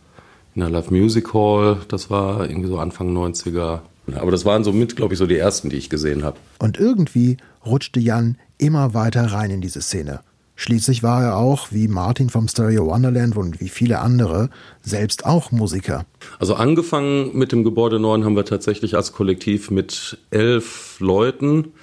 in 0.56 0.62
der 0.62 0.72
Live 0.72 0.90
Music 0.90 1.36
Hall, 1.36 1.78
das 1.88 2.10
war 2.10 2.50
irgendwie 2.50 2.68
so 2.68 2.80
Anfang 2.80 3.16
90er. 3.16 3.82
Aber 4.16 4.32
das 4.32 4.44
waren 4.44 4.64
so 4.64 4.74
mit, 4.74 4.96
glaube 4.96 5.14
ich, 5.14 5.20
so 5.20 5.28
die 5.28 5.38
ersten, 5.38 5.70
die 5.70 5.76
ich 5.76 5.92
gesehen 5.92 6.24
habe. 6.24 6.38
Und 6.58 6.80
irgendwie 6.80 7.38
rutschte 7.64 8.00
Jan 8.00 8.40
immer 8.58 8.96
weiter 8.96 9.34
rein 9.34 9.52
in 9.52 9.62
diese 9.62 9.84
Szene. 9.84 10.22
Schließlich 10.60 11.04
war 11.04 11.24
er 11.24 11.38
auch, 11.38 11.68
wie 11.72 11.88
Martin 11.88 12.32
vom 12.32 12.48
Stereo 12.48 12.88
Wonderland 12.88 13.38
und 13.38 13.62
wie 13.62 13.70
viele 13.70 14.00
andere, 14.00 14.50
selbst 14.82 15.24
auch 15.24 15.52
Musiker. 15.52 16.04
Also 16.40 16.56
angefangen 16.56 17.38
mit 17.38 17.52
dem 17.52 17.64
Gebäude 17.64 18.00
9 18.00 18.26
haben 18.26 18.36
wir 18.36 18.44
tatsächlich 18.44 18.96
als 18.96 19.14
Kollektiv 19.14 19.70
mit 19.70 20.18
elf 20.32 21.00
Leuten. 21.00 21.74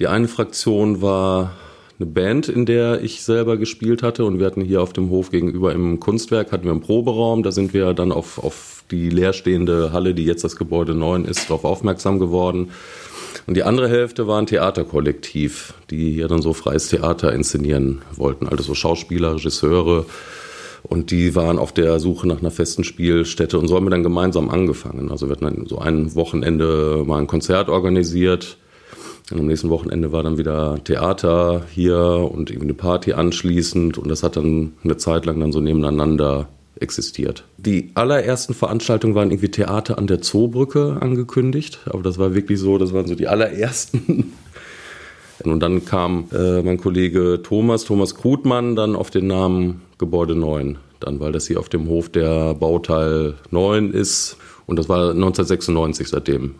Die 0.00 0.08
eine 0.08 0.26
Fraktion 0.26 1.00
war 1.00 1.52
eine 2.00 2.10
Band, 2.10 2.48
in 2.48 2.66
der 2.66 3.04
ich 3.04 3.22
selber 3.22 3.56
gespielt 3.56 4.02
hatte 4.02 4.24
und 4.24 4.40
wir 4.40 4.46
hatten 4.46 4.62
hier 4.62 4.82
auf 4.82 4.92
dem 4.92 5.08
Hof 5.10 5.30
gegenüber 5.30 5.72
im 5.72 6.00
Kunstwerk 6.00 6.50
hatten 6.50 6.64
wir 6.64 6.72
einen 6.72 6.80
Proberaum. 6.80 7.44
Da 7.44 7.52
sind 7.52 7.72
wir 7.72 7.94
dann 7.94 8.10
auf, 8.10 8.42
auf 8.42 8.82
die 8.90 9.10
leerstehende 9.10 9.92
Halle, 9.92 10.12
die 10.12 10.24
jetzt 10.24 10.42
das 10.42 10.56
Gebäude 10.56 10.96
9 10.96 11.24
ist, 11.24 11.48
darauf 11.48 11.64
aufmerksam 11.64 12.18
geworden 12.18 12.72
und 13.46 13.56
die 13.56 13.62
andere 13.62 13.88
Hälfte 13.88 14.26
war 14.26 14.38
ein 14.38 14.46
Theaterkollektiv, 14.46 15.74
die 15.90 16.16
ja 16.16 16.28
dann 16.28 16.42
so 16.42 16.52
freies 16.52 16.88
Theater 16.88 17.32
inszenieren 17.32 18.02
wollten. 18.14 18.48
Also 18.48 18.62
so 18.62 18.74
Schauspieler, 18.74 19.34
Regisseure. 19.34 20.06
Und 20.82 21.10
die 21.10 21.34
waren 21.34 21.58
auf 21.58 21.72
der 21.72 22.00
Suche 22.00 22.26
nach 22.26 22.40
einer 22.40 22.50
festen 22.50 22.84
Spielstätte 22.84 23.58
und 23.58 23.68
so 23.68 23.76
haben 23.76 23.86
wir 23.86 23.90
dann 23.90 24.02
gemeinsam 24.02 24.50
angefangen. 24.50 25.10
Also 25.10 25.26
wir 25.28 25.32
hatten 25.32 25.44
dann 25.44 25.66
so 25.66 25.78
ein 25.78 26.14
Wochenende 26.14 27.04
mal 27.06 27.18
ein 27.18 27.26
Konzert 27.26 27.68
organisiert. 27.68 28.58
Und 29.30 29.38
am 29.38 29.46
nächsten 29.46 29.70
Wochenende 29.70 30.12
war 30.12 30.22
dann 30.24 30.38
wieder 30.38 30.82
Theater 30.82 31.62
hier 31.72 31.96
und 31.98 32.50
irgendwie 32.50 32.66
eine 32.66 32.74
Party 32.74 33.12
anschließend. 33.12 33.96
Und 33.96 34.08
das 34.08 34.22
hat 34.22 34.36
dann 34.36 34.72
eine 34.82 34.96
Zeit 34.96 35.24
lang 35.24 35.38
dann 35.38 35.52
so 35.52 35.60
nebeneinander 35.60 36.48
existiert. 36.82 37.44
Die 37.56 37.90
allerersten 37.94 38.54
Veranstaltungen 38.54 39.14
waren 39.14 39.30
irgendwie 39.30 39.50
Theater 39.50 39.98
an 39.98 40.06
der 40.06 40.20
Zoobrücke 40.20 40.98
angekündigt, 41.00 41.80
aber 41.86 42.02
das 42.02 42.18
war 42.18 42.34
wirklich 42.34 42.58
so, 42.58 42.78
das 42.78 42.92
waren 42.92 43.06
so 43.06 43.14
die 43.14 43.28
allerersten. 43.28 44.32
Und 45.44 45.60
dann 45.60 45.84
kam 45.84 46.26
äh, 46.32 46.62
mein 46.62 46.78
Kollege 46.78 47.40
Thomas, 47.42 47.84
Thomas 47.84 48.14
Krutmann, 48.14 48.76
dann 48.76 48.94
auf 48.94 49.10
den 49.10 49.26
Namen 49.26 49.82
Gebäude 49.98 50.36
9, 50.36 50.78
dann, 51.00 51.20
weil 51.20 51.32
das 51.32 51.46
hier 51.46 51.58
auf 51.58 51.68
dem 51.68 51.88
Hof 51.88 52.08
der 52.10 52.54
Bauteil 52.54 53.34
9 53.50 53.90
ist. 53.90 54.36
Und 54.66 54.78
das 54.78 54.88
war 54.88 55.10
1996, 55.10 56.08
seitdem 56.08 56.54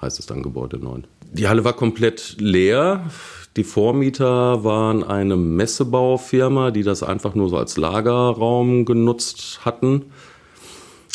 heißt 0.00 0.18
es 0.18 0.26
dann 0.26 0.42
Gebäude 0.42 0.78
9. 0.78 1.04
Die 1.32 1.48
Halle 1.48 1.64
war 1.64 1.72
komplett 1.74 2.36
leer. 2.38 3.10
Die 3.56 3.64
Vormieter 3.64 4.64
waren 4.64 5.04
eine 5.04 5.36
Messebaufirma, 5.36 6.70
die 6.70 6.82
das 6.82 7.02
einfach 7.02 7.34
nur 7.34 7.50
so 7.50 7.58
als 7.58 7.76
Lagerraum 7.76 8.86
genutzt 8.86 9.60
hatten. 9.62 10.06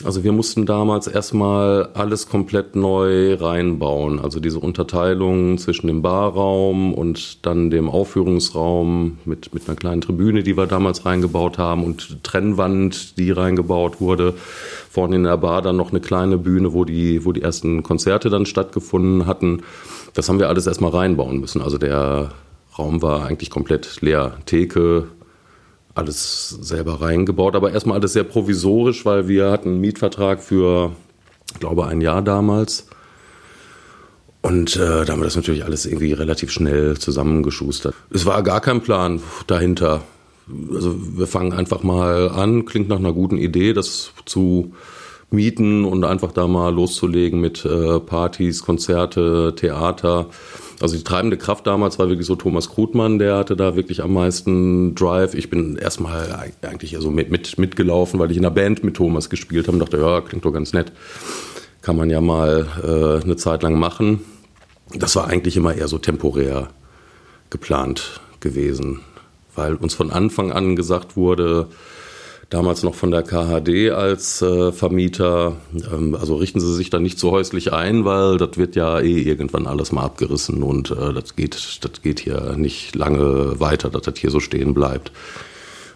Also 0.03 0.23
wir 0.23 0.31
mussten 0.31 0.67
damals 0.67 1.07
erstmal 1.07 1.89
alles 1.95 2.29
komplett 2.29 2.75
neu 2.75 3.33
reinbauen. 3.33 4.19
Also 4.19 4.39
diese 4.39 4.59
Unterteilung 4.59 5.57
zwischen 5.57 5.88
dem 5.88 6.03
Barraum 6.03 6.93
und 6.93 7.43
dann 7.47 7.71
dem 7.71 7.89
Aufführungsraum 7.89 9.17
mit, 9.25 9.55
mit 9.55 9.67
einer 9.67 9.75
kleinen 9.75 10.01
Tribüne, 10.01 10.43
die 10.43 10.55
wir 10.55 10.67
damals 10.67 11.07
reingebaut 11.07 11.57
haben 11.57 11.83
und 11.83 12.23
Trennwand, 12.23 13.17
die 13.17 13.31
reingebaut 13.31 13.99
wurde. 13.99 14.35
Vorne 14.91 15.15
in 15.15 15.23
der 15.23 15.38
Bar 15.38 15.63
dann 15.63 15.77
noch 15.77 15.89
eine 15.89 15.99
kleine 15.99 16.38
Bühne, 16.38 16.73
wo 16.73 16.85
die, 16.85 17.25
wo 17.25 17.31
die 17.31 17.41
ersten 17.41 17.81
Konzerte 17.81 18.29
dann 18.29 18.45
stattgefunden 18.45 19.25
hatten. 19.25 19.63
Das 20.18 20.30
haben 20.30 20.39
wir 20.39 20.49
alles 20.49 20.65
erstmal 20.65 20.89
reinbauen 20.89 21.39
müssen. 21.39 21.61
Also 21.61 21.78
der 21.78 22.32
Raum 22.80 23.03
war 23.03 23.28
eigentlich 23.28 23.51
komplett 23.51 24.01
leer. 24.01 24.39
Theke, 24.47 25.09
alles 25.93 26.49
selber 26.49 27.01
reingebaut, 27.01 27.55
aber 27.55 27.72
erstmal 27.72 27.99
alles 27.99 28.13
sehr 28.13 28.24
provisorisch, 28.24 29.05
weil 29.05 29.28
wir 29.28 29.51
hatten 29.51 29.70
einen 29.74 29.80
Mietvertrag 29.80 30.41
für, 30.41 30.93
ich 31.53 31.59
glaube, 31.59 31.86
ein 31.86 32.01
Jahr 32.01 32.24
damals. 32.24 32.88
Und 34.41 34.76
äh, 34.76 35.05
da 35.05 35.13
haben 35.13 35.20
wir 35.20 35.26
das 35.26 35.36
natürlich 35.36 35.65
alles 35.65 35.86
irgendwie 35.86 36.13
relativ 36.13 36.49
schnell 36.49 36.97
zusammengeschustert. 36.97 37.93
Es 38.09 38.26
war 38.26 38.41
gar 38.41 38.61
kein 38.61 38.82
Plan 38.82 39.22
dahinter. 39.45 40.01
Also 40.74 40.95
wir 41.15 41.28
fangen 41.28 41.53
einfach 41.53 41.84
mal 41.84 42.30
an, 42.30 42.65
klingt 42.65 42.89
nach 42.89 42.97
einer 42.97 43.13
guten 43.13 43.38
Idee, 43.38 43.74
das 43.74 44.13
zu 44.26 44.74
mieten 45.30 45.84
und 45.84 46.03
einfach 46.03 46.32
da 46.32 46.47
mal 46.47 46.73
loszulegen 46.73 47.39
mit 47.39 47.65
äh, 47.65 47.99
Partys, 47.99 48.63
Konzerte, 48.63 49.53
Theater. 49.55 50.28
Also 50.80 50.95
die 50.95 51.03
treibende 51.03 51.38
Kraft 51.38 51.67
damals 51.67 51.99
war 51.99 52.07
wirklich 52.07 52.28
so 52.28 52.36
Thomas 52.36 52.69
Krutmann, 52.69 53.19
der 53.19 53.36
hatte 53.38 53.55
da 53.55 53.75
wirklich 53.75 54.03
am 54.03 54.13
meisten 54.13 54.95
Drive. 54.95 55.34
Ich 55.34 55.49
bin 55.49 55.75
erstmal 55.75 56.51
eigentlich 56.61 56.95
so 56.99 57.09
mit, 57.09 57.32
mit, 57.32 57.57
mitgelaufen, 57.57 58.19
weil 58.19 58.32
ich 58.32 58.38
in 58.38 58.45
einer 58.45 58.53
Band 58.53 58.84
mit 58.84 58.95
Thomas 58.95 59.30
gespielt 59.30 59.67
habe 59.67 59.78
und 59.78 59.80
dachte, 59.80 59.97
ja, 59.97 60.21
klingt 60.21 60.45
doch 60.45 60.53
ganz 60.53 60.73
nett. 60.73 60.91
Kann 61.82 61.97
man 61.97 62.09
ja 62.09 62.21
mal 62.21 62.67
äh, 62.84 63.23
eine 63.23 63.36
Zeit 63.38 63.63
lang 63.63 63.80
machen. 63.80 64.21
Das 64.93 65.15
war 65.15 65.28
eigentlich 65.28 65.57
immer 65.57 65.73
eher 65.73 65.88
so 65.88 65.97
temporär 65.97 66.69
geplant 67.49 68.21
gewesen, 68.39 69.01
weil 69.55 69.75
uns 69.75 69.93
von 69.93 70.11
Anfang 70.11 70.51
an 70.51 70.75
gesagt 70.75 71.17
wurde, 71.17 71.67
damals 72.50 72.84
noch 72.84 72.95
von 72.95 73.12
der 73.12 73.24
KHD 73.24 73.91
als 73.91 74.41
äh, 74.41 74.72
Vermieter. 74.72 75.58
Ähm, 75.91 76.16
also 76.16 76.36
richten 76.36 76.60
Sie 76.60 76.74
sich 76.74 76.89
da 76.89 77.00
nicht 77.00 77.20
so 77.20 77.32
häuslich 77.32 77.74
ein, 77.74 78.06
weil 78.06 78.38
das 78.38 78.58
wird 78.58 78.76
ja 78.76 79.00
eh 79.00 79.22
irgendwann 79.22 79.68
alles 79.68 79.91
mal 79.91 80.04
abgerissen 80.04 80.64
und 80.64 80.91
äh, 80.91 81.14
das, 81.14 81.36
geht, 81.36 81.80
das 81.82 82.02
geht 82.02 82.20
hier 82.20 82.56
nicht 82.58 82.95
lange 82.95 83.60
weiter, 83.60 83.89
dass 83.89 84.04
das 84.04 84.18
hier 84.18 84.32
so 84.32 84.39
stehen 84.39 84.74
bleibt. 84.74 85.12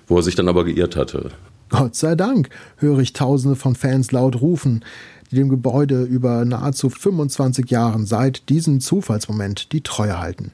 Wo 0.07 0.17
er 0.17 0.23
sich 0.23 0.35
dann 0.35 0.49
aber 0.49 0.65
geirrt 0.65 0.95
hatte. 0.95 1.31
Gott 1.69 1.95
sei 1.95 2.15
Dank 2.15 2.49
höre 2.77 2.99
ich 2.99 3.13
Tausende 3.13 3.55
von 3.55 3.75
Fans 3.75 4.11
laut 4.11 4.41
rufen, 4.41 4.83
die 5.31 5.37
dem 5.37 5.47
Gebäude 5.47 6.03
über 6.03 6.43
nahezu 6.43 6.89
25 6.89 7.69
Jahren 7.71 8.05
seit 8.05 8.49
diesem 8.49 8.81
Zufallsmoment 8.81 9.71
die 9.71 9.81
Treue 9.81 10.19
halten. 10.19 10.51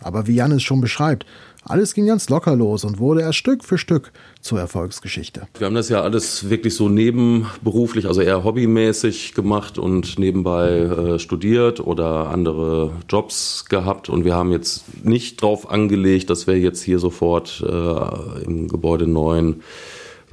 Aber 0.00 0.26
wie 0.26 0.36
Jan 0.36 0.52
es 0.52 0.62
schon 0.62 0.80
beschreibt, 0.80 1.26
alles 1.68 1.94
ging 1.94 2.06
ganz 2.06 2.28
locker 2.28 2.56
los 2.56 2.84
und 2.84 2.98
wurde 2.98 3.20
erst 3.20 3.38
Stück 3.38 3.64
für 3.64 3.78
Stück 3.78 4.12
zur 4.40 4.58
Erfolgsgeschichte. 4.58 5.48
Wir 5.58 5.66
haben 5.66 5.74
das 5.74 5.88
ja 5.88 6.02
alles 6.02 6.50
wirklich 6.50 6.74
so 6.74 6.88
nebenberuflich, 6.88 8.06
also 8.06 8.20
eher 8.20 8.44
hobbymäßig 8.44 9.34
gemacht 9.34 9.78
und 9.78 10.18
nebenbei 10.18 10.68
äh, 10.70 11.18
studiert 11.18 11.80
oder 11.80 12.28
andere 12.28 12.92
Jobs 13.08 13.66
gehabt. 13.68 14.08
Und 14.08 14.24
wir 14.24 14.34
haben 14.34 14.52
jetzt 14.52 15.04
nicht 15.04 15.42
drauf 15.42 15.70
angelegt, 15.70 16.30
dass 16.30 16.46
wir 16.46 16.58
jetzt 16.58 16.82
hier 16.82 16.98
sofort 16.98 17.62
äh, 17.66 18.44
im 18.44 18.68
Gebäude 18.68 19.06
9 19.06 19.62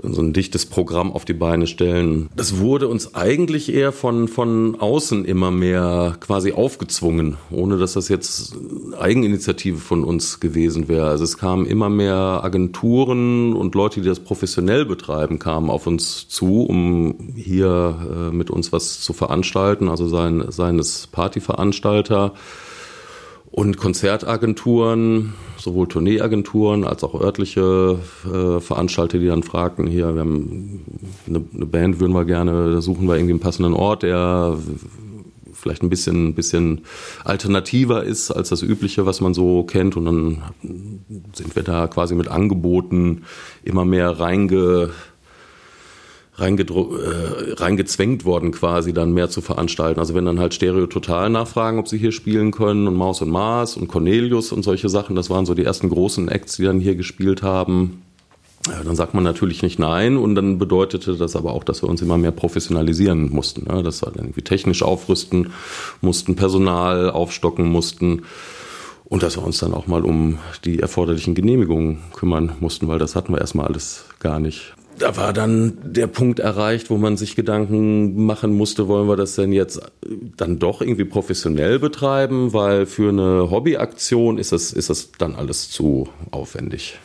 so 0.01 0.21
ein 0.21 0.33
dichtes 0.33 0.65
Programm 0.65 1.11
auf 1.11 1.25
die 1.25 1.33
Beine 1.33 1.67
stellen. 1.67 2.29
Das 2.35 2.57
wurde 2.59 2.87
uns 2.87 3.15
eigentlich 3.15 3.73
eher 3.73 3.91
von, 3.91 4.27
von 4.27 4.79
außen 4.79 5.25
immer 5.25 5.51
mehr 5.51 6.17
quasi 6.19 6.51
aufgezwungen, 6.51 7.37
ohne 7.51 7.77
dass 7.77 7.93
das 7.93 8.09
jetzt 8.09 8.55
Eigeninitiative 8.99 9.77
von 9.77 10.03
uns 10.03 10.39
gewesen 10.39 10.87
wäre. 10.87 11.07
Also 11.07 11.23
es 11.23 11.37
kamen 11.37 11.65
immer 11.65 11.89
mehr 11.89 12.41
Agenturen 12.43 13.53
und 13.53 13.75
Leute, 13.75 14.01
die 14.01 14.07
das 14.07 14.19
professionell 14.19 14.85
betreiben, 14.85 15.39
kamen 15.39 15.69
auf 15.69 15.87
uns 15.87 16.27
zu, 16.27 16.63
um 16.63 17.33
hier 17.35 18.31
äh, 18.31 18.35
mit 18.35 18.49
uns 18.49 18.71
was 18.71 19.01
zu 19.01 19.13
veranstalten, 19.13 19.89
also 19.89 20.07
sein, 20.07 20.45
seines 20.49 21.07
Partyveranstalter 21.07 22.33
und 23.55 23.77
Konzertagenturen, 23.77 25.33
sowohl 25.55 25.87
Tourneeagenturen 25.87 26.83
als 26.83 27.05
auch 27.05 27.17
örtliche 27.21 27.99
äh, 28.25 28.59
Veranstalter, 28.59 29.17
die 29.17 29.27
dann 29.27 29.43
fragten, 29.43 29.87
hier, 29.87 30.13
wir 30.13 30.19
haben 30.19 30.83
eine, 31.25 31.41
eine, 31.53 31.65
Band, 31.65 32.01
würden 32.01 32.11
wir 32.11 32.25
gerne, 32.25 32.81
suchen 32.81 33.07
wir 33.07 33.15
irgendwie 33.15 33.31
einen 33.31 33.39
passenden 33.39 33.73
Ort, 33.73 34.03
der 34.03 34.57
vielleicht 35.53 35.83
ein 35.83 35.89
bisschen, 35.89 36.35
bisschen 36.35 36.81
alternativer 37.23 38.03
ist 38.03 38.29
als 38.29 38.49
das 38.49 38.61
Übliche, 38.61 39.05
was 39.05 39.21
man 39.21 39.33
so 39.33 39.63
kennt. 39.63 39.95
Und 39.95 40.03
dann 40.03 40.41
sind 41.31 41.55
wir 41.55 41.63
da 41.63 41.87
quasi 41.87 42.13
mit 42.13 42.27
Angeboten 42.27 43.21
immer 43.63 43.85
mehr 43.85 44.19
reinge 44.19 44.89
äh, 46.37 47.53
reingezwängt 47.53 48.25
worden, 48.25 48.51
quasi 48.51 48.93
dann 48.93 49.13
mehr 49.13 49.29
zu 49.29 49.41
veranstalten. 49.41 49.99
Also 49.99 50.13
wenn 50.13 50.25
dann 50.25 50.39
halt 50.39 50.53
Stereo 50.53 50.87
Total 50.87 51.29
nachfragen, 51.29 51.79
ob 51.79 51.87
sie 51.87 51.97
hier 51.97 52.11
spielen 52.11 52.51
können 52.51 52.87
und 52.87 52.95
Maus 52.95 53.21
und 53.21 53.29
Mars 53.29 53.77
und 53.77 53.87
Cornelius 53.87 54.51
und 54.51 54.63
solche 54.63 54.89
Sachen, 54.89 55.15
das 55.15 55.29
waren 55.29 55.45
so 55.45 55.53
die 55.53 55.63
ersten 55.63 55.89
großen 55.89 56.27
Acts, 56.27 56.57
die 56.57 56.63
dann 56.63 56.79
hier 56.79 56.95
gespielt 56.95 57.41
haben. 57.41 58.01
Ja, 58.67 58.83
dann 58.83 58.95
sagt 58.95 59.13
man 59.13 59.23
natürlich 59.23 59.61
nicht 59.61 59.77
nein 59.77 60.17
und 60.17 60.33
dann 60.33 60.57
bedeutete 60.57 61.15
das 61.15 61.35
aber 61.35 61.53
auch, 61.53 61.63
dass 61.63 61.83
wir 61.83 61.89
uns 61.89 62.01
immer 62.01 62.17
mehr 62.17 62.31
professionalisieren 62.31 63.29
mussten. 63.29 63.71
Ne? 63.71 63.83
Dass 63.83 64.01
wir 64.01 64.09
dann 64.11 64.25
irgendwie 64.25 64.41
technisch 64.41 64.81
aufrüsten 64.81 65.51
mussten, 66.01 66.35
Personal 66.35 67.11
aufstocken 67.11 67.67
mussten 67.67 68.23
und 69.05 69.21
dass 69.21 69.37
wir 69.37 69.43
uns 69.43 69.59
dann 69.59 69.73
auch 69.73 69.85
mal 69.85 70.03
um 70.03 70.39
die 70.65 70.79
erforderlichen 70.79 71.35
Genehmigungen 71.35 71.99
kümmern 72.13 72.53
mussten, 72.59 72.87
weil 72.87 72.97
das 72.97 73.15
hatten 73.15 73.33
wir 73.33 73.39
erstmal 73.39 73.67
alles 73.67 74.05
gar 74.19 74.39
nicht 74.39 74.73
da 74.97 75.17
war 75.17 75.33
dann 75.33 75.77
der 75.83 76.07
Punkt 76.07 76.39
erreicht, 76.39 76.89
wo 76.89 76.97
man 76.97 77.17
sich 77.17 77.35
Gedanken 77.35 78.25
machen 78.25 78.53
musste, 78.53 78.87
wollen 78.87 79.07
wir 79.07 79.15
das 79.15 79.35
denn 79.35 79.51
jetzt 79.51 79.81
dann 80.37 80.59
doch 80.59 80.81
irgendwie 80.81 81.05
professionell 81.05 81.79
betreiben, 81.79 82.53
weil 82.53 82.85
für 82.85 83.09
eine 83.09 83.49
Hobbyaktion 83.51 84.37
ist 84.37 84.51
das, 84.51 84.71
ist 84.71 84.89
das 84.89 85.11
dann 85.17 85.35
alles 85.35 85.69
zu 85.69 86.09
aufwendig. 86.31 86.99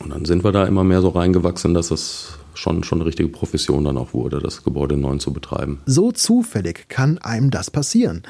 Und 0.00 0.10
dann 0.10 0.24
sind 0.24 0.44
wir 0.44 0.52
da 0.52 0.64
immer 0.64 0.84
mehr 0.84 1.02
so 1.02 1.10
reingewachsen, 1.10 1.74
dass 1.74 1.90
es 1.90 2.38
schon, 2.54 2.82
schon 2.82 2.98
eine 2.98 3.06
richtige 3.06 3.28
Profession 3.28 3.84
dann 3.84 3.96
auch 3.96 4.12
wurde, 4.12 4.40
das 4.40 4.64
Gebäude 4.64 4.96
neu 4.96 5.16
zu 5.18 5.32
betreiben. 5.32 5.80
So 5.86 6.12
zufällig 6.12 6.88
kann 6.88 7.18
einem 7.18 7.50
das 7.50 7.70
passieren. 7.70 8.22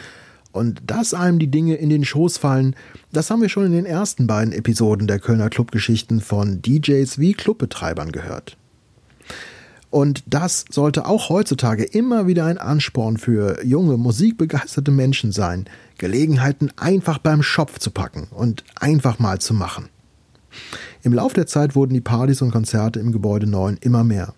Und 0.53 0.82
dass 0.86 1.14
einem 1.14 1.38
die 1.38 1.51
Dinge 1.51 1.74
in 1.74 1.90
den 1.90 2.05
Schoß 2.05 2.38
fallen, 2.38 2.74
das 3.12 3.30
haben 3.30 3.42
wir 3.42 3.49
schon 3.49 3.66
in 3.66 3.72
den 3.72 3.86
ersten 3.86 4.26
beiden 4.26 4.53
Episoden 4.53 5.07
der 5.07 5.18
Kölner 5.18 5.51
Clubgeschichten 5.51 6.20
von 6.20 6.62
DJs 6.62 7.18
wie 7.18 7.34
Clubbetreibern 7.34 8.12
gehört. 8.12 8.57
Und 9.90 10.22
das 10.26 10.64
sollte 10.70 11.07
auch 11.07 11.30
heutzutage 11.30 11.84
immer 11.84 12.26
wieder 12.26 12.44
ein 12.44 12.59
Ansporn 12.59 13.16
für 13.16 13.64
junge, 13.64 13.96
musikbegeisterte 13.96 14.90
Menschen 14.90 15.32
sein, 15.32 15.64
Gelegenheiten 15.96 16.70
einfach 16.76 17.18
beim 17.18 17.42
Schopf 17.42 17.78
zu 17.78 17.90
packen 17.90 18.28
und 18.30 18.64
einfach 18.74 19.18
mal 19.18 19.38
zu 19.40 19.55
machen. 19.55 19.88
Im 21.03 21.14
Lauf 21.14 21.32
der 21.32 21.46
Zeit 21.46 21.74
wurden 21.74 21.94
die 21.94 22.01
Partys 22.01 22.42
und 22.42 22.51
Konzerte 22.51 23.01
im 23.01 23.12
Gebäude 23.12 23.46
9 23.46 23.78
immer 23.80 24.05
mehr. 24.05 24.34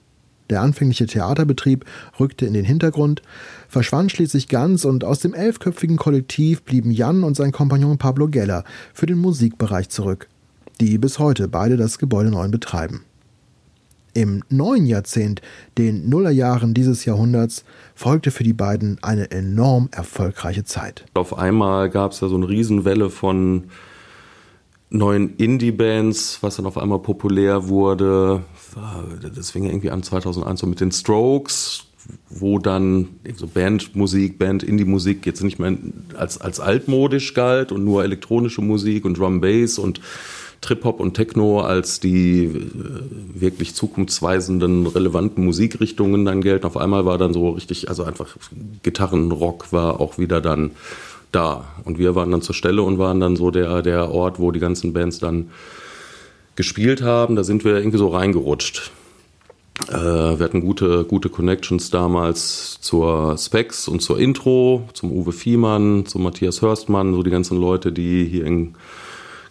Der 0.51 0.61
anfängliche 0.61 1.07
Theaterbetrieb 1.07 1.85
rückte 2.19 2.45
in 2.45 2.53
den 2.53 2.65
Hintergrund, 2.65 3.23
verschwand 3.69 4.11
schließlich 4.11 4.49
ganz 4.49 4.85
und 4.85 5.05
aus 5.05 5.21
dem 5.21 5.33
elfköpfigen 5.33 5.97
Kollektiv 5.97 6.63
blieben 6.63 6.91
Jan 6.91 7.23
und 7.23 7.37
sein 7.37 7.53
Kompagnon 7.53 7.99
Pablo 7.99 8.29
Geller 8.29 8.65
für 8.93 9.07
den 9.07 9.19
Musikbereich 9.19 9.89
zurück, 9.89 10.29
die 10.81 10.99
bis 10.99 11.19
heute 11.19 11.49
beide 11.49 11.77
das 11.77 11.99
Gebäude 11.99 12.31
9 12.31 12.51
betreiben. 12.51 13.05
Im 14.13 14.43
neuen 14.49 14.87
Jahrzehnt, 14.87 15.41
den 15.79 16.09
Nullerjahren 16.09 16.75
dieses 16.75 17.05
Jahrhunderts, 17.05 17.65
folgte 17.95 18.33
für 18.33 18.43
die 18.43 18.53
beiden 18.53 18.99
eine 19.03 19.31
enorm 19.31 19.89
erfolgreiche 19.93 20.65
Zeit. 20.65 21.05
Auf 21.15 21.39
einmal 21.39 21.91
gab 21.91 22.11
es 22.11 22.21
ja 22.21 22.27
so 22.27 22.35
eine 22.35 22.49
Riesenwelle 22.49 23.09
von 23.09 23.65
neuen 24.91 25.37
Indie-Bands, 25.37 26.39
was 26.43 26.57
dann 26.57 26.67
auf 26.67 26.77
einmal 26.77 26.99
populär 26.99 27.69
wurde. 27.69 28.43
Das 29.35 29.51
fing 29.51 29.65
irgendwie 29.65 29.91
an 29.91 30.03
2001 30.03 30.61
so 30.61 30.67
mit 30.67 30.81
den 30.81 30.93
Strokes, 30.93 31.85
wo 32.29 32.59
dann 32.59 33.09
so 33.37 33.47
Bandmusik, 33.47 34.39
Band, 34.39 34.63
Indie-Musik 34.65 35.25
jetzt 35.27 35.43
nicht 35.43 35.59
mehr 35.59 35.77
als, 36.17 36.41
als 36.41 36.59
altmodisch 36.59 37.35
galt 37.35 37.73
und 37.73 37.85
nur 37.85 38.03
elektronische 38.03 38.63
Musik 38.63 39.05
und 39.05 39.19
Drum 39.19 39.41
Bass 39.41 39.79
und 39.79 40.01
Trip-Hop 40.61 41.01
und 41.01 41.15
Techno 41.15 41.61
als 41.61 42.01
die 42.01 42.45
äh, 42.45 42.51
wirklich 43.35 43.75
zukunftsweisenden, 43.75 44.87
relevanten 44.87 45.45
Musikrichtungen 45.45 46.25
dann 46.25 46.43
gelten. 46.43 46.67
Auf 46.67 46.77
einmal 46.77 47.07
war 47.07 47.17
dann 47.17 47.33
so 47.33 47.51
richtig, 47.51 47.89
also 47.89 48.05
einfach 48.05 48.37
Gitarrenrock 48.83 49.73
war 49.73 50.01
auch 50.01 50.19
wieder 50.19 50.41
dann 50.41 50.73
da. 51.33 51.65
Und 51.85 51.99
wir 51.99 52.15
waren 52.15 52.31
dann 52.31 52.43
zur 52.43 52.55
Stelle 52.55 52.83
und 52.83 52.99
waren 52.99 53.21
dann 53.21 53.37
so 53.37 53.51
der, 53.51 53.83
der 53.83 54.11
Ort, 54.11 54.39
wo 54.39 54.51
die 54.51 54.61
ganzen 54.61 54.93
Bands 54.93 55.19
dann 55.19 55.51
gespielt 56.57 57.03
haben. 57.03 57.37
Da 57.37 57.45
sind 57.45 57.65
wir 57.65 57.77
irgendwie 57.77 57.99
so 57.99 58.09
reingerutscht. 58.09 58.93
Äh, 59.89 59.95
wir 59.95 60.41
hatten 60.41 60.61
gute, 60.61 61.05
gute 61.05 61.29
Connections 61.29 61.91
damals 61.91 62.81
zur 62.81 63.37
Specs 63.39 63.89
und 63.89 64.01
zur 64.01 64.19
Intro, 64.19 64.89
zum 64.93 65.11
Uwe 65.13 65.33
Fiemann, 65.33 66.07
zum 66.07 66.23
Matthias 66.23 66.61
Hörstmann, 66.63 67.15
so 67.15 67.23
die 67.23 67.31
ganzen 67.31 67.59
Leute, 67.59 67.93
die 67.93 68.25
hier 68.25 68.45
in 68.45 68.75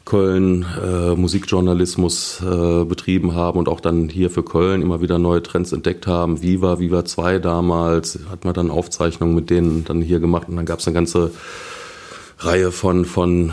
Köln 0.06 0.66
äh, 0.84 1.14
Musikjournalismus 1.14 2.42
äh, 2.42 2.84
betrieben 2.84 3.36
haben 3.36 3.60
und 3.60 3.70
auch 3.70 3.80
dann 3.80 4.10
hier 4.10 4.32
für 4.32 4.42
Köln 4.42 4.82
immer 4.82 5.02
wieder 5.02 5.20
neue 5.20 5.44
Trends 5.44 5.72
entdeckt 5.72 6.08
haben. 6.08 6.42
Viva, 6.42 6.80
Viva 6.80 7.06
2 7.06 7.38
damals, 7.38 8.20
hat 8.32 8.44
man 8.44 8.56
dann 8.56 8.72
Aufzeichnungen 8.72 9.36
mit 9.36 9.52
denen 9.52 9.86
dann 9.86 10.02
hier 10.02 10.20
gemacht 10.20 10.50
und 10.50 10.56
dann 10.56 10.66
gab 10.66 10.80
es 10.80 10.88
eine 10.88 10.96
ganze 10.96 11.32
Reihe 12.40 12.72
von, 12.72 13.04
von 13.04 13.52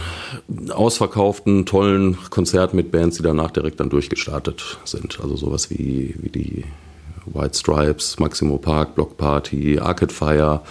ausverkauften, 0.71 1.67
tollen 1.67 2.17
Konzerten 2.31 2.77
mit 2.77 2.93
Bands, 2.93 3.17
die 3.17 3.23
danach 3.23 3.51
direkt 3.51 3.81
dann 3.81 3.91
durchgestartet 3.91 4.79
sind. 4.85 5.19
Also 5.21 5.37
sowas 5.37 5.71
wie, 5.71 6.15
wie 6.19 6.29
die 6.29 6.65
White 7.27 7.59
Stripes, 7.59 8.19
Maximo 8.21 8.59
Park, 8.59 8.95
Block 8.95 9.17
Party, 9.17 9.81
Arcade 9.81 10.15
Fire, 10.15 10.63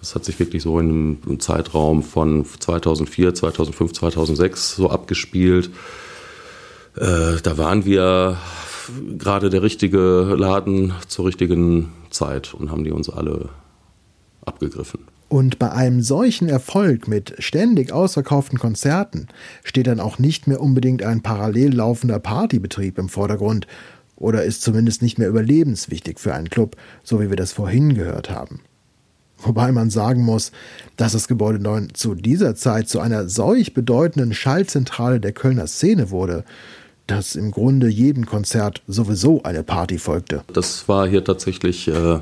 das 0.00 0.14
hat 0.14 0.24
sich 0.24 0.38
wirklich 0.40 0.62
so 0.62 0.78
in 0.80 1.18
einem 1.24 1.40
Zeitraum 1.40 2.02
von 2.02 2.44
2004, 2.44 3.34
2005, 3.34 3.92
2006 3.92 4.76
so 4.76 4.90
abgespielt. 4.90 5.70
Äh, 6.96 7.36
da 7.42 7.58
waren 7.58 7.84
wir 7.84 8.38
gerade 9.18 9.50
der 9.50 9.62
richtige 9.62 10.34
Laden 10.36 10.94
zur 11.06 11.26
richtigen 11.26 11.92
Zeit 12.08 12.54
und 12.54 12.70
haben 12.70 12.82
die 12.82 12.90
uns 12.90 13.10
alle 13.10 13.50
abgegriffen. 14.44 15.00
Und 15.30 15.60
bei 15.60 15.70
einem 15.70 16.02
solchen 16.02 16.48
Erfolg 16.48 17.06
mit 17.06 17.36
ständig 17.38 17.92
ausverkauften 17.92 18.58
Konzerten 18.58 19.28
steht 19.62 19.86
dann 19.86 20.00
auch 20.00 20.18
nicht 20.18 20.48
mehr 20.48 20.60
unbedingt 20.60 21.04
ein 21.04 21.22
parallel 21.22 21.72
laufender 21.72 22.18
Partybetrieb 22.18 22.98
im 22.98 23.08
Vordergrund 23.08 23.68
oder 24.16 24.42
ist 24.42 24.62
zumindest 24.62 25.02
nicht 25.02 25.20
mehr 25.20 25.28
überlebenswichtig 25.28 26.18
für 26.18 26.34
einen 26.34 26.50
Club, 26.50 26.74
so 27.04 27.20
wie 27.20 27.30
wir 27.30 27.36
das 27.36 27.52
vorhin 27.52 27.94
gehört 27.94 28.28
haben. 28.28 28.60
Wobei 29.38 29.70
man 29.70 29.88
sagen 29.88 30.24
muss, 30.24 30.50
dass 30.96 31.12
das 31.12 31.28
Gebäude 31.28 31.60
9 31.60 31.94
zu 31.94 32.16
dieser 32.16 32.56
Zeit 32.56 32.88
zu 32.88 32.98
einer 32.98 33.28
solch 33.28 33.72
bedeutenden 33.72 34.34
Schallzentrale 34.34 35.20
der 35.20 35.32
Kölner 35.32 35.68
Szene 35.68 36.10
wurde, 36.10 36.44
dass 37.06 37.36
im 37.36 37.52
Grunde 37.52 37.86
jedem 37.86 38.26
Konzert 38.26 38.82
sowieso 38.88 39.44
eine 39.44 39.62
Party 39.62 39.98
folgte. 39.98 40.42
Das 40.52 40.88
war 40.88 41.08
hier 41.08 41.22
tatsächlich 41.22 41.86
äh, 41.86 42.18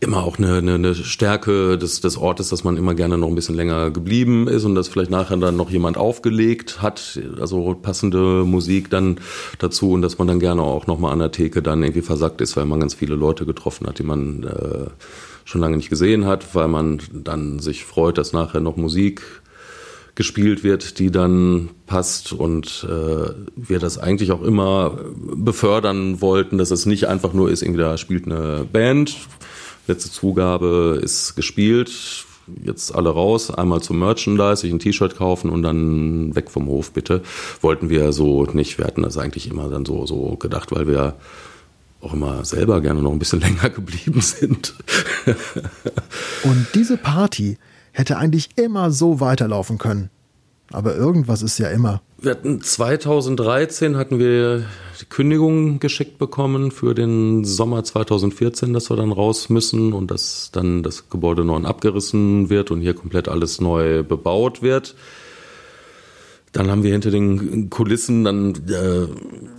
immer 0.00 0.22
auch 0.22 0.38
eine, 0.38 0.58
eine, 0.58 0.74
eine 0.74 0.94
Stärke 0.94 1.76
des, 1.76 2.00
des 2.00 2.16
Ortes, 2.16 2.50
dass 2.50 2.62
man 2.62 2.76
immer 2.76 2.94
gerne 2.94 3.18
noch 3.18 3.28
ein 3.28 3.34
bisschen 3.34 3.56
länger 3.56 3.90
geblieben 3.90 4.46
ist 4.46 4.64
und 4.64 4.74
dass 4.74 4.88
vielleicht 4.88 5.10
nachher 5.10 5.36
dann 5.36 5.56
noch 5.56 5.70
jemand 5.70 5.96
aufgelegt 5.96 6.80
hat, 6.80 7.18
also 7.40 7.74
passende 7.74 8.44
Musik 8.44 8.90
dann 8.90 9.18
dazu 9.58 9.92
und 9.92 10.02
dass 10.02 10.18
man 10.18 10.28
dann 10.28 10.40
gerne 10.40 10.62
auch 10.62 10.86
nochmal 10.86 11.12
an 11.12 11.18
der 11.18 11.32
Theke 11.32 11.62
dann 11.62 11.82
irgendwie 11.82 12.02
versackt 12.02 12.40
ist, 12.40 12.56
weil 12.56 12.64
man 12.64 12.80
ganz 12.80 12.94
viele 12.94 13.16
Leute 13.16 13.44
getroffen 13.44 13.86
hat, 13.86 13.98
die 13.98 14.04
man 14.04 14.44
äh, 14.44 14.90
schon 15.44 15.60
lange 15.60 15.76
nicht 15.76 15.90
gesehen 15.90 16.26
hat, 16.26 16.54
weil 16.54 16.68
man 16.68 17.00
dann 17.12 17.58
sich 17.58 17.84
freut, 17.84 18.18
dass 18.18 18.32
nachher 18.32 18.60
noch 18.60 18.76
Musik 18.76 19.22
gespielt 20.14 20.64
wird, 20.64 20.98
die 20.98 21.12
dann 21.12 21.70
passt 21.86 22.32
und 22.32 22.86
äh, 22.88 23.30
wir 23.54 23.78
das 23.78 23.98
eigentlich 23.98 24.32
auch 24.32 24.42
immer 24.42 24.98
befördern 25.14 26.20
wollten, 26.20 26.58
dass 26.58 26.72
es 26.72 26.86
nicht 26.86 27.06
einfach 27.06 27.32
nur 27.32 27.50
ist, 27.50 27.62
irgendwie 27.62 27.80
da 27.80 27.96
spielt 27.96 28.26
eine 28.26 28.66
Band, 28.70 29.16
letzte 29.88 30.10
Zugabe 30.10 31.00
ist 31.02 31.34
gespielt, 31.36 32.26
jetzt 32.64 32.94
alle 32.94 33.10
raus, 33.10 33.50
einmal 33.50 33.82
zum 33.82 33.98
Merchandise, 33.98 34.62
sich 34.62 34.72
ein 34.72 34.78
T-Shirt 34.78 35.16
kaufen 35.16 35.50
und 35.50 35.62
dann 35.62 36.34
weg 36.34 36.50
vom 36.50 36.66
Hof 36.66 36.92
bitte. 36.92 37.22
Wollten 37.60 37.90
wir 37.90 38.12
so 38.12 38.44
nicht, 38.44 38.78
wir 38.78 38.86
hatten 38.86 39.02
das 39.02 39.18
eigentlich 39.18 39.50
immer 39.50 39.68
dann 39.68 39.84
so, 39.84 40.06
so 40.06 40.36
gedacht, 40.36 40.70
weil 40.72 40.86
wir 40.86 41.16
auch 42.00 42.12
immer 42.12 42.44
selber 42.44 42.80
gerne 42.80 43.02
noch 43.02 43.12
ein 43.12 43.18
bisschen 43.18 43.40
länger 43.42 43.70
geblieben 43.70 44.20
sind. 44.20 44.74
Und 46.44 46.66
diese 46.74 46.96
Party 46.96 47.58
hätte 47.92 48.16
eigentlich 48.16 48.50
immer 48.56 48.90
so 48.90 49.20
weiterlaufen 49.20 49.78
können. 49.78 50.10
Aber 50.72 50.94
irgendwas 50.94 51.42
ist 51.42 51.58
ja 51.58 51.68
immer. 51.68 52.02
Wir 52.20 52.32
hatten 52.32 52.60
2013 52.60 53.96
hatten 53.96 54.18
wir 54.18 54.64
die 55.00 55.06
Kündigung 55.06 55.78
geschickt 55.78 56.18
bekommen 56.18 56.72
für 56.72 56.94
den 56.94 57.44
Sommer 57.44 57.84
2014, 57.84 58.72
dass 58.72 58.90
wir 58.90 58.96
dann 58.96 59.12
raus 59.12 59.48
müssen 59.48 59.92
und 59.92 60.10
dass 60.10 60.50
dann 60.52 60.82
das 60.82 61.08
Gebäude 61.08 61.44
neu 61.44 61.58
abgerissen 61.58 62.50
wird 62.50 62.70
und 62.70 62.80
hier 62.80 62.94
komplett 62.94 63.28
alles 63.28 63.60
neu 63.60 64.02
bebaut 64.02 64.60
wird. 64.60 64.94
Dann 66.52 66.70
haben 66.70 66.82
wir 66.82 66.92
hinter 66.92 67.10
den 67.10 67.68
Kulissen 67.68 68.24
dann 68.24 68.54
äh, 68.68 69.06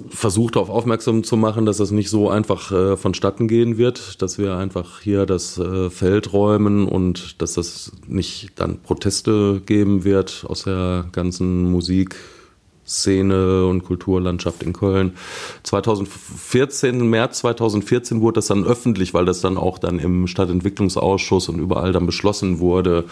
versucht, 0.10 0.56
darauf 0.56 0.70
aufmerksam 0.70 1.24
zu 1.24 1.38
machen, 1.38 1.66
dass 1.66 1.78
das 1.78 1.92
nicht 1.92 2.10
so 2.10 2.30
einfach 2.30 2.72
äh, 2.72 2.98
vonstatten 2.98 3.48
gehen 3.48 3.78
wird, 3.78 4.22
dass 4.22 4.38
wir 4.38 4.56
einfach 4.56 5.02
hier 5.02 5.26
das 5.26 5.58
äh, 5.58 5.90
Feld 5.90 6.34
räumen 6.34 6.88
und 6.88 7.42
dass 7.42 7.54
das 7.54 7.92
nicht 8.08 8.54
dann 8.56 8.82
Proteste 8.82 9.62
geben 9.66 10.04
wird 10.04 10.46
aus 10.48 10.64
der 10.64 11.06
ganzen 11.12 11.70
Musikszene 11.70 13.66
und 13.68 13.84
Kulturlandschaft 13.84 14.64
in 14.64 14.74
Köln. 14.74 15.14
2014, 15.64 17.08
März 17.08 17.40
2014 17.40 18.22
wurde 18.22 18.36
das 18.36 18.48
dann 18.48 18.66
öffentlich, 18.66 19.14
weil 19.14 19.26
das 19.26 19.42
dann 19.42 19.58
auch 19.58 19.78
dann 19.78 20.00
im 20.00 20.26
Stadtentwicklungsausschuss 20.26 21.50
und 21.50 21.60
überall 21.60 21.92
dann 21.92 22.08
beschlossen 22.08 22.60
wurde, 22.60 23.06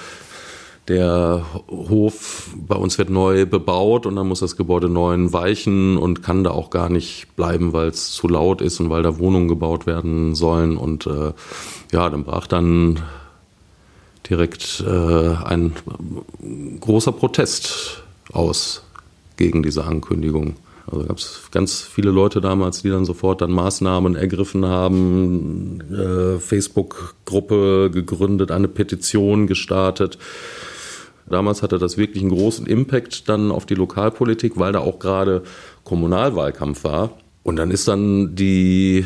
der 0.87 1.45
Hof 1.67 2.49
bei 2.55 2.75
uns 2.75 2.97
wird 2.97 3.09
neu 3.09 3.45
bebaut 3.45 4.05
und 4.05 4.15
dann 4.15 4.27
muss 4.27 4.39
das 4.39 4.55
Gebäude 4.55 4.87
neu 4.87 5.17
weichen 5.33 5.97
und 5.97 6.23
kann 6.23 6.43
da 6.43 6.51
auch 6.51 6.69
gar 6.69 6.89
nicht 6.89 7.35
bleiben, 7.35 7.73
weil 7.73 7.89
es 7.89 8.11
zu 8.11 8.27
laut 8.27 8.61
ist 8.61 8.79
und 8.79 8.89
weil 8.89 9.03
da 9.03 9.19
Wohnungen 9.19 9.49
gebaut 9.49 9.85
werden 9.85 10.33
sollen. 10.33 10.77
Und 10.77 11.05
äh, 11.05 11.33
ja, 11.91 12.09
dann 12.09 12.23
brach 12.23 12.47
dann 12.47 13.01
direkt 14.29 14.83
äh, 14.85 15.35
ein 15.43 15.73
großer 16.79 17.11
Protest 17.11 18.03
aus 18.31 18.83
gegen 19.35 19.63
diese 19.63 19.83
Ankündigung. 19.83 20.55
Also 20.89 21.05
gab 21.05 21.17
es 21.17 21.49
ganz 21.51 21.81
viele 21.81 22.11
Leute 22.11 22.39
damals, 22.39 22.81
die 22.81 22.89
dann 22.89 23.03
sofort 23.03 23.41
dann 23.41 23.51
Maßnahmen 23.51 24.15
ergriffen 24.15 24.65
haben, 24.65 25.81
äh, 25.91 26.39
Facebook-Gruppe 26.39 27.89
gegründet, 27.91 28.51
eine 28.51 28.69
Petition 28.69 29.47
gestartet 29.47 30.17
Damals 31.29 31.61
hatte 31.61 31.77
das 31.77 31.97
wirklich 31.97 32.23
einen 32.23 32.31
großen 32.31 32.65
Impact 32.65 33.27
dann 33.27 33.51
auf 33.51 33.65
die 33.65 33.75
Lokalpolitik, 33.75 34.57
weil 34.57 34.71
da 34.71 34.79
auch 34.79 34.99
gerade 34.99 35.43
Kommunalwahlkampf 35.83 36.83
war. 36.83 37.11
Und 37.43 37.57
dann 37.57 37.71
ist 37.71 37.87
dann 37.87 38.35
die 38.35 39.05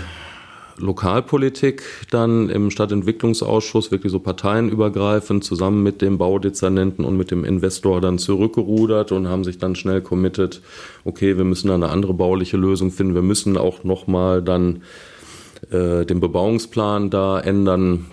Lokalpolitik 0.77 1.83
dann 2.09 2.49
im 2.49 2.71
Stadtentwicklungsausschuss 2.71 3.91
wirklich 3.91 4.11
so 4.11 4.19
parteienübergreifend 4.19 5.43
zusammen 5.43 5.83
mit 5.83 6.01
dem 6.01 6.17
Baudezernenten 6.17 7.05
und 7.05 7.17
mit 7.17 7.31
dem 7.31 7.45
Investor 7.45 8.01
dann 8.01 8.17
zurückgerudert 8.17 9.11
und 9.11 9.27
haben 9.27 9.43
sich 9.43 9.57
dann 9.57 9.75
schnell 9.75 10.01
committed, 10.01 10.61
okay, 11.03 11.37
wir 11.37 11.43
müssen 11.43 11.67
da 11.67 11.75
eine 11.75 11.89
andere 11.89 12.13
bauliche 12.13 12.57
Lösung 12.57 12.91
finden, 12.91 13.15
wir 13.15 13.21
müssen 13.21 13.57
auch 13.57 13.83
nochmal 13.83 14.41
dann 14.41 14.81
äh, 15.69 16.05
den 16.05 16.19
Bebauungsplan 16.19 17.09
da 17.09 17.39
ändern 17.39 18.07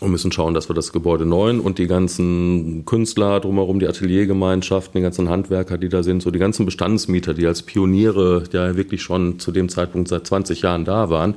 und 0.00 0.10
müssen 0.10 0.32
schauen, 0.32 0.54
dass 0.54 0.68
wir 0.68 0.74
das 0.74 0.92
Gebäude 0.92 1.26
neu 1.26 1.50
und 1.58 1.78
die 1.78 1.86
ganzen 1.86 2.84
Künstler 2.84 3.40
drumherum, 3.40 3.80
die 3.80 3.88
Ateliergemeinschaften, 3.88 4.98
die 4.98 5.02
ganzen 5.02 5.28
Handwerker, 5.28 5.78
die 5.78 5.88
da 5.88 6.02
sind, 6.02 6.22
so 6.22 6.30
die 6.30 6.38
ganzen 6.38 6.64
Bestandsmieter, 6.64 7.34
die 7.34 7.46
als 7.46 7.62
Pioniere 7.62 8.44
ja 8.52 8.76
wirklich 8.76 9.02
schon 9.02 9.38
zu 9.38 9.50
dem 9.50 9.68
Zeitpunkt 9.68 10.08
seit 10.08 10.26
20 10.26 10.62
Jahren 10.62 10.84
da 10.84 11.10
waren, 11.10 11.34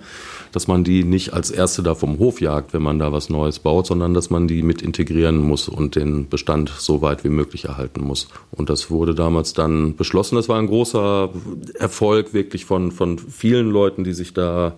dass 0.52 0.68
man 0.68 0.84
die 0.84 1.04
nicht 1.04 1.34
als 1.34 1.50
Erste 1.50 1.82
da 1.82 1.96
vom 1.96 2.20
Hof 2.20 2.42
jagt, 2.42 2.74
wenn 2.74 2.82
man 2.82 3.00
da 3.00 3.12
was 3.12 3.30
Neues 3.30 3.60
baut, 3.60 3.88
sondern 3.88 4.14
dass 4.14 4.30
man 4.30 4.48
die 4.48 4.62
mit 4.64 4.82
integrieren 4.82 5.38
muss 5.38 5.68
und 5.68 5.96
den 5.96 6.30
Bestand 6.30 6.70
so 6.78 7.02
weit 7.02 7.24
wie 7.24 7.30
möglich 7.30 7.66
erhalten 7.66 8.02
muss. 8.02 8.28
Und 8.52 8.70
das 8.70 8.92
wurde 8.92 9.16
damals 9.16 9.54
dann 9.54 9.96
beschlossen. 9.96 10.36
Das 10.36 10.50
war 10.50 10.60
ein 10.60 10.68
großer 10.68 11.30
Erfolg 11.80 12.34
wirklich 12.34 12.66
von, 12.66 12.92
von 12.92 13.18
vielen 13.18 13.70
Leuten, 13.70 14.04
die 14.04 14.14
sich 14.14 14.34
da 14.34 14.74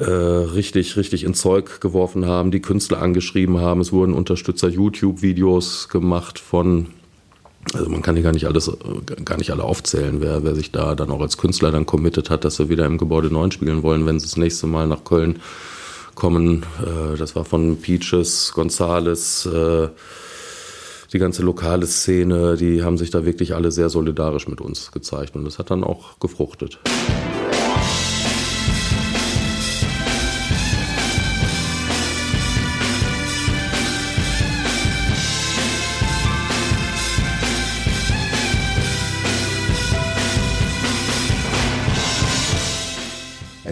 richtig, 0.00 0.96
richtig 0.96 1.24
ins 1.24 1.40
Zeug 1.40 1.80
geworfen 1.80 2.26
haben, 2.26 2.50
die 2.50 2.60
Künstler 2.60 3.02
angeschrieben 3.02 3.58
haben. 3.60 3.80
Es 3.80 3.92
wurden 3.92 4.14
Unterstützer 4.14 4.68
YouTube-Videos 4.68 5.88
gemacht 5.88 6.38
von, 6.38 6.86
also 7.74 7.90
man 7.90 8.02
kann 8.02 8.14
die 8.14 8.22
gar 8.22 8.32
nicht 8.32 8.46
alles, 8.46 8.70
gar 9.24 9.38
nicht 9.38 9.50
alle 9.50 9.64
aufzählen, 9.64 10.20
wer, 10.20 10.44
wer 10.44 10.54
sich 10.54 10.70
da 10.70 10.94
dann 10.94 11.10
auch 11.10 11.20
als 11.20 11.36
Künstler 11.36 11.72
dann 11.72 11.84
committed 11.84 12.30
hat, 12.30 12.44
dass 12.44 12.58
wir 12.60 12.68
wieder 12.68 12.86
im 12.86 12.98
Gebäude 12.98 13.28
9 13.28 13.50
spielen 13.50 13.82
wollen, 13.82 14.06
wenn 14.06 14.20
sie 14.20 14.26
das 14.26 14.36
nächste 14.36 14.68
Mal 14.68 14.86
nach 14.86 15.02
Köln 15.02 15.40
kommen. 16.18 16.64
Äh, 16.82 17.16
das 17.16 17.36
war 17.36 17.44
von 17.44 17.78
Peaches, 17.78 18.52
Gonzales, 18.52 19.46
äh, 19.46 19.88
die 21.12 21.18
ganze 21.18 21.42
lokale 21.42 21.86
Szene, 21.86 22.56
die 22.56 22.82
haben 22.82 22.98
sich 22.98 23.10
da 23.10 23.24
wirklich 23.24 23.54
alle 23.54 23.72
sehr 23.72 23.88
solidarisch 23.88 24.46
mit 24.48 24.60
uns 24.60 24.92
gezeigt 24.92 25.36
und 25.36 25.44
das 25.44 25.58
hat 25.58 25.70
dann 25.70 25.84
auch 25.84 26.18
gefruchtet. 26.18 26.80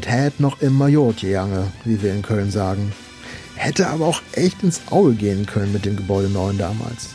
Et 0.07 0.12
hätt 0.12 0.38
noch 0.40 0.61
immer 0.61 0.86
Jod 0.86 1.22
wie 1.22 2.02
wir 2.02 2.12
in 2.12 2.22
Köln 2.22 2.52
sagen. 2.52 2.92
Hätte 3.57 3.88
aber 3.88 4.07
auch 4.07 4.22
echt 4.32 4.62
ins 4.62 4.82
Auge 4.90 5.14
gehen 5.14 5.46
können 5.46 5.72
mit 5.72 5.84
dem 5.84 5.96
Gebäude 5.96 6.28
9 6.28 6.59
damals. 6.59 7.09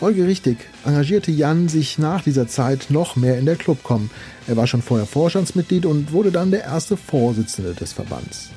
Folgerichtig 0.00 0.56
engagierte 0.86 1.30
Jan 1.30 1.68
sich 1.68 1.98
nach 1.98 2.22
dieser 2.22 2.48
Zeit 2.48 2.86
noch 2.88 3.16
mehr 3.16 3.38
in 3.38 3.44
der 3.44 3.56
Clubcom. 3.56 4.10
Er 4.46 4.56
war 4.56 4.66
schon 4.66 4.80
vorher 4.80 5.06
Vorstandsmitglied 5.06 5.84
und 5.84 6.12
wurde 6.12 6.32
dann 6.32 6.50
der 6.50 6.64
erste 6.64 6.96
Vorsitzende 6.96 7.74
des 7.74 7.92
Verbands. 7.92 8.48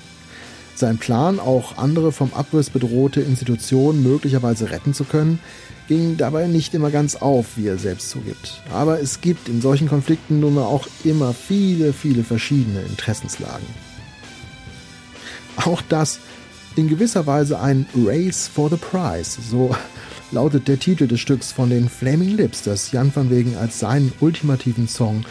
Sein 0.76 0.98
Plan, 0.98 1.40
auch 1.40 1.78
andere 1.78 2.12
vom 2.12 2.34
Abriss 2.34 2.70
bedrohte 2.70 3.20
Institutionen 3.20 4.02
möglicherweise 4.02 4.70
retten 4.70 4.94
zu 4.94 5.04
können, 5.04 5.40
ging 5.88 6.18
dabei 6.18 6.48
nicht 6.48 6.74
immer 6.74 6.92
ganz 6.92 7.16
auf, 7.16 7.56
wie 7.56 7.68
er 7.68 7.78
selbst 7.78 8.10
zugibt. 8.10 8.62
Aber 8.72 9.00
es 9.00 9.22
gibt 9.22 9.50
in 9.50 9.62
solchen 9.62 9.88
Konflikten 9.88 10.40
nun 10.40 10.58
auch 10.58 10.88
immer 11.04 11.34
viele, 11.34 11.94
viele 11.94 12.24
verschiedene 12.24 12.82
Interessenslagen. 12.82 13.68
Auch 15.58 15.82
das 15.90 16.20
in 16.76 16.88
gewisser 16.88 17.26
Weise 17.26 17.60
ein 17.60 17.88
Race 17.96 18.48
for 18.48 18.70
the 18.70 18.78
Prize, 18.78 19.40
so 19.50 19.76
lautet 20.32 20.68
der 20.68 20.80
Titel 20.80 21.08
des 21.08 21.20
Stücks 21.20 21.52
von 21.52 21.70
den 21.70 21.90
Flaming 21.90 22.36
Lips, 22.36 22.64
das 22.64 22.92
Jan 22.92 23.12
van 23.16 23.30
Wegen 23.30 23.56
als 23.58 23.80
seinen 23.80 24.14
ultimativen 24.20 24.88
Song 24.88 25.24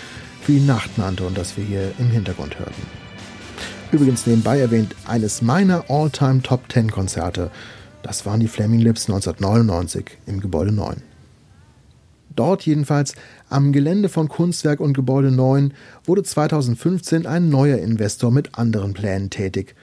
für 0.43 0.53
die 0.53 0.61
Nacht 0.61 0.99
nannte 0.99 1.25
und 1.25 1.37
das 1.37 1.57
wir 1.57 1.65
hier 1.65 1.93
im 1.99 2.09
Hintergrund 2.09 2.59
hörten. 2.59 2.83
Übrigens 3.93 4.27
nebenbei 4.27 4.59
erwähnt, 4.59 4.95
eines 5.07 5.43
meiner 5.43 5.85
All-Time 5.89 6.43
Top 6.43 6.65
10 6.73 6.91
Konzerte 6.91 7.51
das 8.07 8.25
waren 8.25 8.39
die 8.39 8.47
Flaming 8.47 8.79
Lips 8.79 9.09
1999 9.09 10.19
im 10.27 10.41
Gebäude 10.41 10.71
9. 10.71 11.03
Dort 12.37 12.63
jedenfalls 12.65 13.17
am 13.49 13.73
Gelände 13.73 14.09
von 14.09 14.29
Kunstwerk 14.29 14.79
und 14.79 14.93
Gebäude 14.93 15.33
9 15.33 15.75
wurde 16.05 16.23
2015 16.23 17.27
ein 17.27 17.49
neuer 17.49 17.79
Investor 17.79 18.31
mit 18.31 18.57
anderen 18.57 18.93
Plänen 18.93 19.31
tätig. 19.31 19.75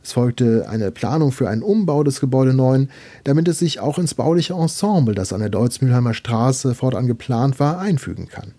Es 0.00 0.12
folgte 0.12 0.68
eine 0.68 0.92
Planung 0.92 1.32
für 1.32 1.48
einen 1.48 1.64
Umbau 1.64 2.04
des 2.04 2.20
Gebäude 2.20 2.54
9, 2.54 2.88
damit 3.24 3.48
es 3.48 3.58
sich 3.58 3.80
auch 3.80 3.98
ins 3.98 4.14
bauliche 4.14 4.54
Ensemble, 4.54 5.16
das 5.16 5.32
an 5.32 5.40
der 5.40 5.50
Deutz-Mülheimer 5.50 6.14
Straße 6.14 6.76
fortan 6.76 7.08
geplant 7.08 7.58
war, 7.58 7.80
einfügen 7.80 8.28
kann. 8.28 8.54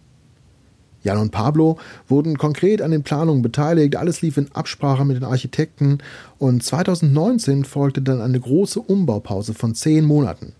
Jan 1.04 1.18
und 1.18 1.32
Pablo 1.32 1.78
wurden 2.08 2.38
konkret 2.38 2.82
an 2.82 2.92
den 2.92 3.04
Planungen 3.04 3.42
beteiligt, 3.42 3.96
alles 3.96 4.22
lief 4.22 4.38
in 4.38 4.52
Absprache 4.54 5.06
mit 5.06 5.18
den 5.18 5.26
Architekten 5.26 6.00
und 6.40 6.64
2019 6.64 7.66
folgte 7.66 8.02
dann 8.02 8.22
eine 8.22 8.40
große 8.40 8.80
Umbaupause 8.80 9.54
von 9.54 9.76
zehn 9.76 10.06
Monaten. 10.06 10.54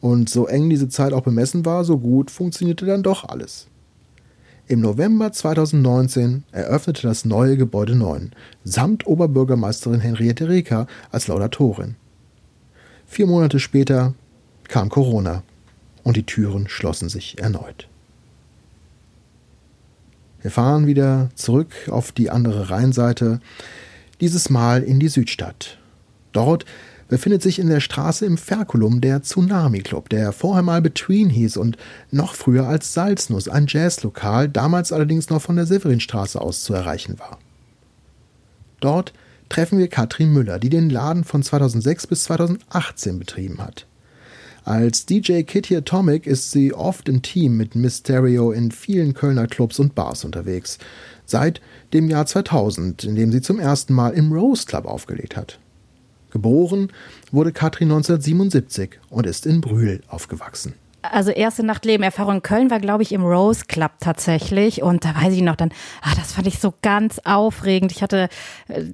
Und 0.00 0.28
so 0.28 0.46
eng 0.46 0.70
diese 0.70 0.88
Zeit 0.88 1.12
auch 1.12 1.22
bemessen 1.22 1.64
war, 1.64 1.84
so 1.84 1.98
gut 1.98 2.30
funktionierte 2.30 2.86
dann 2.86 3.02
doch 3.02 3.24
alles. 3.28 3.66
Im 4.66 4.80
November 4.80 5.32
2019 5.32 6.44
eröffnete 6.52 7.02
das 7.02 7.24
neue 7.24 7.56
Gebäude 7.56 7.94
9, 7.94 8.32
samt 8.64 9.06
Oberbürgermeisterin 9.06 10.00
Henriette 10.00 10.48
Reker 10.48 10.86
als 11.10 11.26
Laudatorin. 11.26 11.96
Vier 13.06 13.26
Monate 13.26 13.58
später 13.58 14.12
kam 14.68 14.90
Corona 14.90 15.42
und 16.04 16.18
die 16.18 16.26
Türen 16.26 16.68
schlossen 16.68 17.08
sich 17.08 17.38
erneut. 17.38 17.87
Wir 20.40 20.50
fahren 20.50 20.86
wieder 20.86 21.30
zurück 21.34 21.72
auf 21.90 22.12
die 22.12 22.30
andere 22.30 22.70
Rheinseite, 22.70 23.40
dieses 24.20 24.50
Mal 24.50 24.82
in 24.82 25.00
die 25.00 25.08
Südstadt. 25.08 25.78
Dort 26.32 26.64
befindet 27.08 27.42
sich 27.42 27.58
in 27.58 27.68
der 27.68 27.80
Straße 27.80 28.24
im 28.24 28.38
Ferkulum 28.38 29.00
der 29.00 29.22
Tsunami 29.22 29.80
Club, 29.80 30.08
der 30.10 30.32
vorher 30.32 30.62
mal 30.62 30.80
Between 30.80 31.30
hieß 31.30 31.56
und 31.56 31.76
noch 32.10 32.34
früher 32.34 32.68
als 32.68 32.94
Salznuss, 32.94 33.48
ein 33.48 33.66
Jazzlokal, 33.66 34.48
damals 34.48 34.92
allerdings 34.92 35.30
noch 35.30 35.42
von 35.42 35.56
der 35.56 35.66
Severinstraße 35.66 36.40
aus 36.40 36.62
zu 36.62 36.74
erreichen 36.74 37.18
war. 37.18 37.38
Dort 38.80 39.12
treffen 39.48 39.78
wir 39.78 39.88
Katrin 39.88 40.32
Müller, 40.32 40.58
die 40.58 40.68
den 40.68 40.90
Laden 40.90 41.24
von 41.24 41.42
2006 41.42 42.06
bis 42.06 42.24
2018 42.24 43.18
betrieben 43.18 43.58
hat. 43.58 43.87
Als 44.68 45.06
DJ 45.06 45.44
Kitty 45.44 45.76
Atomic 45.76 46.26
ist 46.26 46.50
sie 46.50 46.74
oft 46.74 47.08
im 47.08 47.22
Team 47.22 47.56
mit 47.56 47.74
Mysterio 47.74 48.52
in 48.52 48.70
vielen 48.70 49.14
Kölner 49.14 49.46
Clubs 49.46 49.78
und 49.78 49.94
Bars 49.94 50.26
unterwegs. 50.26 50.76
Seit 51.24 51.62
dem 51.94 52.10
Jahr 52.10 52.26
2000, 52.26 53.04
in 53.04 53.16
dem 53.16 53.32
sie 53.32 53.40
zum 53.40 53.60
ersten 53.60 53.94
Mal 53.94 54.10
im 54.10 54.30
Rose 54.30 54.66
Club 54.66 54.84
aufgelegt 54.84 55.38
hat. 55.38 55.58
Geboren 56.32 56.92
wurde 57.32 57.52
Katrin 57.52 57.88
1977 57.88 59.00
und 59.08 59.26
ist 59.26 59.46
in 59.46 59.62
Brühl 59.62 60.02
aufgewachsen 60.06 60.74
also 61.02 61.30
erste 61.30 61.62
Nacht 61.62 61.84
Leben 61.84 62.02
Erfahrung 62.02 62.36
in 62.36 62.42
Köln 62.42 62.70
war, 62.70 62.80
glaube 62.80 63.02
ich, 63.02 63.12
im 63.12 63.24
Rose 63.24 63.64
Club 63.66 63.92
tatsächlich. 64.00 64.82
Und 64.82 65.04
da 65.04 65.14
weiß 65.14 65.32
ich 65.32 65.42
noch 65.42 65.56
dann, 65.56 65.70
ah, 66.02 66.12
das 66.16 66.32
fand 66.32 66.46
ich 66.46 66.58
so 66.58 66.74
ganz 66.82 67.20
aufregend. 67.24 67.92
Ich 67.92 68.02
hatte 68.02 68.28
äh, 68.68 68.84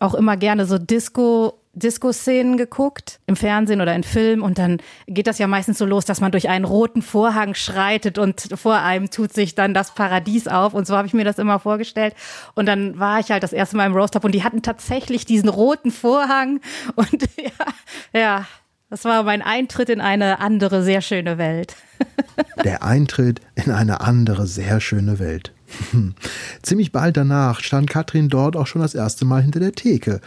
auch 0.00 0.14
immer 0.14 0.36
gerne 0.36 0.66
so 0.66 0.78
Disco 0.78 1.54
Disco-Szenen 1.74 2.56
geguckt, 2.56 3.20
im 3.26 3.36
Fernsehen 3.36 3.80
oder 3.80 3.94
in 3.94 4.02
Film. 4.02 4.42
Und 4.42 4.58
dann 4.58 4.78
geht 5.06 5.26
das 5.26 5.38
ja 5.38 5.46
meistens 5.46 5.78
so 5.78 5.84
los, 5.84 6.04
dass 6.04 6.20
man 6.20 6.32
durch 6.32 6.48
einen 6.48 6.64
roten 6.64 7.02
Vorhang 7.02 7.54
schreitet 7.54 8.18
und 8.18 8.48
vor 8.54 8.76
einem 8.76 9.10
tut 9.10 9.32
sich 9.32 9.54
dann 9.54 9.74
das 9.74 9.94
Paradies 9.94 10.48
auf. 10.48 10.74
Und 10.74 10.86
so 10.86 10.96
habe 10.96 11.06
ich 11.06 11.14
mir 11.14 11.24
das 11.24 11.38
immer 11.38 11.58
vorgestellt. 11.58 12.14
Und 12.54 12.66
dann 12.66 12.98
war 12.98 13.20
ich 13.20 13.30
halt 13.30 13.42
das 13.42 13.52
erste 13.52 13.76
Mal 13.76 13.86
im 13.86 13.94
Roast 13.94 14.16
Up 14.16 14.24
und 14.24 14.32
die 14.32 14.44
hatten 14.44 14.62
tatsächlich 14.62 15.26
diesen 15.26 15.48
roten 15.48 15.90
Vorhang. 15.90 16.60
Und 16.96 17.22
ja, 17.36 18.20
ja, 18.20 18.46
das 18.90 19.04
war 19.04 19.22
mein 19.22 19.42
Eintritt 19.42 19.88
in 19.88 20.00
eine 20.00 20.40
andere, 20.40 20.82
sehr 20.82 21.00
schöne 21.00 21.38
Welt. 21.38 21.76
Der 22.64 22.82
Eintritt 22.82 23.40
in 23.54 23.72
eine 23.72 24.00
andere, 24.00 24.46
sehr 24.46 24.80
schöne 24.80 25.18
Welt. 25.18 25.52
Ziemlich 26.62 26.92
bald 26.92 27.16
danach 27.16 27.60
stand 27.60 27.90
Katrin 27.90 28.28
dort 28.28 28.56
auch 28.56 28.66
schon 28.66 28.82
das 28.82 28.94
erste 28.94 29.24
Mal 29.24 29.42
hinter 29.42 29.60
der 29.60 29.72
Theke 29.72 30.20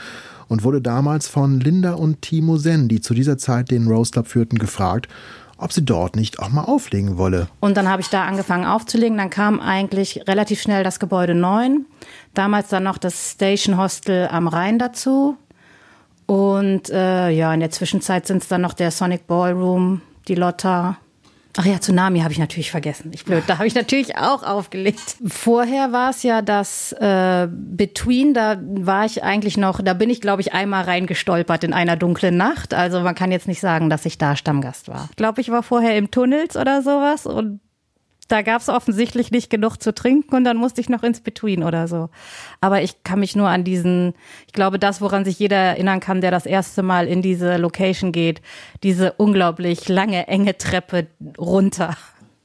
und 0.48 0.64
wurde 0.64 0.82
damals 0.82 1.28
von 1.28 1.60
Linda 1.60 1.94
und 1.94 2.22
Timo 2.22 2.58
Sen, 2.58 2.88
die 2.88 3.02
zu 3.02 3.14
dieser 3.14 3.38
Zeit 3.38 3.72
den 3.72 3.88
Rose 3.88 4.12
Club 4.12 4.28
führten, 4.28 4.58
gefragt, 4.58 5.08
ob 5.58 5.74
sie 5.74 5.84
dort 5.84 6.16
nicht 6.16 6.40
auch 6.40 6.50
mal 6.50 6.64
auflegen 6.64 7.18
wolle. 7.18 7.48
Und 7.60 7.78
dann 7.78 7.90
habe 7.90 8.02
ich 8.02 8.10
da 8.10 8.26
angefangen 8.26 8.66
aufzulegen. 8.66 9.18
Dann 9.18 9.30
kam 9.30 9.60
eigentlich 9.60 10.24
relativ 10.28 10.62
schnell 10.62 10.84
das 10.84 11.00
Gebäude 11.00 11.34
9. 11.34 11.86
Damals 12.34 12.70
dann 12.70 12.84
noch 12.84 12.98
das 12.98 13.32
Station 13.32 13.78
Hostel 13.78 14.28
am 14.32 14.48
Rhein 14.48 14.78
dazu. 14.80 15.38
Und 16.28 16.90
äh, 16.90 17.30
ja, 17.30 17.54
in 17.54 17.62
der 17.62 17.72
Zwischenzeit 17.72 18.28
sind 18.28 18.44
es 18.44 18.50
dann 18.50 18.62
noch 18.62 18.74
der 18.74 18.92
Sonic 18.92 19.28
Ballroom, 19.28 20.02
die 20.28 20.36
Lotta. 20.36 20.98
Ach 21.60 21.66
ja, 21.66 21.80
Tsunami 21.80 22.20
habe 22.20 22.32
ich 22.32 22.38
natürlich 22.38 22.70
vergessen. 22.70 23.12
Ich 23.16 23.26
blöd, 23.26 23.44
da 23.48 23.58
habe 23.58 23.66
ich 23.66 23.74
natürlich 23.74 24.16
auch 24.16 24.44
aufgelegt. 24.44 25.18
Vorher 25.26 25.92
war 25.92 26.12
es 26.12 26.22
ja 26.22 26.44
das 26.44 26.92
äh, 26.94 27.48
Between, 27.50 28.36
da 28.36 28.62
war 28.62 29.06
ich 29.06 29.24
eigentlich 29.24 29.58
noch, 29.58 29.82
da 29.82 29.96
bin 29.96 30.12
ich, 30.12 30.22
glaube 30.22 30.42
ich, 30.42 30.54
einmal 30.54 30.84
reingestolpert 30.84 31.64
in 31.64 31.74
einer 31.74 31.96
dunklen 31.98 32.38
Nacht. 32.38 32.76
Also 32.76 33.02
man 33.02 33.16
kann 33.16 33.32
jetzt 33.32 33.48
nicht 33.48 33.60
sagen, 33.60 33.90
dass 33.90 34.06
ich 34.06 34.20
da 34.20 34.36
Stammgast 34.36 34.88
war. 34.88 35.08
Ich 35.10 35.16
glaube, 35.16 35.42
ich 35.42 35.50
war 35.50 35.64
vorher 35.64 35.98
im 35.98 36.12
Tunnels 36.12 36.56
oder 36.56 36.84
sowas 36.84 37.26
und 37.26 37.60
da 38.28 38.42
gab 38.42 38.62
es 38.62 38.70
offensichtlich 38.70 39.32
nicht 39.32 39.50
genug 39.50 39.78
zu 39.78 39.94
trinken 39.94 40.36
und 40.36 40.44
dann 40.44 40.58
musste 40.58 40.82
ich 40.82 40.90
noch 40.90 41.04
ins 41.04 41.22
Between 41.22 41.64
oder 41.64 41.88
so. 41.88 42.10
Aber 42.62 42.82
ich 42.82 43.04
kann 43.04 43.20
mich 43.20 43.36
nur 43.36 43.48
an 43.48 43.64
diesen, 43.64 44.14
ich 44.48 44.54
glaube, 44.54 44.80
das, 44.80 45.02
woran 45.02 45.26
sich 45.26 45.40
jeder 45.40 45.58
erinnern 45.58 46.00
kann, 46.00 46.22
der 46.22 46.32
das 46.32 46.46
erste 46.46 46.84
Mal 46.84 47.08
in 47.08 47.22
diese 47.22 47.58
Location 47.58 48.12
geht, 48.12 48.42
diese 48.84 49.14
unglaublich 49.14 49.88
lange, 49.88 50.28
enge 50.28 50.58
Treppe 50.58 51.08
runter. 51.38 51.96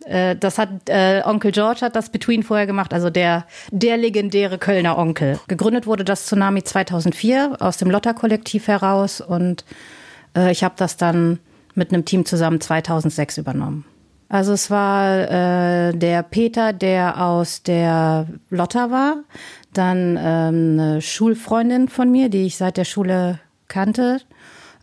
Äh, 0.05 0.37
das 0.37 0.59
hat 0.59 0.89
äh, 0.89 1.23
Onkel 1.25 1.53
George 1.53 1.81
hat 1.83 1.97
das 1.97 2.11
Between 2.11 2.43
vorher 2.43 2.67
gemacht, 2.67 2.93
also 2.93 3.11
der 3.11 3.47
der 3.71 3.97
legendäre 3.97 4.59
Kölner 4.59 4.99
Onkel. 4.99 5.39
Gegründet 5.49 5.87
wurde 5.87 6.05
das 6.05 6.27
Tsunami 6.27 6.63
2004 6.63 7.57
aus 7.61 7.77
dem 7.77 7.91
Lotter-Kollektiv 7.91 8.69
heraus 8.69 9.21
und 9.21 9.65
äh, 10.37 10.51
ich 10.51 10.65
habe 10.65 10.75
das 10.77 10.97
dann 10.97 11.39
mit 11.75 11.93
einem 11.93 12.05
Team 12.05 12.25
zusammen 12.25 12.61
2006 12.61 13.39
übernommen. 13.39 13.85
Also 14.33 14.55
es 14.55 14.71
war 14.71 15.31
äh, 15.31 15.93
der 15.93 16.23
Peter, 16.23 16.73
der 16.73 17.23
aus 17.23 17.63
der 17.65 18.27
Lotta 18.49 18.91
war, 18.91 19.25
dann 19.75 20.19
ähm, 20.19 20.81
eine 20.81 21.03
Schulfreundin 21.03 21.89
von 21.89 22.11
mir, 22.11 22.31
die 22.31 22.47
ich 22.47 22.57
seit 22.57 22.79
der 22.79 22.87
Schule 22.87 23.41
kannte, 23.69 24.23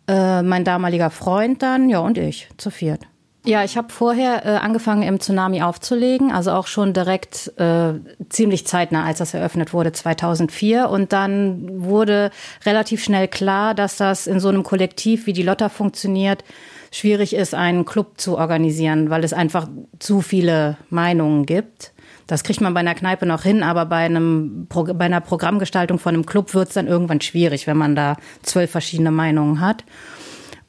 äh, 0.07 0.43
mein 0.43 0.65
damaliger 0.65 1.09
Freund 1.09 1.63
dann, 1.63 1.89
ja 1.89 1.97
und 1.97 2.19
ich, 2.19 2.47
zu 2.57 2.69
viert. 2.69 3.08
Ja, 3.45 3.63
ich 3.63 3.77
habe 3.77 3.87
vorher 3.89 4.45
äh, 4.45 4.49
angefangen 4.57 5.01
im 5.01 5.19
Tsunami 5.19 5.61
aufzulegen, 5.61 6.31
also 6.31 6.51
auch 6.51 6.67
schon 6.67 6.91
direkt 6.91 7.53
äh, 7.57 7.93
ziemlich 8.27 8.67
zeitnah, 8.67 9.05
als 9.05 9.19
das 9.19 9.33
eröffnet 9.33 9.71
wurde, 9.71 9.93
2004. 9.93 10.89
Und 10.89 11.13
dann 11.13 11.81
wurde 11.81 12.31
relativ 12.65 13.01
schnell 13.01 13.29
klar, 13.29 13.73
dass 13.73 13.95
das 13.95 14.27
in 14.27 14.41
so 14.41 14.49
einem 14.49 14.63
Kollektiv 14.63 15.25
wie 15.25 15.33
die 15.33 15.43
Lotta 15.43 15.69
funktioniert, 15.69 16.43
schwierig 16.91 17.33
ist, 17.33 17.55
einen 17.55 17.85
Club 17.85 18.19
zu 18.19 18.37
organisieren, 18.37 19.09
weil 19.09 19.23
es 19.23 19.31
einfach 19.31 19.69
zu 19.99 20.21
viele 20.21 20.75
Meinungen 20.89 21.45
gibt. 21.45 21.93
Das 22.27 22.43
kriegt 22.43 22.61
man 22.61 22.73
bei 22.73 22.81
einer 22.81 22.93
Kneipe 22.93 23.25
noch 23.25 23.43
hin, 23.43 23.63
aber 23.63 23.85
bei, 23.85 24.05
einem, 24.05 24.67
bei 24.67 25.05
einer 25.05 25.21
Programmgestaltung 25.21 25.97
von 25.97 26.13
einem 26.13 26.25
Club 26.25 26.53
wird 26.53 26.67
es 26.67 26.73
dann 26.73 26.87
irgendwann 26.87 27.21
schwierig, 27.21 27.67
wenn 27.67 27.77
man 27.77 27.95
da 27.95 28.17
zwölf 28.43 28.69
verschiedene 28.69 29.11
Meinungen 29.11 29.61
hat. 29.61 29.83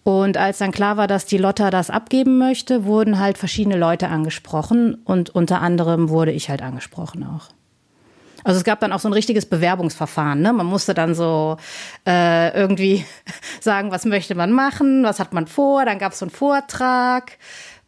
Und 0.02 0.38
als 0.38 0.58
dann 0.58 0.72
klar 0.72 0.96
war, 0.96 1.06
dass 1.06 1.26
die 1.26 1.36
Lotta 1.36 1.70
das 1.70 1.90
abgeben 1.90 2.38
möchte, 2.38 2.84
wurden 2.84 3.18
halt 3.18 3.36
verschiedene 3.36 3.76
Leute 3.76 4.08
angesprochen 4.08 4.94
und 5.04 5.30
unter 5.30 5.60
anderem 5.60 6.08
wurde 6.08 6.32
ich 6.32 6.48
halt 6.48 6.62
angesprochen 6.62 7.24
auch. 7.24 7.48
Also 8.42 8.58
es 8.58 8.64
gab 8.64 8.80
dann 8.80 8.92
auch 8.92 9.00
so 9.00 9.08
ein 9.08 9.12
richtiges 9.12 9.46
Bewerbungsverfahren. 9.46 10.40
Ne? 10.40 10.52
Man 10.52 10.66
musste 10.66 10.94
dann 10.94 11.14
so 11.14 11.58
äh, 12.06 12.56
irgendwie 12.58 13.04
sagen, 13.60 13.90
was 13.90 14.04
möchte 14.06 14.34
man 14.34 14.52
machen, 14.52 15.04
was 15.04 15.20
hat 15.20 15.32
man 15.32 15.46
vor. 15.46 15.84
Dann 15.84 15.98
gab 15.98 16.12
es 16.12 16.20
so 16.20 16.24
einen 16.24 16.30
Vortrag. 16.30 17.32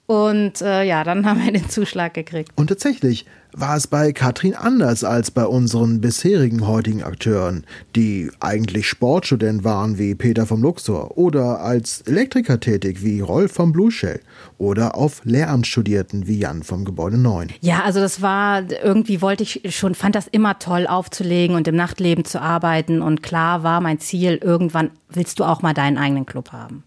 Und 0.06 0.60
äh, 0.60 0.82
ja, 0.84 1.04
dann 1.04 1.24
haben 1.24 1.42
wir 1.42 1.52
den 1.52 1.70
Zuschlag 1.70 2.12
gekriegt. 2.12 2.52
Und 2.56 2.66
tatsächlich, 2.66 3.24
war 3.53 3.76
es 3.76 3.86
bei 3.86 4.12
Katrin 4.12 4.55
anders 4.55 5.05
als 5.05 5.30
bei 5.30 5.44
unseren 5.44 6.00
bisherigen 6.00 6.66
heutigen 6.66 7.03
Akteuren, 7.03 7.64
die 7.94 8.30
eigentlich 8.40 8.88
Sportstudent 8.88 9.64
waren 9.64 9.98
wie 9.98 10.14
Peter 10.14 10.46
vom 10.46 10.62
Luxor 10.62 11.18
oder 11.18 11.61
als 11.61 12.03
Elektriker 12.03 12.61
tätig 12.61 13.03
wie 13.03 13.20
Rolf 13.20 13.53
vom 13.53 13.72
Blue 13.72 13.90
Shell 13.90 14.20
oder 14.59 14.96
auf 14.96 15.22
Lehramt 15.24 15.66
studierten 15.66 16.26
wie 16.26 16.38
Jan 16.38 16.62
vom 16.62 16.84
Gebäude 16.84 17.18
9. 17.18 17.48
Ja, 17.61 17.82
also 17.82 18.00
das 18.00 18.22
war, 18.22 18.62
irgendwie 18.82 19.20
wollte 19.20 19.42
ich 19.42 19.62
schon, 19.74 19.94
fand 19.94 20.14
das 20.14 20.26
immer 20.28 20.59
toll 20.59 20.86
aufzulegen 20.86 21.57
und 21.57 21.68
im 21.68 21.76
Nachtleben 21.76 22.24
zu 22.24 22.40
arbeiten 22.40 23.03
und 23.03 23.22
klar 23.22 23.62
war 23.62 23.80
mein 23.80 23.98
Ziel, 23.98 24.38
irgendwann 24.42 24.90
willst 25.11 25.38
du 25.38 25.44
auch 25.44 25.62
mal 25.62 25.74
deinen 25.74 25.98
eigenen 25.98 26.26
Club 26.26 26.53
haben. 26.53 26.84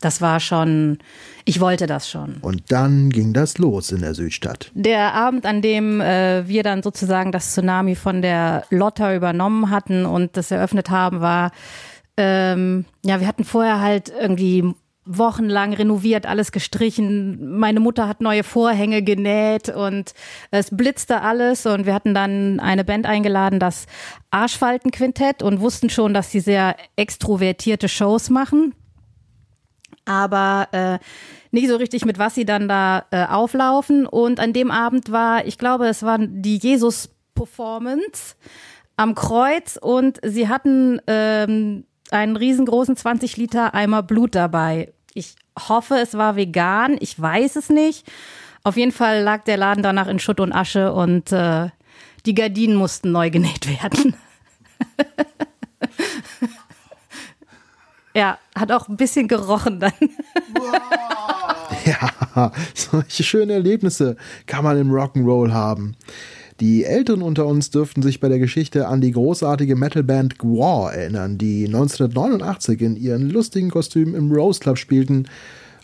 Das 0.00 0.22
war 0.22 0.40
schon, 0.40 0.98
ich 1.44 1.60
wollte 1.60 1.86
das 1.86 2.08
schon. 2.08 2.36
Und 2.40 2.72
dann 2.72 3.10
ging 3.10 3.34
das 3.34 3.58
los 3.58 3.92
in 3.92 4.00
der 4.00 4.14
Südstadt. 4.14 4.70
Der 4.74 5.14
Abend, 5.14 5.44
an 5.44 5.60
dem 5.60 6.00
äh, 6.00 6.48
wir 6.48 6.62
dann 6.62 6.82
sozusagen 6.82 7.32
das 7.32 7.52
Tsunami 7.52 7.94
von 7.94 8.22
der 8.22 8.64
Lotta 8.70 9.14
übernommen 9.14 9.70
hatten 9.70 10.06
und 10.06 10.36
das 10.38 10.50
eröffnet 10.50 10.88
haben, 10.88 11.20
war, 11.20 11.52
ähm, 12.16 12.86
ja, 13.04 13.20
wir 13.20 13.26
hatten 13.26 13.44
vorher 13.44 13.80
halt 13.80 14.10
irgendwie 14.18 14.74
wochenlang 15.04 15.72
renoviert, 15.72 16.24
alles 16.24 16.52
gestrichen. 16.52 17.58
Meine 17.58 17.80
Mutter 17.80 18.06
hat 18.06 18.20
neue 18.20 18.44
Vorhänge 18.44 19.02
genäht 19.02 19.68
und 19.68 20.14
es 20.50 20.74
blitzte 20.74 21.22
alles 21.22 21.66
und 21.66 21.84
wir 21.84 21.94
hatten 21.94 22.14
dann 22.14 22.60
eine 22.60 22.84
Band 22.84 23.06
eingeladen, 23.06 23.58
das 23.58 23.86
Arschfaltenquintett 24.30 25.42
und 25.42 25.60
wussten 25.60 25.90
schon, 25.90 26.14
dass 26.14 26.30
sie 26.30 26.40
sehr 26.40 26.76
extrovertierte 26.96 27.88
Shows 27.88 28.30
machen 28.30 28.74
aber 30.10 30.68
äh, 30.72 30.98
nicht 31.52 31.68
so 31.68 31.76
richtig 31.76 32.04
mit 32.04 32.18
was 32.18 32.34
sie 32.34 32.44
dann 32.44 32.68
da 32.68 33.04
äh, 33.12 33.24
auflaufen. 33.26 34.06
Und 34.06 34.40
an 34.40 34.52
dem 34.52 34.70
Abend 34.70 35.12
war, 35.12 35.46
ich 35.46 35.56
glaube, 35.56 35.86
es 35.86 36.02
war 36.02 36.18
die 36.18 36.58
Jesus-Performance 36.58 38.34
am 38.96 39.14
Kreuz 39.14 39.78
und 39.80 40.18
sie 40.22 40.48
hatten 40.48 41.00
ähm, 41.06 41.84
einen 42.10 42.36
riesengroßen 42.36 42.96
20 42.96 43.36
Liter 43.36 43.72
Eimer 43.72 44.02
Blut 44.02 44.34
dabei. 44.34 44.92
Ich 45.14 45.36
hoffe, 45.68 45.94
es 45.94 46.14
war 46.16 46.36
vegan, 46.36 46.96
ich 46.98 47.18
weiß 47.20 47.56
es 47.56 47.70
nicht. 47.70 48.10
Auf 48.64 48.76
jeden 48.76 48.92
Fall 48.92 49.22
lag 49.22 49.44
der 49.44 49.56
Laden 49.56 49.82
danach 49.82 50.08
in 50.08 50.18
Schutt 50.18 50.40
und 50.40 50.52
Asche 50.52 50.92
und 50.92 51.32
äh, 51.32 51.68
die 52.26 52.34
Gardinen 52.34 52.74
mussten 52.76 53.12
neu 53.12 53.30
genäht 53.30 53.68
werden. 53.68 54.16
Ja, 58.14 58.38
hat 58.54 58.72
auch 58.72 58.88
ein 58.88 58.96
bisschen 58.96 59.28
gerochen 59.28 59.80
dann. 59.80 59.92
ja, 61.84 62.52
solche 62.74 63.22
schöne 63.22 63.52
Erlebnisse 63.54 64.16
kann 64.46 64.64
man 64.64 64.78
im 64.78 64.90
Rock'n'Roll 64.90 65.52
haben. 65.52 65.96
Die 66.60 66.84
Älteren 66.84 67.22
unter 67.22 67.46
uns 67.46 67.70
dürften 67.70 68.02
sich 68.02 68.20
bei 68.20 68.28
der 68.28 68.38
Geschichte 68.38 68.86
an 68.86 69.00
die 69.00 69.12
großartige 69.12 69.76
Metalband 69.76 70.38
Gwar 70.38 70.92
erinnern, 70.92 71.38
die 71.38 71.64
1989 71.64 72.82
in 72.82 72.96
ihren 72.96 73.30
lustigen 73.30 73.70
Kostümen 73.70 74.14
im 74.14 74.30
Rose 74.30 74.60
Club 74.60 74.76
spielten 74.76 75.26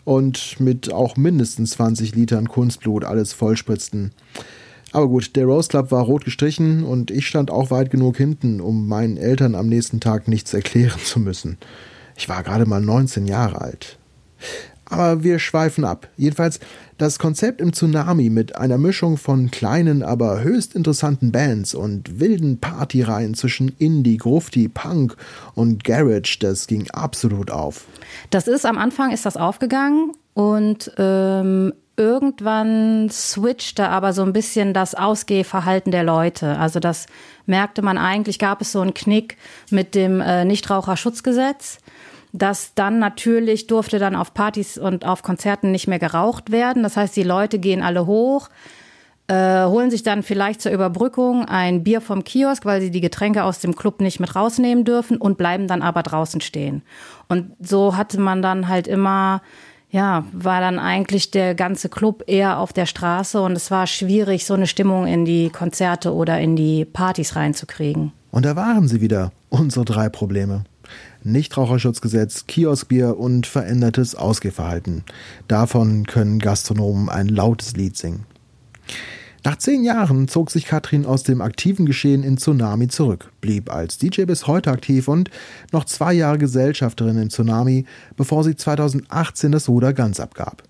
und 0.05 0.59
mit 0.59 0.93
auch 0.93 1.17
mindestens 1.17 1.71
20 1.71 2.13
Litern 2.13 2.47
Kunstblut 2.47 3.05
alles 3.05 3.33
vollspritzten. 3.33 4.11
Aber 4.91 5.07
gut, 5.07 5.35
der 5.35 5.45
Rose 5.45 5.67
Club 5.67 5.91
war 5.91 6.03
rot 6.03 6.25
gestrichen 6.25 6.83
und 6.83 7.09
ich 7.09 7.27
stand 7.27 7.49
auch 7.49 7.71
weit 7.71 7.89
genug 7.89 8.17
hinten, 8.17 8.61
um 8.61 8.87
meinen 8.87 9.17
Eltern 9.17 9.55
am 9.55 9.67
nächsten 9.67 9.99
Tag 9.99 10.27
nichts 10.27 10.53
erklären 10.53 10.99
zu 11.03 11.19
müssen. 11.19 11.57
Ich 12.17 12.27
war 12.27 12.43
gerade 12.43 12.65
mal 12.65 12.81
19 12.81 13.27
Jahre 13.27 13.61
alt. 13.61 13.97
Aber 14.89 15.23
wir 15.23 15.39
schweifen 15.39 15.83
ab. 15.83 16.07
Jedenfalls 16.17 16.59
das 16.97 17.19
Konzept 17.19 17.61
im 17.61 17.73
Tsunami 17.73 18.29
mit 18.29 18.55
einer 18.55 18.77
Mischung 18.77 19.17
von 19.17 19.51
kleinen, 19.51 20.01
aber 20.01 20.41
höchst 20.41 20.73
interessanten 20.73 21.31
Bands 21.31 21.75
und 21.75 22.19
wilden 22.19 22.59
Partyreihen 22.59 23.35
zwischen 23.35 23.69
Indie, 23.77 24.17
Grufti, 24.17 24.67
Punk 24.67 25.15
und 25.53 25.83
Garage, 25.83 26.37
das 26.39 26.67
ging 26.67 26.89
absolut 26.91 27.51
auf. 27.51 27.85
Das 28.29 28.47
ist 28.47 28.65
am 28.65 28.77
Anfang 28.77 29.11
ist 29.11 29.25
das 29.25 29.37
aufgegangen 29.37 30.13
und 30.33 30.91
ähm, 30.97 31.73
irgendwann 31.97 33.09
switchte 33.11 33.89
aber 33.89 34.13
so 34.13 34.23
ein 34.23 34.33
bisschen 34.33 34.73
das 34.73 34.95
Ausgehverhalten 34.95 35.91
der 35.91 36.03
Leute. 36.03 36.57
Also 36.57 36.79
das 36.79 37.07
merkte 37.45 37.81
man 37.81 37.97
eigentlich, 37.97 38.39
gab 38.39 38.61
es 38.61 38.71
so 38.71 38.81
einen 38.81 38.93
Knick 38.93 39.37
mit 39.69 39.95
dem 39.95 40.21
äh, 40.21 40.45
Nichtraucherschutzgesetz 40.45 41.79
dass 42.33 42.73
dann 42.73 42.99
natürlich 42.99 43.67
durfte 43.67 43.99
dann 43.99 44.15
auf 44.15 44.33
Partys 44.33 44.77
und 44.77 45.05
auf 45.05 45.23
Konzerten 45.23 45.71
nicht 45.71 45.87
mehr 45.87 45.99
geraucht 45.99 46.51
werden. 46.51 46.83
Das 46.83 46.97
heißt, 46.97 47.15
die 47.15 47.23
Leute 47.23 47.59
gehen 47.59 47.81
alle 47.81 48.05
hoch, 48.05 48.49
äh, 49.27 49.65
holen 49.65 49.91
sich 49.91 50.03
dann 50.03 50.23
vielleicht 50.23 50.61
zur 50.61 50.71
Überbrückung 50.71 51.45
ein 51.45 51.83
Bier 51.83 52.01
vom 52.01 52.23
Kiosk, 52.23 52.65
weil 52.65 52.81
sie 52.81 52.91
die 52.91 53.01
Getränke 53.01 53.43
aus 53.43 53.59
dem 53.59 53.75
Club 53.75 54.01
nicht 54.01 54.19
mit 54.19 54.35
rausnehmen 54.35 54.83
dürfen 54.85 55.17
und 55.17 55.37
bleiben 55.37 55.67
dann 55.67 55.81
aber 55.81 56.03
draußen 56.03 56.41
stehen. 56.41 56.81
Und 57.27 57.51
so 57.59 57.97
hatte 57.97 58.19
man 58.19 58.41
dann 58.41 58.67
halt 58.67 58.87
immer 58.87 59.41
ja, 59.89 60.25
war 60.33 60.59
dann 60.59 60.79
eigentlich 60.79 61.31
der 61.31 61.55
ganze 61.55 61.89
Club 61.89 62.23
eher 62.27 62.59
auf 62.59 62.73
der 62.73 62.85
Straße 62.85 63.41
und 63.41 63.53
es 63.53 63.71
war 63.71 63.87
schwierig, 63.87 64.45
so 64.45 64.53
eine 64.53 64.67
Stimmung 64.67 65.07
in 65.07 65.23
die 65.23 65.49
Konzerte 65.49 66.13
oder 66.13 66.39
in 66.39 66.55
die 66.55 66.83
Partys 66.85 67.35
reinzukriegen. 67.35 68.11
Und 68.31 68.45
da 68.45 68.55
waren 68.55 68.87
sie 68.87 68.99
wieder, 68.99 69.31
unsere 69.49 69.85
drei 69.85 70.09
Probleme. 70.09 70.65
Nichtraucherschutzgesetz, 71.23 72.47
Kioskbier 72.47 73.17
und 73.17 73.47
verändertes 73.47 74.15
Ausgehverhalten. 74.15 75.03
Davon 75.47 76.05
können 76.05 76.39
Gastronomen 76.39 77.09
ein 77.09 77.27
lautes 77.27 77.75
Lied 77.75 77.97
singen. 77.97 78.25
Nach 79.43 79.55
zehn 79.57 79.83
Jahren 79.83 80.27
zog 80.27 80.51
sich 80.51 80.65
Katrin 80.65 81.05
aus 81.05 81.23
dem 81.23 81.41
aktiven 81.41 81.85
Geschehen 81.85 82.23
in 82.23 82.37
Tsunami 82.37 82.89
zurück, 82.89 83.31
blieb 83.39 83.71
als 83.71 83.97
DJ 83.97 84.23
bis 84.23 84.45
heute 84.45 84.71
aktiv 84.71 85.07
und 85.07 85.29
noch 85.71 85.85
zwei 85.85 86.11
Jahre 86.13 86.37
Gesellschafterin 86.37 87.17
in 87.17 87.29
Tsunami, 87.29 87.85
bevor 88.17 88.43
sie 88.43 88.57
2018 88.57 89.53
das 89.53 89.69
Ruder 89.69 89.93
ganz 89.93 90.19
abgab. 90.19 90.63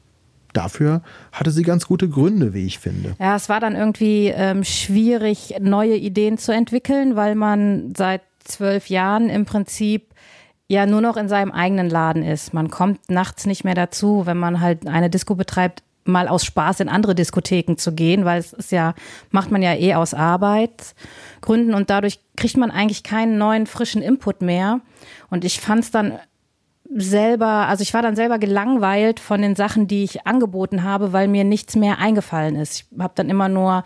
dafür 0.54 1.02
hatte 1.32 1.52
sie 1.52 1.64
ganz 1.64 1.88
gute 1.88 2.10
Gründe, 2.10 2.54
wie 2.54 2.66
ich 2.66 2.80
finde. 2.80 3.16
Ja, 3.20 3.36
es 3.36 3.50
war 3.50 3.60
dann 3.60 3.76
irgendwie 3.76 4.28
ähm, 4.28 4.64
schwierig, 4.64 5.56
neue 5.60 5.96
Ideen 5.96 6.38
zu 6.38 6.52
entwickeln, 6.52 7.16
weil 7.16 7.36
man 7.36 7.94
seit 7.96 8.22
zwölf 8.44 8.90
Jahren 8.90 9.30
im 9.30 9.46
Prinzip 9.46 10.14
ja 10.68 10.86
nur 10.86 11.02
noch 11.02 11.18
in 11.18 11.30
seinem 11.30 11.52
eigenen 11.52 11.90
Laden 11.90 12.24
ist. 12.24 12.54
Man 12.54 12.70
kommt 12.70 13.10
nachts 13.10 13.46
nicht 13.46 13.64
mehr 13.64 13.76
dazu, 13.76 14.26
wenn 14.26 14.38
man 14.38 14.60
halt 14.62 14.88
eine 14.88 15.10
Disco 15.10 15.36
betreibt, 15.36 15.84
mal 16.04 16.28
aus 16.28 16.46
Spaß 16.46 16.80
in 16.80 16.90
andere 16.90 17.16
Diskotheken 17.16 17.76
zu 17.78 17.94
gehen, 17.94 18.26
weil 18.26 18.40
es 18.40 18.54
ist 18.54 18.72
ja, 18.72 18.94
macht 19.30 19.52
man 19.52 19.62
ja 19.62 19.74
eh 19.74 19.94
aus 19.94 20.14
Arbeitsgründen 20.14 21.74
und 21.74 21.90
dadurch 21.90 22.20
kriegt 22.36 22.58
man 22.58 22.72
eigentlich 22.72 23.04
keinen 23.04 23.38
neuen 23.38 23.68
frischen 23.68 24.02
Input 24.02 24.42
mehr. 24.42 24.80
Und 25.30 25.44
ich 25.44 25.60
fand 25.60 25.84
es 25.84 25.92
dann 25.92 26.20
selber, 26.96 27.68
also 27.68 27.82
ich 27.82 27.94
war 27.94 28.02
dann 28.02 28.16
selber 28.16 28.40
gelangweilt 28.40 29.20
von 29.20 29.42
den 29.42 29.56
Sachen, 29.56 29.88
die 29.88 30.04
ich 30.04 30.26
angeboten 30.26 30.84
habe, 30.84 31.12
weil 31.12 31.28
mir 31.28 31.44
nichts 31.44 31.76
mehr 31.76 32.00
eingefallen 32.00 32.56
ist. 32.56 32.74
Ich 32.92 33.00
habe 33.00 33.14
dann 33.16 33.30
immer 33.30 33.50
nur 33.50 33.84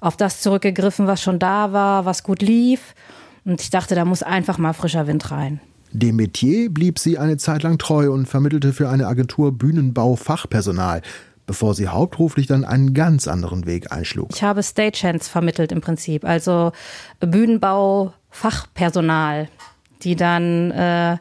auf 0.00 0.16
das 0.16 0.40
zurückgegriffen, 0.40 1.06
was 1.06 1.22
schon 1.22 1.38
da 1.38 1.72
war, 1.72 2.04
was 2.04 2.22
gut 2.22 2.42
lief. 2.42 2.94
Und 3.44 3.62
ich 3.62 3.70
dachte, 3.70 3.94
da 3.94 4.04
muss 4.04 4.22
einfach 4.22 4.58
mal 4.58 4.74
frischer 4.74 5.06
Wind 5.06 5.30
rein. 5.30 5.60
Dem 5.92 6.16
Metier 6.16 6.70
blieb 6.70 6.98
sie 6.98 7.18
eine 7.18 7.36
Zeit 7.36 7.62
lang 7.62 7.78
treu 7.78 8.10
und 8.10 8.26
vermittelte 8.26 8.72
für 8.72 8.88
eine 8.88 9.06
Agentur 9.06 9.52
Bühnenbau 9.52 10.16
Fachpersonal, 10.16 11.02
bevor 11.46 11.74
sie 11.74 11.88
hauptberuflich 11.88 12.46
dann 12.46 12.64
einen 12.64 12.94
ganz 12.94 13.28
anderen 13.28 13.66
Weg 13.66 13.92
einschlug. 13.92 14.30
Ich 14.34 14.42
habe 14.42 14.62
Stagehands 14.62 15.28
vermittelt 15.28 15.70
im 15.70 15.80
Prinzip, 15.80 16.24
also 16.24 16.72
Bühnenbau 17.20 18.14
Fachpersonal, 18.30 19.48
die 20.02 20.16
dann 20.16 20.70
äh, 20.70 21.18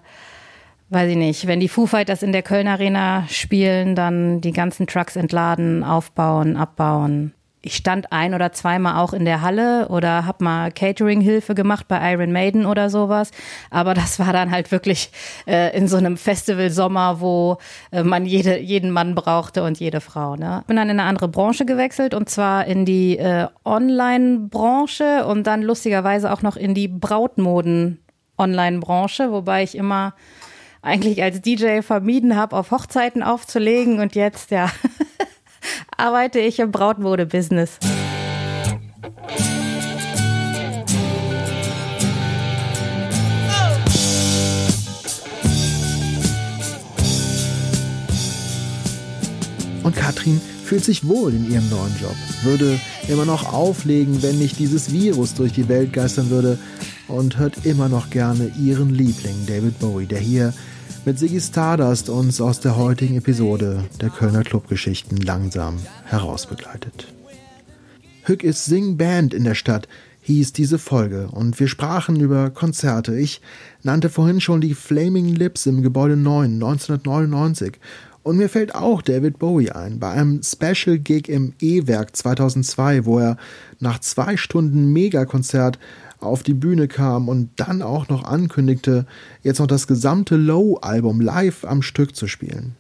weiß 0.92 1.10
ich 1.10 1.18
nicht, 1.18 1.48
wenn 1.48 1.60
die 1.60 1.70
Foo 1.70 1.88
Fighters 1.88 2.22
in 2.22 2.34
der 2.34 2.44
Köln 2.44 2.68
Arena 2.68 3.26
spielen, 3.30 3.96
dann 3.96 4.42
die 4.42 4.52
ganzen 4.52 4.88
Trucks 4.88 5.16
entladen, 5.16 5.84
aufbauen, 5.84 6.58
abbauen. 6.58 7.34
Ich 7.64 7.76
stand 7.76 8.12
ein 8.12 8.34
oder 8.34 8.54
zweimal 8.54 8.98
auch 8.98 9.14
in 9.14 9.24
der 9.24 9.42
Halle 9.42 9.88
oder 9.90 10.26
habe 10.26 10.44
mal 10.44 10.72
Catering-Hilfe 10.72 11.54
gemacht 11.54 11.88
bei 11.88 12.12
Iron 12.12 12.32
Maiden 12.32 12.66
oder 12.66 12.90
sowas. 12.90 13.30
Aber 13.70 13.94
das 13.94 14.18
war 14.18 14.34
dann 14.34 14.50
halt 14.50 14.72
wirklich 14.72 15.12
äh, 15.46 15.78
in 15.78 15.88
so 15.88 15.98
einem 15.98 16.18
Festival-Sommer, 16.18 17.22
wo 17.22 17.60
äh, 17.92 18.02
man 18.02 18.26
jede, 18.26 18.58
jeden 18.58 18.90
Mann 18.90 19.14
brauchte 19.14 19.62
und 19.64 19.80
jede 19.80 20.02
Frau. 20.02 20.36
Ne? 20.36 20.64
Bin 20.66 20.76
dann 20.76 20.90
in 20.90 21.00
eine 21.00 21.08
andere 21.08 21.28
Branche 21.28 21.66
gewechselt 21.66 22.16
und 22.16 22.30
zwar 22.30 22.66
in 22.66 22.86
die 22.86 23.20
äh, 23.20 23.46
Online-Branche 23.64 25.28
und 25.28 25.46
dann 25.46 25.62
lustigerweise 25.62 26.34
auch 26.34 26.42
noch 26.42 26.56
in 26.56 26.74
die 26.74 26.88
Brautmoden-Online-Branche, 26.88 29.32
wobei 29.32 29.62
ich 29.62 29.76
immer 29.76 30.16
eigentlich 30.82 31.22
als 31.22 31.42
DJ 31.42 31.82
vermieden 31.82 32.36
habe, 32.36 32.56
auf 32.56 32.72
Hochzeiten 32.72 33.22
aufzulegen 33.22 34.00
und 34.00 34.16
jetzt, 34.16 34.50
ja, 34.50 34.72
arbeite 35.98 36.40
ich 36.40 36.60
im 36.60 36.72
Brautmode-Business. 36.72 37.80
Und 49.84 49.96
Katrin 49.96 50.40
fühlt 50.64 50.86
sich 50.86 51.08
wohl 51.08 51.34
in 51.34 51.52
ihrem 51.52 51.70
neuen 51.70 51.94
Job, 52.00 52.16
würde 52.44 52.80
immer 53.08 53.26
noch 53.26 53.52
auflegen, 53.52 54.22
wenn 54.22 54.38
nicht 54.38 54.60
dieses 54.60 54.94
Virus 54.94 55.34
durch 55.34 55.54
die 55.54 55.68
Welt 55.68 55.92
geistern 55.92 56.30
würde 56.30 56.58
und 57.08 57.38
hört 57.38 57.66
immer 57.66 57.90
noch 57.90 58.10
gerne 58.10 58.52
ihren 58.58 58.94
Liebling 58.94 59.46
David 59.48 59.80
Bowie, 59.80 60.06
der 60.06 60.20
hier 60.20 60.54
mit 61.06 61.18
Siggy 61.18 61.40
Stardust 61.40 62.10
uns 62.10 62.40
aus 62.42 62.60
der 62.60 62.78
heutigen 62.78 63.18
Episode 63.18 63.84
der 64.00 64.10
Kölner 64.10 64.44
Clubgeschichten 64.44 65.18
langsam 65.18 65.78
herausbegleitet. 66.06 67.08
Hück 68.24 68.44
ist 68.44 68.66
Sing 68.66 68.98
Band 68.98 69.34
in 69.34 69.44
der 69.44 69.56
Stadt, 69.56 69.88
hieß 70.22 70.54
diese 70.54 70.78
Folge 70.78 71.30
und 71.32 71.60
wir 71.60 71.68
sprachen 71.68 72.20
über 72.20 72.52
Konzerte. 72.52 73.18
Ich 73.18 73.42
nannte 73.82 74.10
vorhin 74.10 74.42
schon 74.42 74.62
die 74.62 74.76
Flaming 74.76 75.34
Lips 75.34 75.66
im 75.66 75.82
Gebäude 75.82 76.18
9 76.18 76.54
1999 76.54 77.80
und 78.24 78.38
mir 78.38 78.50
fällt 78.50 78.76
auch 78.76 79.02
David 79.02 79.40
Bowie 79.40 79.72
ein, 79.72 80.00
bei 80.00 80.12
einem 80.12 80.42
Special 80.44 81.00
Gig 81.00 81.28
im 81.28 81.54
E-Werk 81.60 82.16
2002, 82.16 83.06
wo 83.06 83.18
er 83.18 83.38
nach 83.80 84.00
zwei 84.00 84.38
Stunden 84.38 84.94
Megakonzert 84.94 85.80
auf 86.22 86.44
die 86.44 86.54
Bühne 86.54 86.88
kam 86.88 87.28
und 87.30 87.50
dann 87.58 87.82
auch 87.82 88.10
noch 88.10 88.24
ankündigte, 88.24 89.06
jetzt 89.44 89.60
noch 89.60 89.68
das 89.68 89.88
gesamte 89.88 90.36
Low-Album 90.36 91.22
live 91.22 91.66
am 91.66 91.82
Stück 91.82 92.16
zu 92.16 92.28
spielen. 92.28 92.76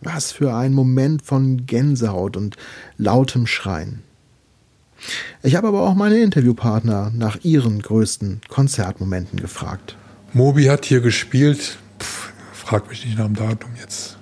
Was 0.00 0.32
für 0.32 0.54
ein 0.54 0.72
Moment 0.72 1.22
von 1.22 1.66
Gänsehaut 1.66 2.36
und 2.36 2.56
lautem 2.98 3.46
Schreien. 3.46 4.02
Ich 5.42 5.56
habe 5.56 5.68
aber 5.68 5.82
auch 5.82 5.94
meine 5.94 6.18
Interviewpartner 6.18 7.12
nach 7.14 7.38
ihren 7.42 7.80
größten 7.80 8.40
Konzertmomenten 8.48 9.40
gefragt. 9.40 9.96
Moby 10.32 10.64
hat 10.64 10.84
hier 10.84 11.00
gespielt, 11.00 11.78
pff, 12.00 12.32
frag 12.52 12.88
mich 12.88 13.04
nicht 13.04 13.18
nach 13.18 13.26
dem 13.26 13.36
Datum 13.36 13.70
jetzt. 13.80 14.18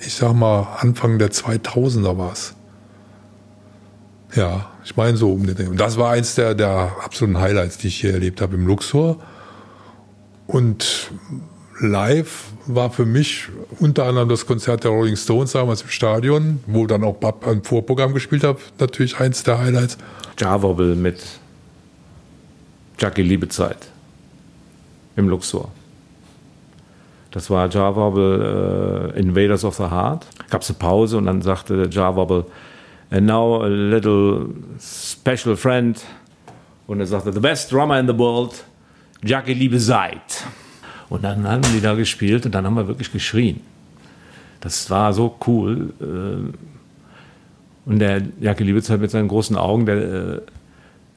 Ich 0.00 0.14
sag 0.14 0.34
mal, 0.34 0.76
Anfang 0.78 1.18
der 1.18 1.30
2000er 1.30 2.16
war 2.16 2.32
es. 2.32 2.54
Ja, 4.34 4.70
ich 4.84 4.96
meine 4.96 5.16
so 5.16 5.32
um 5.32 5.46
den. 5.46 5.68
Und 5.68 5.80
das 5.80 5.96
war 5.96 6.10
eins 6.10 6.34
der, 6.34 6.54
der 6.54 6.92
absoluten 7.02 7.38
Highlights, 7.38 7.78
die 7.78 7.88
ich 7.88 8.00
hier 8.00 8.12
erlebt 8.12 8.40
habe 8.40 8.56
im 8.56 8.66
Luxor. 8.66 9.16
Und 10.46 11.10
live 11.80 12.44
war 12.66 12.90
für 12.90 13.06
mich 13.06 13.48
unter 13.78 14.04
anderem 14.04 14.28
das 14.28 14.46
Konzert 14.46 14.84
der 14.84 14.90
Rolling 14.90 15.16
Stones 15.16 15.52
damals 15.52 15.82
im 15.82 15.88
Stadion, 15.88 16.60
wo 16.66 16.86
dann 16.86 17.04
auch 17.04 17.16
Bab 17.16 17.46
ein 17.46 17.62
Vorprogramm 17.62 18.14
gespielt 18.14 18.44
habe, 18.44 18.58
natürlich 18.78 19.18
eins 19.18 19.42
der 19.42 19.58
Highlights. 19.58 19.98
Jarwobble 20.38 20.94
mit 20.94 21.22
Jackie 22.98 23.22
Liebezeit 23.22 23.88
im 25.16 25.28
Luxor. 25.28 25.70
Das 27.30 27.50
war 27.50 27.68
Jarwobble 27.68 29.12
äh, 29.14 29.18
Invaders 29.18 29.64
of 29.64 29.76
the 29.76 29.84
Heart. 29.84 30.26
Gab 30.50 30.62
es 30.62 30.70
eine 30.70 30.78
Pause 30.78 31.18
und 31.18 31.26
dann 31.26 31.42
sagte 31.42 31.88
Jarwobble, 31.90 32.46
and 33.10 33.26
now 33.26 33.62
a 33.62 33.68
little 33.68 34.48
special 34.80 35.56
friend. 35.56 36.04
Und 36.86 37.00
er 37.00 37.06
sagte, 37.06 37.32
the 37.32 37.40
best 37.40 37.70
drummer 37.70 37.98
in 37.98 38.06
the 38.06 38.16
world, 38.16 38.64
Jackie 39.22 39.54
Liebe 39.54 39.78
seid. 39.78 40.44
Und 41.08 41.24
dann 41.24 41.46
haben 41.46 41.62
die 41.74 41.80
da 41.80 41.94
gespielt 41.94 42.46
und 42.46 42.54
dann 42.54 42.66
haben 42.66 42.76
wir 42.76 42.88
wirklich 42.88 43.12
geschrien. 43.12 43.60
Das 44.60 44.90
war 44.90 45.12
so 45.12 45.36
cool. 45.46 45.92
Äh, 46.00 47.88
und 47.88 47.98
der 47.98 48.22
Jackie 48.40 48.64
Liebezeit 48.64 49.00
mit 49.00 49.10
seinen 49.10 49.28
großen 49.28 49.56
Augen, 49.56 49.86
der, 49.86 49.96
äh, 49.96 50.40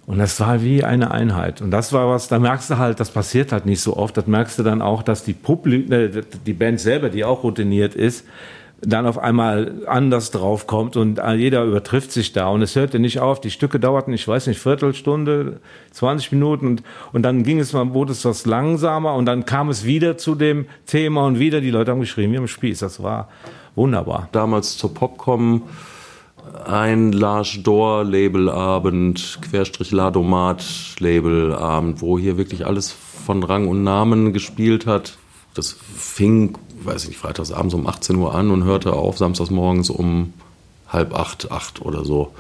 und 0.06 0.18
das 0.18 0.40
war 0.40 0.62
wie 0.62 0.84
eine 0.84 1.12
Einheit. 1.12 1.62
Und 1.62 1.72
das 1.72 1.94
war 1.94 2.10
was, 2.10 2.28
da 2.28 2.40
merkst 2.40 2.70
du 2.70 2.78
halt, 2.78 3.00
das 3.00 3.12
passiert 3.12 3.52
halt 3.52 3.66
nicht 3.66 3.82
so 3.82 3.98
oft. 3.98 4.16
Das 4.18 4.28
merkst 4.28 4.60
du 4.60 4.64
dann 4.64 4.82
auch, 4.82 5.04
dass 5.04 5.24
die 5.24 5.34
Publik, 5.34 5.92
äh, 5.92 6.22
die 6.46 6.54
Band 6.54 6.80
selber, 6.80 7.10
die 7.10 7.24
auch 7.24 7.44
routiniert 7.44 7.96
ist, 7.96 8.26
dann 8.82 9.06
auf 9.06 9.20
einmal 9.20 9.84
anders 9.88 10.32
draufkommt 10.32 10.98
und 10.98 11.22
jeder 11.38 11.64
übertrifft 11.64 12.12
sich 12.12 12.34
da 12.34 12.50
und 12.50 12.62
es 12.64 12.76
hörte 12.76 13.00
nicht 13.00 13.20
auf. 13.20 13.40
Die 13.40 13.52
Stücke 13.52 13.80
dauerten, 13.80 14.14
ich 14.14 14.28
weiß 14.28 14.48
nicht, 14.48 14.60
Viertelstunde, 14.60 15.60
20 15.92 16.32
Minuten 16.32 16.66
und, 16.66 16.84
und 17.14 17.22
dann 17.24 17.44
ging 17.44 17.60
es 17.60 17.74
mal, 17.74 17.94
wurde 17.94 18.12
es 18.12 18.26
was 18.26 18.46
langsamer 18.46 19.14
und 19.14 19.26
dann 19.28 19.46
kam 19.46 19.70
es 19.70 19.86
wieder 19.86 20.18
zu 20.18 20.36
dem 20.36 20.66
Thema 20.88 21.26
und 21.26 21.38
wieder 21.38 21.62
die 21.62 21.70
Leute 21.70 21.92
haben 21.92 22.00
geschrieben, 22.00 22.32
wir 22.32 22.40
haben 22.40 22.48
Spieß. 22.48 22.80
Das 22.80 23.04
war 23.04 23.30
wunderbar. 23.76 24.30
Damals 24.32 24.78
zur 24.78 24.94
Popcom 24.94 25.64
ein 26.66 27.12
Large 27.12 27.60
Door 27.64 28.06
Labelabend, 28.06 29.40
Querstrich 29.42 29.92
Ladomat 29.92 30.66
Labelabend, 31.00 32.02
wo 32.02 32.18
hier 32.18 32.38
wirklich 32.38 32.66
alles 32.66 32.92
von 32.92 33.44
Rang 33.44 33.68
und 33.68 33.84
Namen 33.84 34.34
gespielt 34.34 34.88
hat. 34.88 35.18
Das 35.54 35.76
fing 35.96 36.58
weiß 36.86 37.04
ich 37.04 37.10
nicht, 37.10 37.20
freitagsabends 37.20 37.74
um 37.74 37.88
18 37.88 38.16
Uhr 38.16 38.36
an 38.36 38.52
und 38.52 38.64
hörte 38.64 38.94
auf 38.94 39.18
samstags 39.18 39.50
morgens 39.50 39.90
um 39.90 40.34
halb 40.88 41.14
acht, 41.14 41.52
acht 41.52 41.82
oder 41.82 42.06
so. 42.06 42.34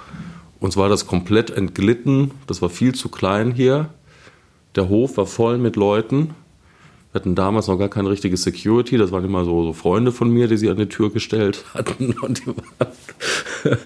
Uns 0.59 0.77
war 0.77 0.89
das 0.89 1.07
komplett 1.07 1.49
entglitten. 1.49 2.31
Das 2.47 2.61
war 2.61 2.69
viel 2.69 2.93
zu 2.93 3.09
klein 3.09 3.51
hier. 3.51 3.89
Der 4.75 4.89
Hof 4.89 5.17
war 5.17 5.25
voll 5.25 5.57
mit 5.57 5.75
Leuten. 5.75 6.35
Wir 7.11 7.19
hatten 7.19 7.35
damals 7.35 7.67
noch 7.67 7.77
gar 7.77 7.89
keine 7.89 8.09
richtige 8.09 8.37
Security. 8.37 8.97
Das 8.97 9.11
waren 9.11 9.25
immer 9.25 9.43
so, 9.43 9.63
so 9.65 9.73
Freunde 9.73 10.13
von 10.13 10.31
mir, 10.31 10.47
die 10.47 10.55
sie 10.55 10.69
an 10.69 10.77
die 10.77 10.87
Tür 10.87 11.11
gestellt 11.11 11.65
hatten. 11.73 12.15
Und 12.21 12.39
die 12.39 12.47
waren 12.47 12.91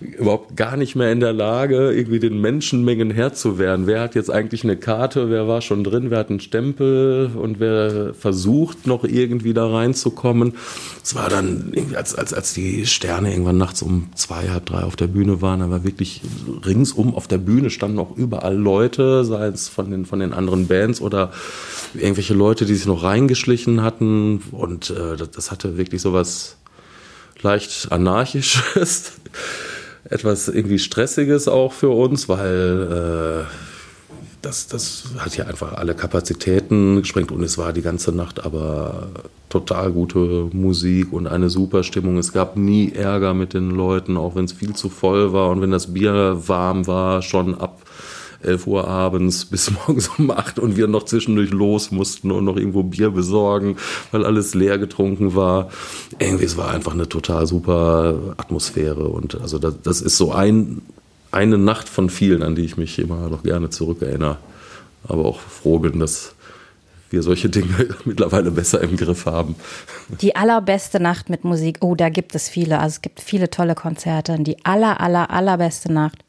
überhaupt 0.00 0.56
gar 0.56 0.78
nicht 0.78 0.96
mehr 0.96 1.12
in 1.12 1.20
der 1.20 1.34
Lage, 1.34 1.92
irgendwie 1.92 2.20
den 2.20 2.40
Menschenmengen 2.40 3.10
Herr 3.10 3.34
zu 3.34 3.58
werden. 3.58 3.86
Wer 3.86 4.00
hat 4.00 4.14
jetzt 4.14 4.30
eigentlich 4.30 4.64
eine 4.64 4.78
Karte? 4.78 5.28
Wer 5.30 5.46
war 5.46 5.60
schon 5.60 5.84
drin? 5.84 6.10
Wer 6.10 6.20
hat 6.20 6.30
einen 6.30 6.40
Stempel? 6.40 7.30
Und 7.34 7.60
wer 7.60 8.14
versucht 8.14 8.86
noch 8.86 9.04
irgendwie 9.04 9.52
da 9.52 9.66
reinzukommen? 9.66 10.54
Es 11.02 11.14
war 11.14 11.28
dann, 11.28 11.72
als, 11.94 12.14
als, 12.14 12.32
als 12.32 12.54
die 12.54 12.86
Sterne 12.86 13.30
irgendwann 13.30 13.58
nachts 13.58 13.82
um 13.82 14.08
zwei, 14.14 14.48
halb 14.48 14.66
drei 14.66 14.84
auf 14.84 14.96
der 14.96 15.06
Bühne 15.06 15.42
waren, 15.42 15.60
da 15.60 15.70
war 15.70 15.84
wirklich 15.84 16.22
ringsum 16.64 17.14
auf 17.14 17.28
der 17.28 17.38
Bühne 17.38 17.68
standen 17.70 17.98
auch 17.98 18.16
überall 18.16 18.56
Leute, 18.56 19.24
sei 19.24 19.48
es 19.48 19.68
von 19.68 19.90
den, 19.90 20.06
von 20.06 20.20
den 20.20 20.32
anderen 20.32 20.66
Bands 20.66 21.00
oder 21.00 21.32
irgendwelche 21.94 22.34
Leute, 22.34 22.66
die 22.70 22.76
sich 22.76 22.86
noch 22.86 23.02
reingeschlichen 23.02 23.82
hatten. 23.82 24.42
Und 24.52 24.90
äh, 24.90 25.16
das, 25.16 25.50
hatte 25.50 25.76
wirklich 25.76 26.00
so 26.00 26.12
was 26.12 26.56
leicht 27.42 27.88
anarchisches, 27.90 29.12
etwas 30.04 30.48
irgendwie 30.48 30.78
stressiges 30.78 31.48
auch 31.48 31.72
für 31.72 31.90
uns, 31.90 32.28
weil 32.28 33.46
äh, 33.46 33.54
das, 34.40 34.68
das 34.68 35.04
hat 35.18 35.36
ja 35.36 35.46
einfach 35.46 35.74
alle 35.74 35.94
Kapazitäten 35.94 37.00
gesprengt 37.00 37.30
und 37.30 37.42
es 37.42 37.58
war 37.58 37.72
die 37.72 37.82
ganze 37.82 38.12
Nacht 38.12 38.42
aber 38.42 39.08
total 39.50 39.92
gute 39.92 40.48
Musik 40.52 41.12
und 41.12 41.26
eine 41.26 41.50
super 41.50 41.82
Stimmung. 41.82 42.16
Es 42.16 42.32
gab 42.32 42.56
nie 42.56 42.92
Ärger 42.92 43.34
mit 43.34 43.52
den 43.52 43.70
Leuten, 43.70 44.16
auch 44.16 44.36
wenn 44.36 44.44
es 44.44 44.52
viel 44.52 44.74
zu 44.74 44.88
voll 44.88 45.32
war 45.32 45.50
und 45.50 45.60
wenn 45.60 45.72
das 45.72 45.92
Bier 45.92 46.40
warm 46.46 46.86
war, 46.86 47.20
schon 47.20 47.60
ab 47.60 47.82
11 48.42 48.66
Uhr 48.66 48.88
abends 48.88 49.44
bis 49.50 49.70
morgens 49.70 50.08
um 50.18 50.30
8 50.30 50.58
und 50.58 50.76
wir 50.76 50.86
noch 50.86 51.04
zwischendurch 51.04 51.50
los 51.50 51.90
mussten 51.90 52.30
und 52.30 52.44
noch 52.44 52.56
irgendwo 52.56 52.82
Bier 52.82 53.10
besorgen, 53.10 53.76
weil 54.12 54.24
alles 54.24 54.54
leer 54.54 54.78
getrunken 54.78 55.34
war. 55.34 55.70
Irgendwie, 56.18 56.44
es 56.44 56.56
war 56.56 56.70
einfach 56.70 56.92
eine 56.92 57.08
total 57.08 57.46
super 57.46 58.34
Atmosphäre 58.36 59.08
und 59.08 59.40
also 59.40 59.58
das, 59.58 59.74
das 59.82 60.00
ist 60.00 60.16
so 60.16 60.32
ein 60.32 60.82
eine 61.32 61.58
Nacht 61.58 61.88
von 61.88 62.10
vielen, 62.10 62.42
an 62.42 62.54
die 62.54 62.64
ich 62.64 62.76
mich 62.76 62.98
immer 62.98 63.28
noch 63.28 63.42
gerne 63.42 63.70
zurückerinnere. 63.70 64.38
Aber 65.04 65.24
auch 65.24 65.40
froh 65.40 65.78
bin, 65.78 66.00
dass 66.00 66.34
wir 67.10 67.22
solche 67.22 67.48
Dinge 67.48 67.94
mittlerweile 68.04 68.50
besser 68.50 68.80
im 68.80 68.96
Griff 68.96 69.26
haben. 69.26 69.54
Die 70.20 70.36
allerbeste 70.36 71.00
Nacht 71.00 71.30
mit 71.30 71.44
Musik, 71.44 71.78
oh, 71.80 71.94
da 71.94 72.08
gibt 72.08 72.34
es 72.34 72.48
viele. 72.48 72.78
Also 72.78 72.94
es 72.94 73.02
gibt 73.02 73.20
viele 73.20 73.50
tolle 73.50 73.74
Konzerte. 73.74 74.36
Die 74.40 74.64
aller, 74.64 75.00
aller, 75.00 75.30
allerbeste 75.30 75.92
Nacht. 75.92 76.24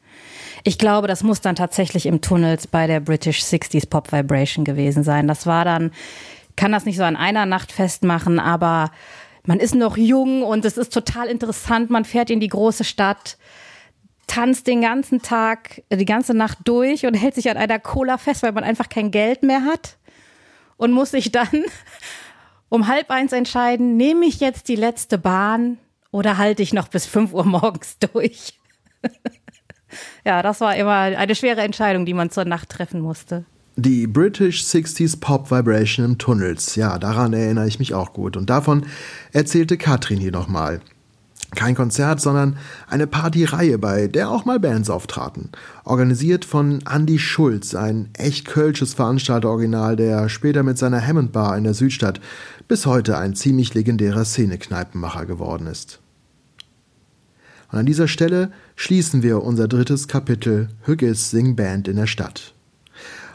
Ich 0.64 0.78
glaube, 0.78 1.08
das 1.08 1.22
muss 1.22 1.40
dann 1.40 1.56
tatsächlich 1.56 2.06
im 2.06 2.20
Tunnels 2.20 2.66
bei 2.66 2.86
der 2.86 3.00
British 3.00 3.42
60s 3.42 3.88
Pop 3.88 4.12
Vibration 4.12 4.64
gewesen 4.64 5.02
sein. 5.02 5.26
Das 5.26 5.46
war 5.46 5.64
dann, 5.64 5.90
kann 6.56 6.72
das 6.72 6.84
nicht 6.84 6.96
so 6.96 7.02
an 7.02 7.16
einer 7.16 7.46
Nacht 7.46 7.72
festmachen, 7.72 8.38
aber 8.38 8.90
man 9.44 9.58
ist 9.58 9.74
noch 9.74 9.96
jung 9.96 10.42
und 10.42 10.64
es 10.64 10.78
ist 10.78 10.92
total 10.92 11.26
interessant. 11.26 11.90
Man 11.90 12.04
fährt 12.04 12.30
in 12.30 12.40
die 12.40 12.48
große 12.48 12.84
Stadt 12.84 13.36
tanzt 14.32 14.66
den 14.66 14.80
ganzen 14.80 15.20
Tag, 15.20 15.82
die 15.92 16.06
ganze 16.06 16.32
Nacht 16.32 16.58
durch 16.64 17.04
und 17.04 17.14
hält 17.14 17.34
sich 17.34 17.50
an 17.50 17.58
einer 17.58 17.78
Cola 17.78 18.16
fest, 18.16 18.42
weil 18.42 18.52
man 18.52 18.64
einfach 18.64 18.88
kein 18.88 19.10
Geld 19.10 19.42
mehr 19.42 19.64
hat 19.64 19.98
und 20.78 20.92
muss 20.92 21.10
sich 21.10 21.32
dann 21.32 21.48
um 22.70 22.88
halb 22.88 23.10
eins 23.10 23.32
entscheiden, 23.32 23.96
nehme 23.96 24.24
ich 24.24 24.40
jetzt 24.40 24.68
die 24.68 24.76
letzte 24.76 25.18
Bahn 25.18 25.78
oder 26.10 26.38
halte 26.38 26.62
ich 26.62 26.72
noch 26.72 26.88
bis 26.88 27.04
fünf 27.04 27.34
Uhr 27.34 27.44
morgens 27.44 27.98
durch? 28.12 28.58
Ja, 30.24 30.42
das 30.42 30.60
war 30.60 30.76
immer 30.76 30.92
eine 30.92 31.34
schwere 31.34 31.60
Entscheidung, 31.62 32.06
die 32.06 32.14
man 32.14 32.30
zur 32.30 32.44
Nacht 32.44 32.70
treffen 32.70 33.00
musste. 33.00 33.44
Die 33.76 34.06
British 34.06 34.64
60s 34.64 35.18
Pop 35.18 35.50
Vibration 35.50 36.04
im 36.04 36.18
Tunnels, 36.18 36.76
ja, 36.76 36.98
daran 36.98 37.32
erinnere 37.32 37.66
ich 37.66 37.78
mich 37.78 37.94
auch 37.94 38.12
gut. 38.12 38.36
Und 38.36 38.50
davon 38.50 38.84
erzählte 39.32 39.78
Katrin 39.78 40.18
hier 40.18 40.32
nochmal. 40.32 40.80
Kein 41.54 41.74
Konzert, 41.74 42.20
sondern 42.20 42.56
eine 42.88 43.06
Partyreihe, 43.06 43.78
bei 43.78 44.08
der 44.08 44.30
auch 44.30 44.44
mal 44.44 44.60
Bands 44.60 44.88
auftraten. 44.90 45.50
Organisiert 45.84 46.44
von 46.44 46.82
Andy 46.90 47.18
Schulz, 47.18 47.74
ein 47.74 48.08
echt 48.14 48.46
kölsches 48.46 48.94
Veranstalteroriginal, 48.94 49.96
der 49.96 50.28
später 50.28 50.62
mit 50.62 50.78
seiner 50.78 51.06
Hammond 51.06 51.32
Bar 51.32 51.56
in 51.56 51.64
der 51.64 51.74
Südstadt 51.74 52.20
bis 52.68 52.86
heute 52.86 53.18
ein 53.18 53.34
ziemlich 53.34 53.74
legendärer 53.74 54.24
Szenekneipenmacher 54.24 55.26
geworden 55.26 55.66
ist. 55.66 56.01
Und 57.72 57.78
an 57.80 57.86
dieser 57.86 58.06
Stelle 58.06 58.52
schließen 58.76 59.22
wir 59.22 59.42
unser 59.42 59.66
drittes 59.66 60.06
Kapitel 60.06 60.68
Hüggis 60.82 61.30
Sing 61.30 61.56
Band 61.56 61.88
in 61.88 61.96
der 61.96 62.06
Stadt. 62.06 62.54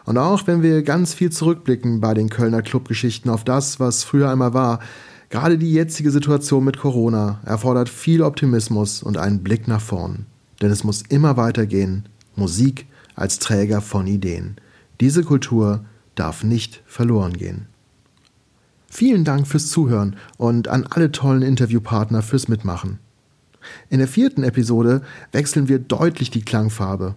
Und 0.05 0.17
auch 0.17 0.47
wenn 0.47 0.63
wir 0.63 0.83
ganz 0.83 1.13
viel 1.13 1.31
zurückblicken 1.31 1.99
bei 1.99 2.13
den 2.13 2.29
Kölner 2.29 2.61
Clubgeschichten 2.61 3.29
auf 3.29 3.43
das, 3.43 3.79
was 3.81 4.05
früher 4.05 4.29
einmal 4.29 4.53
war, 4.53 4.79
Gerade 5.29 5.57
die 5.57 5.73
jetzige 5.73 6.11
Situation 6.11 6.63
mit 6.63 6.79
Corona 6.79 7.41
erfordert 7.43 7.89
viel 7.89 8.21
Optimismus 8.21 9.03
und 9.03 9.17
einen 9.17 9.43
Blick 9.43 9.67
nach 9.67 9.81
vorn. 9.81 10.25
Denn 10.61 10.71
es 10.71 10.83
muss 10.83 11.01
immer 11.01 11.35
weitergehen. 11.35 12.07
Musik 12.35 12.87
als 13.15 13.39
Träger 13.39 13.81
von 13.81 14.07
Ideen. 14.07 14.55
Diese 15.01 15.23
Kultur 15.23 15.83
darf 16.15 16.43
nicht 16.43 16.81
verloren 16.85 17.33
gehen. 17.33 17.67
Vielen 18.89 19.25
Dank 19.25 19.47
fürs 19.47 19.67
Zuhören 19.67 20.15
und 20.37 20.69
an 20.69 20.87
alle 20.89 21.11
tollen 21.11 21.41
Interviewpartner 21.41 22.21
fürs 22.21 22.47
Mitmachen. 22.47 22.99
In 23.89 23.99
der 23.99 24.07
vierten 24.07 24.43
Episode 24.43 25.01
wechseln 25.31 25.67
wir 25.67 25.79
deutlich 25.79 26.31
die 26.31 26.43
Klangfarbe 26.43 27.15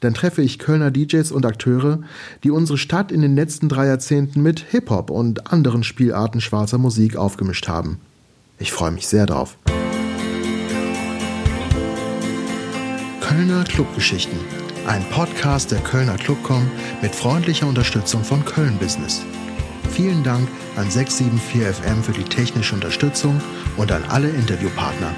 dann 0.00 0.14
treffe 0.14 0.42
ich 0.42 0.58
Kölner 0.58 0.90
DJs 0.90 1.32
und 1.32 1.46
Akteure, 1.46 2.00
die 2.44 2.50
unsere 2.50 2.78
Stadt 2.78 3.10
in 3.10 3.22
den 3.22 3.34
letzten 3.34 3.68
drei 3.68 3.86
Jahrzehnten 3.86 4.42
mit 4.42 4.60
Hip-Hop 4.60 5.10
und 5.10 5.52
anderen 5.52 5.82
Spielarten 5.84 6.40
schwarzer 6.40 6.78
Musik 6.78 7.16
aufgemischt 7.16 7.68
haben. 7.68 8.00
Ich 8.58 8.72
freue 8.72 8.90
mich 8.90 9.06
sehr 9.06 9.26
drauf. 9.26 9.56
Kölner 13.20 13.64
Clubgeschichten. 13.64 14.38
Ein 14.86 15.02
Podcast 15.10 15.72
der 15.72 15.80
Kölner 15.80 16.16
Clubcom 16.16 16.70
mit 17.02 17.14
freundlicher 17.14 17.66
Unterstützung 17.66 18.22
von 18.22 18.44
Köln 18.44 18.78
Business. 18.78 19.22
Vielen 19.90 20.22
Dank 20.22 20.48
an 20.76 20.88
674FM 20.88 22.02
für 22.02 22.12
die 22.12 22.22
technische 22.22 22.74
Unterstützung 22.74 23.40
und 23.76 23.90
an 23.90 24.04
alle 24.04 24.28
Interviewpartner. 24.28 25.12